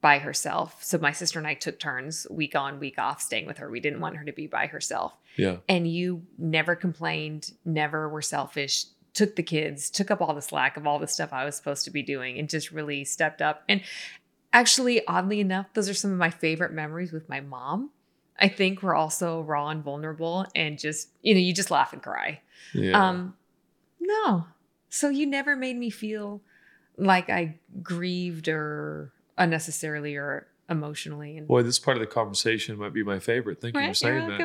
by 0.00 0.18
herself. 0.18 0.82
So 0.82 0.98
my 0.98 1.12
sister 1.12 1.38
and 1.38 1.46
I 1.46 1.54
took 1.54 1.78
turns 1.78 2.26
week 2.30 2.56
on, 2.56 2.80
week 2.80 2.98
off, 2.98 3.20
staying 3.20 3.46
with 3.46 3.58
her. 3.58 3.70
We 3.70 3.80
didn't 3.80 4.00
want 4.00 4.16
her 4.16 4.24
to 4.24 4.32
be 4.32 4.46
by 4.46 4.66
herself. 4.66 5.12
yeah 5.36 5.56
And 5.68 5.90
you 5.90 6.22
never 6.38 6.74
complained, 6.74 7.52
never 7.64 8.08
were 8.08 8.22
selfish, 8.22 8.86
took 9.12 9.36
the 9.36 9.42
kids, 9.42 9.90
took 9.90 10.10
up 10.10 10.20
all 10.20 10.34
the 10.34 10.42
slack 10.42 10.76
of 10.76 10.86
all 10.86 10.98
the 10.98 11.06
stuff 11.06 11.32
I 11.32 11.44
was 11.44 11.56
supposed 11.56 11.84
to 11.84 11.90
be 11.90 12.02
doing, 12.02 12.38
and 12.38 12.48
just 12.48 12.70
really 12.70 13.04
stepped 13.04 13.42
up. 13.42 13.62
And 13.68 13.82
actually, 14.52 15.06
oddly 15.06 15.40
enough, 15.40 15.66
those 15.74 15.88
are 15.88 15.94
some 15.94 16.12
of 16.12 16.18
my 16.18 16.30
favorite 16.30 16.72
memories 16.72 17.12
with 17.12 17.28
my 17.28 17.40
mom. 17.40 17.90
I 18.38 18.48
think 18.48 18.82
we're 18.82 18.94
also 18.94 19.42
raw 19.42 19.68
and 19.68 19.84
vulnerable 19.84 20.46
and 20.54 20.78
just, 20.78 21.10
you 21.20 21.34
know, 21.34 21.40
you 21.40 21.52
just 21.52 21.70
laugh 21.70 21.92
and 21.92 22.02
cry. 22.02 22.40
Yeah. 22.72 23.08
Um, 23.08 23.34
no. 24.00 24.46
So 24.88 25.10
you 25.10 25.26
never 25.26 25.56
made 25.56 25.76
me 25.76 25.90
feel 25.90 26.40
like 26.96 27.28
I 27.28 27.58
grieved 27.82 28.48
or 28.48 29.12
unnecessarily 29.40 30.14
or 30.14 30.46
emotionally. 30.68 31.36
And 31.36 31.48
Boy, 31.48 31.62
this 31.62 31.80
part 31.80 31.96
of 31.96 32.00
the 32.00 32.06
conversation 32.06 32.78
might 32.78 32.92
be 32.92 33.02
my 33.02 33.18
favorite. 33.18 33.60
Thank 33.60 33.74
you 33.74 33.88
for 33.88 33.94
saying 33.94 34.28
that. 34.28 34.40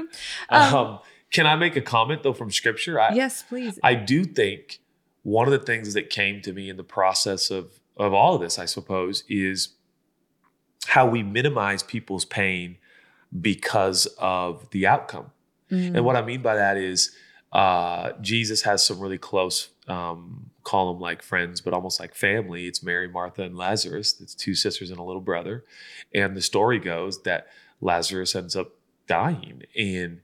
Um, 0.50 0.76
Um, 0.76 1.00
can 1.32 1.46
I 1.46 1.56
make 1.56 1.76
a 1.76 1.82
comment 1.82 2.24
though 2.24 2.34
from 2.34 2.50
scripture? 2.50 3.00
I, 3.00 3.14
yes, 3.14 3.44
please. 3.44 3.78
I 3.84 3.94
do 3.96 4.24
think 4.24 4.80
one 5.24 5.48
of 5.48 5.52
the 5.52 5.60
things 5.60 5.94
that 5.94 6.10
came 6.10 6.42
to 6.42 6.54
me 6.54 6.70
in 6.70 6.78
the 6.78 6.84
process 6.84 7.52
of 7.52 7.80
of 7.98 8.14
all 8.14 8.36
of 8.36 8.42
this, 8.42 8.60
I 8.60 8.66
suppose, 8.66 9.24
is 9.30 9.70
how 10.88 11.08
we 11.08 11.24
minimize 11.24 11.82
people's 11.82 12.26
pain 12.26 12.78
because 13.40 14.06
of 14.20 14.70
the 14.72 14.86
outcome. 14.86 15.32
Mm. 15.72 15.96
And 15.96 16.06
what 16.06 16.16
I 16.16 16.22
mean 16.22 16.42
by 16.42 16.56
that 16.56 16.78
is 16.78 17.16
uh, 17.56 18.12
Jesus 18.20 18.64
has 18.64 18.86
some 18.86 19.00
really 19.00 19.18
close, 19.18 19.70
um, 19.88 20.50
call 20.66 20.92
them 20.92 21.02
like 21.02 21.22
friends, 21.22 21.62
but 21.62 21.74
almost 21.74 22.02
like 22.02 22.14
family. 22.14 22.68
It's 22.68 22.84
Mary, 22.84 23.08
Martha, 23.08 23.44
and 23.44 23.56
Lazarus. 23.56 24.20
It's 24.20 24.36
two 24.36 24.56
sisters 24.56 24.90
and 24.90 25.00
a 25.00 25.04
little 25.04 25.22
brother. 25.22 25.64
And 26.14 26.36
the 26.36 26.42
story 26.42 26.80
goes 26.80 27.24
that 27.24 27.48
Lazarus 27.80 28.36
ends 28.36 28.58
up 28.58 28.72
dying. 29.08 29.64
And 29.74 30.20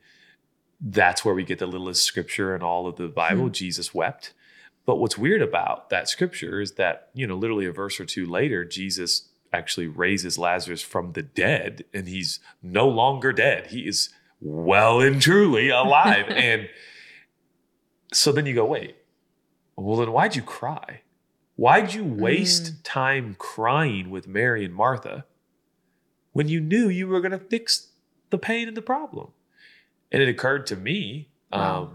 that's 0.81 1.23
where 1.23 1.33
we 1.33 1.45
get 1.45 1.59
the 1.59 1.67
littlest 1.67 2.03
scripture 2.03 2.53
in 2.53 2.61
all 2.61 2.85
of 2.85 2.97
the 2.97 3.07
Bible. 3.07 3.47
Jesus 3.49 3.93
wept. 3.93 4.33
But 4.85 4.97
what's 4.97 5.17
weird 5.17 5.41
about 5.41 5.89
that 5.89 6.09
scripture 6.09 6.59
is 6.59 6.73
that, 6.73 7.11
you 7.13 7.25
know, 7.25 7.37
literally 7.37 7.65
a 7.65 7.71
verse 7.71 7.97
or 7.97 8.05
two 8.05 8.25
later, 8.25 8.65
Jesus 8.65 9.29
actually 9.53 9.87
raises 9.87 10.37
Lazarus 10.37 10.81
from 10.81 11.13
the 11.13 11.21
dead 11.21 11.85
and 11.93 12.09
he's 12.09 12.41
no 12.61 12.89
longer 12.89 13.31
dead. 13.31 13.67
He 13.67 13.87
is 13.87 14.09
well 14.41 14.99
and 14.99 15.21
truly 15.21 15.69
alive. 15.83 16.25
and 16.27 16.67
so 18.11 18.31
then 18.31 18.45
you 18.45 18.53
go, 18.53 18.65
wait, 18.65 18.95
well, 19.75 19.97
then 19.97 20.11
why'd 20.11 20.35
you 20.35 20.41
cry? 20.41 21.01
Why'd 21.55 21.93
you 21.93 22.03
waste 22.03 22.83
time 22.83 23.35
crying 23.37 24.09
with 24.09 24.27
Mary 24.27 24.65
and 24.65 24.73
Martha 24.73 25.25
when 26.33 26.47
you 26.47 26.59
knew 26.59 26.89
you 26.89 27.07
were 27.07 27.21
going 27.21 27.31
to 27.31 27.37
fix 27.39 27.89
the 28.29 28.37
pain 28.37 28.67
and 28.67 28.75
the 28.75 28.81
problem? 28.81 29.31
And 30.11 30.21
it 30.21 30.27
occurred 30.29 30.65
to 30.67 30.75
me 30.75 31.29
um, 31.51 31.61
Wow. 31.61 31.91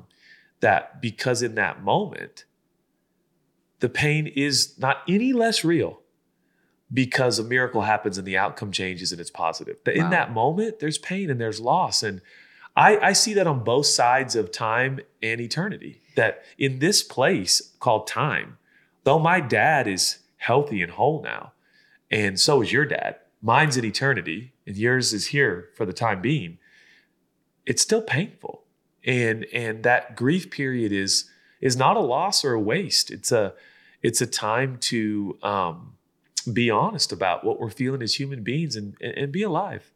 that 0.60 1.02
because 1.02 1.42
in 1.42 1.54
that 1.56 1.82
moment, 1.82 2.44
the 3.80 3.88
pain 3.88 4.26
is 4.26 4.78
not 4.78 4.98
any 5.08 5.32
less 5.32 5.64
real 5.64 6.00
because 6.92 7.38
a 7.38 7.44
miracle 7.44 7.82
happens 7.82 8.16
and 8.16 8.26
the 8.26 8.38
outcome 8.38 8.72
changes 8.72 9.12
and 9.12 9.20
it's 9.20 9.30
positive. 9.30 9.76
That 9.84 9.96
in 9.96 10.10
that 10.10 10.32
moment, 10.32 10.78
there's 10.78 10.98
pain 10.98 11.28
and 11.30 11.40
there's 11.40 11.60
loss. 11.60 12.02
And 12.02 12.20
I, 12.76 12.98
I 12.98 13.12
see 13.12 13.34
that 13.34 13.46
on 13.46 13.64
both 13.64 13.86
sides 13.86 14.36
of 14.36 14.52
time 14.52 15.00
and 15.22 15.40
eternity. 15.40 16.02
That 16.16 16.42
in 16.58 16.80
this 16.80 17.02
place 17.02 17.72
called 17.78 18.06
time, 18.06 18.58
though 19.04 19.18
my 19.18 19.40
dad 19.40 19.86
is 19.86 20.18
healthy 20.38 20.82
and 20.82 20.92
whole 20.92 21.22
now, 21.22 21.52
and 22.10 22.38
so 22.40 22.62
is 22.62 22.72
your 22.72 22.84
dad, 22.84 23.16
mine's 23.40 23.76
in 23.76 23.84
eternity 23.84 24.52
and 24.66 24.76
yours 24.76 25.12
is 25.12 25.28
here 25.28 25.68
for 25.76 25.86
the 25.86 25.92
time 25.92 26.20
being, 26.20 26.58
it's 27.64 27.82
still 27.82 28.02
painful. 28.02 28.64
And 29.04 29.46
and 29.52 29.84
that 29.84 30.16
grief 30.16 30.50
period 30.50 30.90
is 30.90 31.30
is 31.60 31.76
not 31.76 31.96
a 31.96 32.00
loss 32.00 32.44
or 32.44 32.52
a 32.52 32.60
waste. 32.60 33.10
It's 33.10 33.30
a 33.30 33.54
it's 34.02 34.20
a 34.20 34.26
time 34.26 34.78
to 34.78 35.38
um, 35.42 35.94
be 36.52 36.70
honest 36.70 37.12
about 37.12 37.44
what 37.44 37.60
we're 37.60 37.70
feeling 37.70 38.02
as 38.02 38.14
human 38.14 38.42
beings 38.42 38.74
and 38.76 38.96
and 39.00 39.30
be 39.30 39.42
alive. 39.42 39.92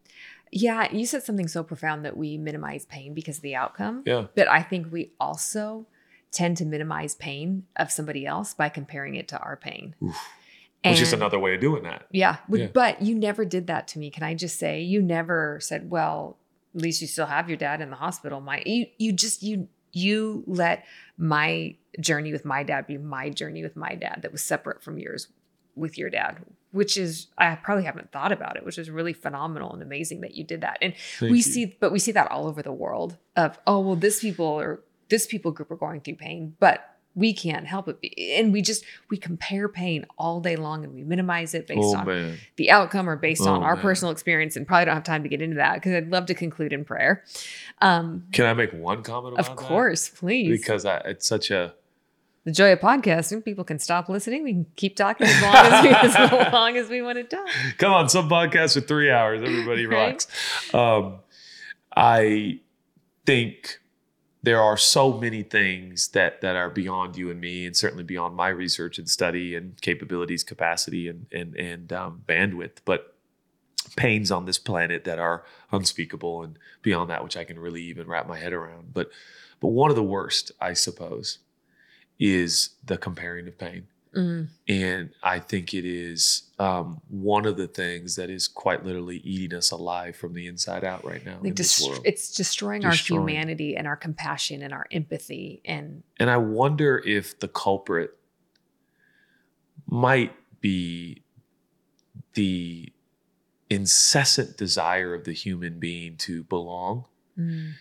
yeah, 0.52 0.92
you 0.92 1.06
said 1.06 1.22
something 1.22 1.48
so 1.48 1.62
profound 1.62 2.04
that 2.04 2.16
we 2.16 2.36
minimize 2.36 2.84
pain 2.84 3.14
because 3.14 3.36
of 3.38 3.42
the 3.42 3.54
outcome. 3.54 4.02
Yeah. 4.04 4.26
But 4.34 4.48
I 4.48 4.62
think 4.62 4.90
we 4.90 5.12
also 5.20 5.86
tend 6.32 6.56
to 6.58 6.64
minimize 6.64 7.14
pain 7.14 7.64
of 7.76 7.90
somebody 7.90 8.24
else 8.26 8.54
by 8.54 8.68
comparing 8.68 9.14
it 9.16 9.28
to 9.28 9.38
our 9.38 9.56
pain. 9.56 9.94
Oof. 10.02 10.16
Which 10.84 11.00
is 11.02 11.12
another 11.12 11.38
way 11.38 11.54
of 11.54 11.60
doing 11.60 11.82
that. 11.82 12.06
Yeah, 12.10 12.36
but- 12.48 12.60
Yeah. 12.60 12.66
but 12.72 13.02
you 13.02 13.14
never 13.14 13.44
did 13.44 13.66
that 13.66 13.86
to 13.88 13.98
me. 13.98 14.10
Can 14.10 14.22
I 14.22 14.34
just 14.34 14.58
say 14.58 14.80
you 14.80 15.02
never 15.02 15.58
said, 15.60 15.90
"Well, 15.90 16.38
at 16.74 16.80
least 16.80 17.02
you 17.02 17.06
still 17.06 17.26
have 17.26 17.48
your 17.50 17.58
dad 17.58 17.80
in 17.82 17.90
the 17.90 17.96
hospital." 17.96 18.40
My 18.40 18.62
you 18.64 18.86
you 18.96 19.12
just 19.12 19.42
you 19.42 19.68
you 19.92 20.42
let 20.46 20.86
my 21.18 21.74
journey 22.00 22.32
with 22.32 22.44
my 22.46 22.62
dad 22.62 22.86
be 22.86 22.96
my 22.96 23.28
journey 23.28 23.62
with 23.62 23.76
my 23.76 23.94
dad 23.94 24.20
that 24.22 24.32
was 24.32 24.40
separate 24.42 24.82
from 24.82 24.98
yours 24.98 25.28
with 25.74 25.98
your 25.98 26.08
dad, 26.08 26.38
which 26.72 26.96
is 26.96 27.26
I 27.36 27.54
probably 27.56 27.84
haven't 27.84 28.10
thought 28.12 28.32
about 28.32 28.56
it, 28.56 28.64
which 28.64 28.78
is 28.78 28.88
really 28.88 29.12
phenomenal 29.12 29.72
and 29.72 29.82
amazing 29.82 30.20
that 30.22 30.34
you 30.34 30.44
did 30.44 30.60
that. 30.62 30.78
And 30.80 30.94
Thank 31.18 31.30
we 31.32 31.38
you. 31.38 31.42
see 31.42 31.76
but 31.78 31.92
we 31.92 31.98
see 31.98 32.12
that 32.12 32.30
all 32.30 32.46
over 32.46 32.62
the 32.62 32.72
world 32.72 33.18
of 33.36 33.58
oh 33.66 33.80
well 33.80 33.96
this 33.96 34.20
people 34.20 34.46
or 34.46 34.80
this 35.10 35.26
people 35.26 35.50
group 35.52 35.70
are 35.70 35.76
going 35.76 36.00
through 36.00 36.14
pain, 36.16 36.56
but 36.60 36.86
we 37.16 37.32
can't 37.34 37.66
help 37.66 37.88
it. 37.88 38.00
Be, 38.00 38.34
and 38.36 38.52
we 38.52 38.62
just 38.62 38.84
we 39.10 39.16
compare 39.16 39.68
pain 39.68 40.06
all 40.16 40.40
day 40.40 40.54
long 40.56 40.84
and 40.84 40.94
we 40.94 41.02
minimize 41.02 41.54
it 41.54 41.66
based 41.66 41.80
Oh 41.82 41.96
on 41.96 42.06
man. 42.06 42.38
the 42.56 42.70
outcome 42.70 43.08
or 43.10 43.16
based 43.16 43.42
on 43.42 43.60
Oh, 43.62 43.64
our 43.64 43.74
man. 43.74 43.82
personal 43.82 44.12
experience 44.12 44.54
and 44.56 44.64
probably 44.66 44.84
don't 44.86 44.94
have 44.94 45.02
time 45.04 45.24
to 45.24 45.28
get 45.28 45.42
into 45.42 45.56
that 45.56 45.74
because 45.74 45.92
I'd 45.92 46.08
love 46.10 46.26
to 46.26 46.34
conclude 46.34 46.72
in 46.72 46.84
prayer. 46.84 47.24
Um, 47.82 48.26
Can 48.32 48.46
I 48.46 48.54
make 48.54 48.72
one 48.72 49.02
comment 49.02 49.34
about 49.34 49.50
of 49.50 49.56
that? 49.58 49.66
course, 49.66 50.08
please. 50.08 50.48
Because 50.60 50.84
I, 50.86 50.98
it's 50.98 51.26
such 51.26 51.50
a 51.50 51.74
the 52.44 52.52
joy 52.52 52.72
of 52.72 52.78
podcasting, 52.80 53.44
people 53.44 53.64
can 53.64 53.78
stop 53.80 54.08
listening. 54.08 54.44
We 54.44 54.52
can 54.52 54.66
keep 54.76 54.96
talking 54.96 55.26
as 55.26 55.42
long 55.42 55.54
as 55.56 55.82
we, 55.82 55.88
as 55.90 56.52
long 56.52 56.76
as 56.78 56.88
we 56.88 57.02
want 57.02 57.18
to 57.18 57.24
talk. 57.24 57.46
come 57.76 57.92
on, 57.92 58.08
some 58.08 58.28
podcasts 58.30 58.76
are 58.76 58.80
three 58.82 59.10
hours. 59.10 59.42
Everybody 59.42 59.84
Right. 59.86 59.96
relax. 59.98 60.72
Um, 60.74 61.18
I 61.94 62.60
think 63.26 63.79
there 64.42 64.60
are 64.60 64.76
so 64.76 65.12
many 65.18 65.42
things 65.42 66.08
that 66.08 66.40
that 66.40 66.56
are 66.56 66.70
beyond 66.70 67.16
you 67.16 67.30
and 67.30 67.40
me, 67.40 67.66
and 67.66 67.76
certainly 67.76 68.04
beyond 68.04 68.34
my 68.34 68.48
research 68.48 68.98
and 68.98 69.08
study 69.08 69.54
and 69.54 69.80
capabilities, 69.80 70.44
capacity, 70.44 71.08
and 71.08 71.26
and 71.32 71.54
and 71.56 71.92
um, 71.92 72.22
bandwidth. 72.26 72.78
But 72.84 73.14
pains 73.96 74.30
on 74.30 74.44
this 74.44 74.58
planet 74.58 75.04
that 75.04 75.18
are 75.18 75.44
unspeakable 75.72 76.42
and 76.42 76.58
beyond 76.82 77.10
that 77.10 77.24
which 77.24 77.36
I 77.36 77.44
can 77.44 77.58
really 77.58 77.82
even 77.82 78.06
wrap 78.06 78.28
my 78.28 78.38
head 78.38 78.52
around. 78.52 78.92
But 78.92 79.10
but 79.60 79.68
one 79.68 79.90
of 79.90 79.96
the 79.96 80.02
worst, 80.02 80.52
I 80.60 80.72
suppose, 80.72 81.38
is 82.18 82.70
the 82.84 82.96
comparing 82.96 83.46
of 83.48 83.58
pain. 83.58 83.88
Mm, 84.14 84.48
And 84.68 85.10
I 85.22 85.38
think 85.38 85.72
it 85.72 85.84
is 85.84 86.42
um, 86.60 87.00
one 87.08 87.46
of 87.46 87.56
the 87.56 87.66
things 87.66 88.16
that 88.16 88.28
is 88.30 88.46
quite 88.46 88.84
literally 88.84 89.16
eating 89.18 89.56
us 89.56 89.70
alive 89.70 90.14
from 90.14 90.34
the 90.34 90.46
inside 90.46 90.84
out 90.84 91.02
right 91.04 91.24
now 91.24 91.38
like 91.42 91.54
dest- 91.54 91.80
it's 92.04 92.30
destroying, 92.34 92.82
Destroying. 92.82 93.20
our 93.22 93.26
humanity 93.26 93.76
and 93.76 93.86
our 93.86 93.96
compassion 93.96 94.62
and 94.62 94.72
our 94.72 94.86
empathy. 94.92 95.62
And 95.64 96.02
And 96.18 96.28
I 96.30 96.36
wonder 96.36 97.02
if 97.06 97.40
the 97.40 97.48
culprit 97.48 98.10
might 99.88 100.32
be 100.60 101.22
the 102.34 102.92
incessant 103.70 104.56
desire 104.56 105.14
of 105.14 105.24
the 105.24 105.32
human 105.32 105.78
being 105.78 106.16
to 106.18 106.44
belong. 106.44 107.06
mm, 107.38 107.72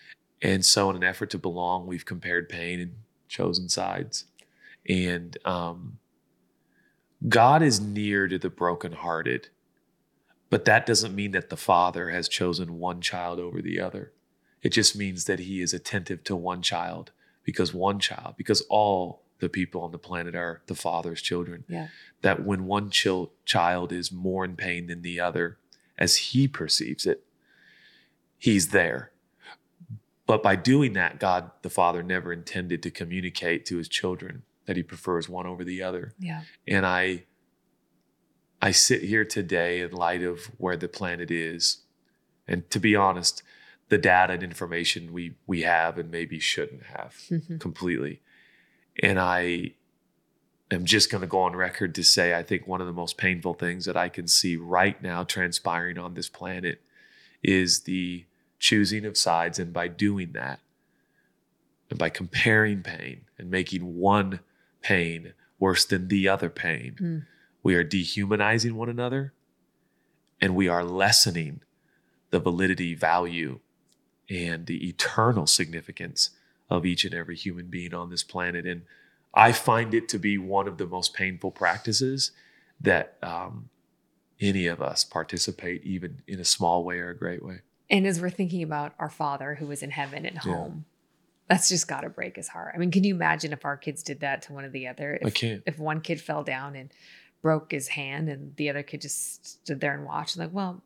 And 0.41 0.65
so, 0.65 0.89
in 0.89 0.95
an 0.95 1.03
effort 1.03 1.30
to 1.32 1.38
belong, 1.38 1.86
we've 1.86 2.05
compared 2.05 2.47
pain 2.49 2.80
and 2.80 2.93
chosen 3.27 3.69
sides. 3.69 4.25
And 4.88 5.38
um, 5.45 5.99
God 7.28 7.61
is 7.61 7.82
near 7.82 8.28
to 8.28 8.38
the 8.38 8.49
brokenhearted, 8.49 9.49
but 10.49 10.65
that 10.65 10.86
doesn't 10.86 11.15
mean 11.15 11.32
that 11.32 11.49
the 11.49 11.57
Father 11.57 12.09
has 12.09 12.30
chosen 12.30 12.80
one 12.80 13.01
child 13.01 13.39
over 13.39 13.61
the 13.61 13.80
other. 13.80 14.13
It 14.61 14.70
just 14.70 14.95
means 14.95 15.26
that 15.26 15.39
He 15.39 15.61
is 15.61 15.74
attentive 15.74 16.24
to 16.26 16.36
one 16.36 16.61
child 16.61 17.11
because 17.43 17.74
one 17.74 17.99
child, 17.99 18.36
because 18.38 18.61
all 18.70 19.22
the 19.39 19.49
people 19.49 19.82
on 19.82 19.91
the 19.91 19.97
planet 19.97 20.36
are 20.36 20.61
the 20.67 20.76
Father's 20.76 21.22
children. 21.22 21.63
Yeah. 21.67 21.88
That 22.22 22.45
when 22.45 22.65
one 22.65 22.89
chil- 22.89 23.32
child 23.45 23.91
is 23.91 24.11
more 24.11 24.45
in 24.45 24.55
pain 24.55 24.88
than 24.88 25.01
the 25.01 25.20
other, 25.20 25.57
as 25.97 26.17
He 26.17 26.47
perceives 26.47 27.05
it, 27.05 27.24
He's 28.38 28.70
there. 28.70 29.11
But 30.26 30.43
by 30.43 30.55
doing 30.55 30.93
that, 30.93 31.20
God 31.20 31.51
the 31.63 31.70
Father 31.70 32.03
never 32.03 32.32
intended 32.32 32.84
to 32.84 32.91
communicate 32.91 33.65
to 33.65 33.78
his 33.78 33.89
children 33.89 34.43
that 34.70 34.78
he 34.78 34.84
prefers 34.84 35.28
one 35.28 35.47
over 35.47 35.63
the 35.63 35.82
other. 35.82 36.13
yeah. 36.20 36.43
And 36.67 36.86
I 36.86 37.24
I 38.61 38.70
sit 38.70 39.01
here 39.01 39.26
today 39.26 39.82
in 39.82 39.89
light 39.89 40.22
of 40.22 40.45
where 40.59 40.78
the 40.78 40.88
planet 40.88 41.32
is. 41.32 41.80
And 42.47 42.70
to 42.70 42.80
be 42.80 42.95
honest, 42.95 43.41
the 43.88 43.97
data 43.97 44.34
and 44.34 44.43
information 44.43 45.11
we 45.11 45.34
we 45.47 45.63
have 45.63 45.97
and 45.97 46.11
maybe 46.11 46.38
shouldn't 46.39 46.84
have 46.84 47.15
mm-hmm. 47.32 47.57
completely. 47.57 48.22
And 49.01 49.20
I 49.20 49.72
am 50.70 50.86
just 50.86 51.09
going 51.09 51.22
to 51.22 51.28
go 51.28 51.39
on 51.39 51.55
record 51.55 51.95
to 51.95 52.03
say 52.03 52.36
I 52.36 52.43
think 52.43 52.67
one 52.67 52.80
of 52.80 52.86
the 52.86 52.93
most 52.93 53.17
painful 53.17 53.55
things 53.55 53.86
that 53.86 53.97
I 53.97 54.07
can 54.07 54.28
see 54.28 54.55
right 54.55 55.01
now 55.01 55.24
transpiring 55.24 55.97
on 55.97 56.13
this 56.13 56.30
planet 56.30 56.80
is 57.41 57.86
the 57.86 58.26
choosing 58.59 59.03
of 59.03 59.17
sides. 59.17 59.57
And 59.57 59.74
by 59.74 59.88
doing 59.88 60.34
that, 60.34 60.59
and 61.89 61.97
by 61.97 62.09
comparing 62.09 62.84
pain 62.84 63.22
and 63.39 63.49
making 63.49 63.97
one 63.97 64.41
pain 64.82 65.34
worse 65.59 65.86
than 65.86 66.07
the 66.07 66.27
other 66.27 66.49
pain, 66.49 66.95
Mm. 66.99 67.25
we 67.63 67.75
are 67.75 67.84
dehumanizing 67.84 68.75
one 68.75 68.89
another 68.89 69.34
and 70.41 70.55
we 70.55 70.67
are 70.67 70.84
lessening 70.84 71.61
the 72.30 72.39
validity, 72.39 72.95
value, 72.95 73.59
and 74.30 74.65
the 74.67 74.88
eternal 74.88 75.45
significance 75.47 76.30
of 76.69 76.86
each 76.86 77.03
and 77.03 77.13
every 77.13 77.36
human 77.36 77.65
being 77.67 77.93
on 77.93 78.09
this 78.09 78.23
planet. 78.23 78.65
And 78.65 78.84
I 79.34 79.51
find 79.51 79.93
it 79.93 80.07
to 80.09 80.19
be 80.19 80.38
one 80.38 80.67
of 80.67 80.77
the 80.77 80.86
most 80.86 81.13
painful 81.13 81.51
practices 81.51 82.32
that 82.80 83.17
um, 83.23 83.69
any 84.39 84.67
of 84.67 84.82
us 84.82 85.03
participate, 85.03 85.84
even 85.84 86.21
in 86.27 86.39
a 86.39 86.45
small 86.45 86.84
way 86.86 86.99
or 86.99 87.09
a 87.09 87.17
great 87.17 87.43
way. 87.43 87.61
And 87.89 88.05
as 88.05 88.21
we're 88.21 88.30
thinking 88.30 88.61
about 88.63 88.93
our 88.99 89.09
Father 89.09 89.55
who 89.55 89.69
is 89.71 89.82
in 89.84 89.91
heaven 89.91 90.25
at 90.25 90.34
Yeah. 90.36 90.39
home, 90.41 90.86
that's 91.50 91.68
just 91.70 91.88
got 91.88 92.02
to 92.02 92.10
break 92.10 92.36
his 92.36 92.47
heart. 92.47 92.74
I 92.76 92.78
mean, 92.78 92.91
can 92.91 93.04
you 93.04 93.16
imagine 93.16 93.52
if 93.54 93.66
our 93.66 93.76
kids 93.76 94.04
did 94.04 94.20
that 94.22 94.43
to 94.43 94.54
one 94.54 94.64
of 94.66 94.72
the 94.72 94.88
other? 94.88 95.18
If, 95.22 95.28
I 95.28 95.30
can't. 95.32 95.64
If 95.66 95.80
one 95.80 96.02
kid 96.02 96.22
fell 96.22 96.43
down 96.43 96.76
and 96.76 96.91
broke 97.41 97.72
his 97.72 97.88
hand, 97.89 98.30
and 98.30 98.56
the 98.56 98.70
other 98.70 98.84
kid 98.84 99.02
just 99.02 99.64
stood 99.64 99.80
there 99.82 99.93
and 99.93 100.06
watched, 100.06 100.38
like, 100.38 100.52
well, 100.54 100.84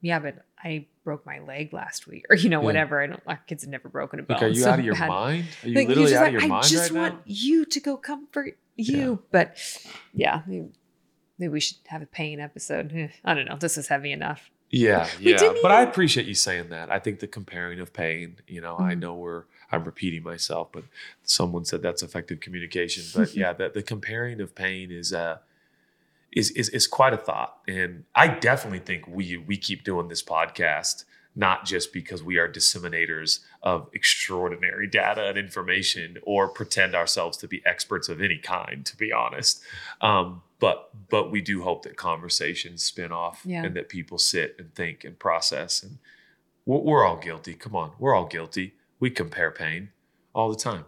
yeah, 0.00 0.18
but 0.18 0.44
I 0.62 0.86
broke 1.04 1.24
my 1.24 1.38
leg 1.38 1.72
last 1.72 2.06
week, 2.06 2.26
or 2.28 2.36
you 2.36 2.48
know, 2.50 2.60
Yeah. 2.60 2.64
whatever. 2.66 3.00
And 3.00 3.20
our 3.26 3.40
kids 3.46 3.62
have 3.62 3.70
never 3.70 3.88
broken 3.88 4.20
a 4.20 4.22
bone. 4.22 4.34
Like, 4.36 4.42
are 4.42 4.48
you 4.48 4.62
so 4.62 4.70
out 4.70 4.78
of 4.80 4.84
your 4.84 4.94
bad. 4.96 5.08
mind? 5.08 5.44
Are 5.62 5.68
you 5.68 5.74
Like, 5.76 5.88
literally 5.88 6.14
out 6.16 6.20
like, 6.22 6.26
of 6.28 6.32
your 6.34 6.42
I 6.42 6.46
mind 6.48 6.64
I 6.64 6.68
just 6.68 6.90
right 6.90 7.00
want 7.00 7.14
now? 7.14 7.20
you 7.26 7.64
to 7.64 7.80
go 7.80 7.96
comfort 7.96 8.58
you. 8.76 9.22
But 9.30 9.56
yeah, 10.12 10.42
maybe, 10.46 10.68
we 11.48 11.60
should 11.60 11.78
have 11.86 12.02
a 12.02 12.06
pain 12.06 12.40
episode. 12.40 13.10
I 13.24 13.34
don't 13.34 13.46
know. 13.46 13.56
This 13.56 13.78
is 13.78 13.88
heavy 13.88 14.12
enough. 14.12 14.50
Yeah, 14.70 15.06
yeah. 15.20 15.52
But 15.62 15.70
I 15.70 15.82
appreciate 15.82 16.26
you 16.26 16.34
saying 16.34 16.70
that. 16.70 16.90
I 16.90 16.98
think 16.98 17.20
the 17.20 17.26
comparing 17.26 17.78
of 17.78 17.92
pain, 17.92 18.36
you 18.46 18.60
know, 18.62 18.76
I 18.78 18.94
Mhm. 18.94 19.00
know 19.00 19.14
we're 19.14 19.44
I'm 19.72 19.84
repeating 19.84 20.22
myself, 20.22 20.68
but 20.72 20.84
someone 21.24 21.64
said 21.64 21.82
that's 21.82 22.02
effective 22.02 22.40
communication. 22.40 23.04
But 23.14 23.34
yeah, 23.36 23.52
that 23.54 23.74
the 23.74 23.82
comparing 23.82 24.40
of 24.40 24.54
pain 24.54 24.90
is 24.90 25.12
uh 25.12 25.38
is 26.32 26.50
is 26.52 26.68
is 26.70 26.86
quite 26.86 27.12
a 27.12 27.18
thought. 27.18 27.58
And 27.68 28.04
I 28.14 28.28
definitely 28.28 28.80
think 28.80 29.06
we 29.08 29.36
we 29.36 29.56
keep 29.56 29.84
doing 29.84 30.08
this 30.08 30.22
podcast 30.22 31.04
not 31.34 31.64
just 31.64 31.94
because 31.94 32.22
we 32.22 32.36
are 32.36 32.46
disseminators 32.46 33.40
of 33.62 33.88
extraordinary 33.94 34.86
data 34.86 35.26
and 35.28 35.38
information 35.38 36.18
or 36.24 36.46
pretend 36.46 36.94
ourselves 36.94 37.38
to 37.38 37.48
be 37.48 37.62
experts 37.64 38.10
of 38.10 38.20
any 38.20 38.36
kind 38.36 38.84
to 38.84 38.94
be 38.98 39.10
honest 39.10 39.62
um, 40.02 40.42
but 40.60 40.90
but 41.08 41.30
we 41.30 41.40
do 41.40 41.62
hope 41.62 41.84
that 41.84 41.96
conversations 41.96 42.82
spin 42.82 43.10
off 43.10 43.40
Yeah. 43.46 43.64
and 43.64 43.74
that 43.76 43.88
people 43.88 44.18
sit 44.18 44.56
and 44.58 44.74
think 44.74 45.04
and 45.04 45.18
process 45.18 45.82
and 45.82 45.96
we're, 46.66 46.80
we're 46.80 47.06
all 47.06 47.16
guilty 47.16 47.54
come 47.54 47.74
on 47.74 47.92
we're 47.98 48.14
all 48.14 48.26
guilty 48.26 48.74
we 49.02 49.10
compare 49.10 49.50
pain 49.50 49.90
all 50.32 50.48
the 50.48 50.56
time 50.58 50.84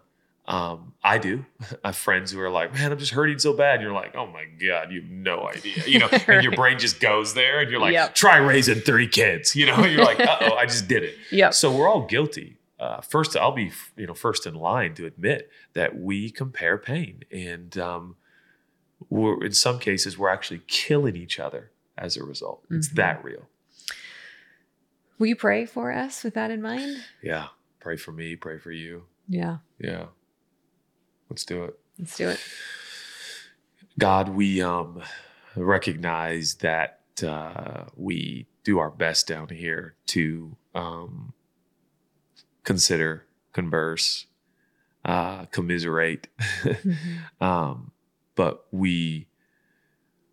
um, 0.46 0.92
I 1.02 1.16
do. 1.16 1.46
I 1.84 1.88
have 1.88 1.96
friends 1.96 2.30
who 2.30 2.38
are 2.38 2.50
like, 2.50 2.74
"Man, 2.74 2.92
I'm 2.92 2.98
just 2.98 3.12
hurting 3.12 3.38
so 3.38 3.54
bad." 3.54 3.76
And 3.76 3.82
you're 3.82 3.94
like, 3.94 4.14
"Oh 4.14 4.26
my 4.26 4.44
god, 4.44 4.92
you 4.92 5.00
have 5.00 5.10
no 5.10 5.48
idea." 5.48 5.82
You 5.86 6.00
know, 6.00 6.08
and 6.28 6.42
your 6.42 6.52
brain 6.52 6.78
just 6.78 7.00
goes 7.00 7.32
there, 7.32 7.60
and 7.60 7.70
you're 7.70 7.80
like, 7.80 7.94
Yep. 7.94 8.14
"Try 8.14 8.36
raising 8.36 8.80
three 8.80 9.08
kids." 9.08 9.56
You 9.56 9.64
know, 9.64 9.84
you're 9.86 10.04
like, 10.04 10.20
"Uh 10.20 10.36
oh, 10.42 10.54
I 10.54 10.66
just 10.66 10.86
did 10.86 11.02
it." 11.02 11.14
Yep. 11.30 11.54
So 11.54 11.74
we're 11.74 11.88
all 11.88 12.06
guilty. 12.06 12.58
Uh, 12.78 13.00
first, 13.00 13.34
I'll 13.38 13.52
be 13.52 13.72
you 13.96 14.06
know 14.06 14.12
first 14.12 14.46
in 14.46 14.52
line 14.54 14.92
to 14.96 15.06
admit 15.06 15.48
that 15.72 15.98
we 15.98 16.28
compare 16.30 16.76
pain, 16.76 17.22
and 17.32 17.78
um, 17.78 18.16
we're 19.08 19.42
in 19.46 19.52
some 19.54 19.78
cases 19.78 20.18
we're 20.18 20.28
actually 20.28 20.60
killing 20.66 21.16
each 21.16 21.40
other 21.40 21.70
as 21.96 22.18
a 22.18 22.22
result. 22.22 22.64
It's 22.70 22.90
Mhm. 22.90 22.96
that 22.96 23.24
real. 23.24 23.48
Will 25.18 25.28
you 25.28 25.36
pray 25.36 25.64
for 25.64 25.90
us 25.90 26.22
with 26.22 26.34
that 26.34 26.50
in 26.50 26.60
mind? 26.60 26.98
Yeah. 27.22 27.46
Pray 27.84 27.96
for 27.98 28.12
me. 28.12 28.34
Pray 28.34 28.56
for 28.58 28.72
you. 28.72 29.02
Yeah. 29.28 29.58
Yeah. 29.78 30.06
Let's 31.28 31.44
do 31.44 31.64
it. 31.64 31.78
Let's 31.98 32.16
do 32.16 32.30
it. 32.30 32.40
God, 33.98 34.30
we 34.30 34.62
um, 34.62 35.02
recognize 35.54 36.54
that 36.56 37.00
uh, 37.22 37.84
we 37.94 38.46
do 38.64 38.78
our 38.78 38.90
best 38.90 39.26
down 39.28 39.50
here 39.50 39.96
to 40.06 40.56
um, 40.74 41.34
consider, 42.64 43.26
converse, 43.52 44.24
uh, 45.04 45.44
commiserate, 45.46 46.28
um, 47.42 47.92
but 48.34 48.64
we 48.72 49.28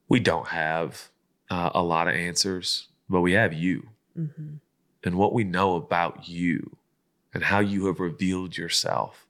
we 0.07 0.21
don't 0.21 0.47
have 0.47 1.09
uh, 1.49 1.71
a 1.73 1.83
lot 1.83 2.07
of 2.07 2.15
answers, 2.15 2.87
but 3.09 3.19
we 3.19 3.33
have 3.33 3.51
you 3.53 3.89
Mhm. 4.17 4.59
and 5.03 5.15
what 5.15 5.33
we 5.33 5.43
know 5.43 5.75
about 5.75 6.29
you 6.29 6.77
and 7.33 7.45
how 7.45 7.59
you 7.59 7.85
have 7.87 7.99
revealed 7.99 8.57
yourself 8.57 9.25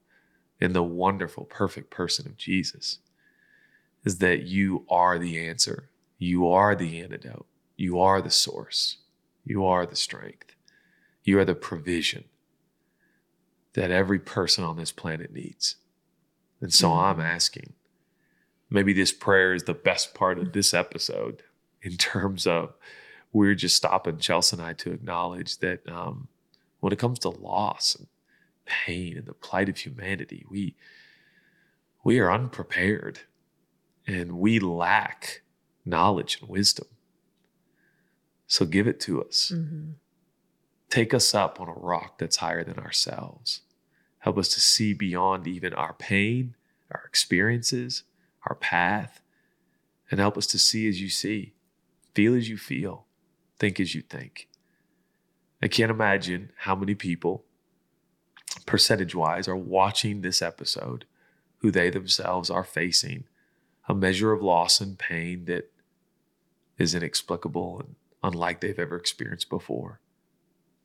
in 0.59 0.73
the 0.73 0.83
wonderful, 0.83 1.45
perfect 1.45 1.89
person 1.89 2.27
of 2.27 2.37
Jesus 2.37 2.99
is 4.03 4.17
that 4.19 4.43
you 4.43 4.85
are 4.89 5.19
the 5.19 5.47
answer. 5.47 5.89
You 6.17 6.47
are 6.47 6.75
the 6.75 6.99
antidote. 7.01 7.45
You 7.77 7.99
are 7.99 8.21
the 8.21 8.31
source. 8.31 8.97
You 9.43 9.65
are 9.65 9.85
the 9.85 9.95
strength. 9.95 10.55
You 11.23 11.39
are 11.39 11.45
the 11.45 11.55
provision 11.55 12.25
that 13.73 13.91
every 13.91 14.19
person 14.19 14.63
on 14.63 14.77
this 14.77 14.91
planet 14.91 15.31
needs. 15.31 15.77
And 16.59 16.73
so 16.73 16.91
I'm 16.91 17.17
Mhm. 17.17 17.23
asking, 17.23 17.73
maybe 18.69 18.93
this 18.93 19.11
prayer 19.11 19.53
is 19.53 19.63
the 19.63 19.73
best 19.73 20.13
part 20.13 20.37
of 20.37 20.53
this 20.53 20.73
episode 20.73 21.43
in 21.81 21.97
terms 21.97 22.45
of 22.45 22.75
we're 23.31 23.55
just 23.55 23.77
stopping 23.77 24.17
Chelsea 24.17 24.57
and 24.57 24.65
I 24.65 24.73
to 24.73 24.91
acknowledge 24.91 25.59
that 25.59 25.87
um, 25.89 26.27
when 26.81 26.91
it 26.91 26.99
comes 26.99 27.19
to 27.19 27.29
loss 27.29 27.95
and 27.95 28.07
pain 28.65 29.17
and 29.17 29.25
the 29.25 29.33
plight 29.33 29.69
of 29.69 29.77
humanity, 29.77 30.45
we 30.49 30.75
we 32.03 32.19
are 32.19 32.31
unprepared 32.31 33.21
and 34.05 34.33
we 34.33 34.59
lack 34.59 35.41
knowledge 35.85 36.39
and 36.41 36.49
wisdom. 36.49 36.87
So 38.47 38.65
give 38.65 38.87
it 38.87 38.99
to 39.01 39.23
us. 39.23 39.51
Mhm. 39.55 39.93
Take 40.89 41.13
us 41.13 41.33
up 41.33 41.61
on 41.61 41.69
a 41.69 41.73
rock 41.73 42.17
that's 42.17 42.37
higher 42.37 42.63
than 42.63 42.77
ourselves. 42.79 43.61
Help 44.19 44.37
us 44.37 44.49
to 44.49 44.59
see 44.59 44.93
beyond 44.93 45.47
even 45.47 45.73
our 45.73 45.93
pain, 45.93 46.55
our 46.89 47.03
experiences, 47.05 48.03
our 48.47 48.55
path, 48.55 49.21
and 50.09 50.19
help 50.19 50.37
us 50.37 50.47
to 50.47 50.59
see 50.59 50.87
as 50.89 50.99
you 51.01 51.09
see, 51.09 51.53
feel 52.13 52.35
as 52.35 52.49
you 52.49 52.57
feel, 52.57 53.07
think 53.57 53.79
as 53.79 53.95
you 53.95 54.01
think. 54.01 54.49
I 55.61 55.67
can't 55.67 55.91
imagine 55.91 56.51
how 56.57 56.75
many 56.75 56.95
people, 56.95 57.45
percentage 58.65 59.13
wise, 59.13 59.47
are 59.47 59.55
watching 59.55 60.21
this 60.21 60.41
episode 60.41 61.05
who 61.59 61.71
they 61.71 61.89
themselves 61.89 62.49
are 62.49 62.63
facing 62.63 63.25
a 63.87 63.93
measure 63.93 64.31
of 64.31 64.41
loss 64.41 64.81
and 64.81 64.97
pain 64.97 65.45
that 65.45 65.71
is 66.77 66.95
inexplicable 66.95 67.79
and 67.79 67.95
unlike 68.23 68.61
they've 68.61 68.79
ever 68.79 68.95
experienced 68.95 69.49
before. 69.49 69.99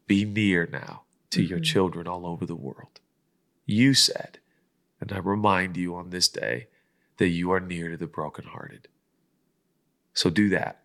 Be 0.07 0.24
near 0.24 0.66
now 0.66 1.05
to 1.31 1.43
your 1.43 1.59
Mhm. 1.59 1.64
children 1.64 2.07
all 2.07 2.27
over 2.27 2.47
the 2.47 2.57
world. 2.57 3.01
You 3.64 3.95
said, 3.95 4.39
and 5.01 5.12
I 5.12 5.18
remind 5.18 5.77
you 5.77 5.95
on 5.95 6.11
this 6.11 6.29
day, 6.29 6.68
that 7.16 7.29
you 7.29 7.51
are 7.51 7.61
near 7.61 7.91
to 7.91 7.97
the 7.97 8.07
brokenhearted. 8.07 8.89
So 10.12 10.29
do 10.31 10.49
that. 10.51 10.85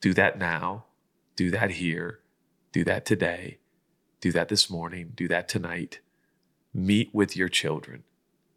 Do 0.00 0.12
that 0.14 0.38
now. 0.38 0.86
Do 1.36 1.50
that 1.50 1.72
here. 1.72 2.20
Do 2.74 2.82
that 2.82 3.06
today. 3.06 3.58
Do 4.20 4.32
that 4.32 4.48
this 4.48 4.68
morning. 4.68 5.12
Do 5.14 5.28
that 5.28 5.48
tonight. 5.48 6.00
Meet 6.74 7.14
with 7.14 7.36
your 7.36 7.48
children. 7.48 8.02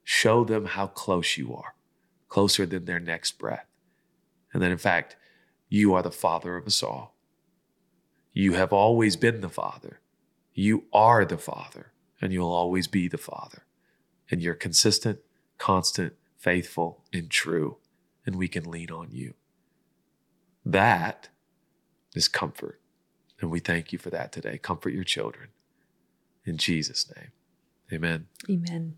Show 0.03 0.43
them 0.43 0.65
how 0.65 0.87
close 0.87 1.37
you 1.37 1.53
are, 1.53 1.75
closer 2.27 2.65
than 2.65 2.85
their 2.85 2.99
next 2.99 3.33
breath. 3.37 3.67
And 4.51 4.63
that, 4.63 4.71
in 4.71 4.79
fact, 4.79 5.17
you 5.69 5.93
are 5.93 6.01
the 6.01 6.09
Father 6.09 6.57
of 6.57 6.65
us 6.65 6.81
all. 6.81 7.15
You 8.33 8.53
have 8.53 8.73
always 8.73 9.15
been 9.15 9.41
the 9.41 9.49
Father. 9.49 9.99
You 10.51 10.85
are 10.91 11.23
the 11.23 11.37
Father, 11.37 11.91
and 12.19 12.33
you'll 12.33 12.51
always 12.51 12.87
be 12.87 13.07
the 13.07 13.19
Father. 13.19 13.67
And 14.31 14.41
you're 14.41 14.55
consistent, 14.55 15.19
constant, 15.59 16.13
faithful, 16.39 17.03
and 17.13 17.29
true, 17.29 17.77
and 18.25 18.35
we 18.35 18.47
can 18.47 18.63
lean 18.63 18.89
on 18.89 19.09
you. 19.11 19.35
That 20.65 21.29
is 22.15 22.27
comfort. 22.27 22.81
And 23.39 23.51
we 23.51 23.59
thank 23.59 23.91
you 23.93 23.99
for 23.99 24.09
that 24.09 24.31
today. 24.31 24.57
Comfort 24.57 24.93
your 24.93 25.03
children. 25.03 25.49
In 26.45 26.57
Jesus' 26.57 27.11
name, 27.15 27.31
amen. 27.91 28.27
Amen. 28.49 28.95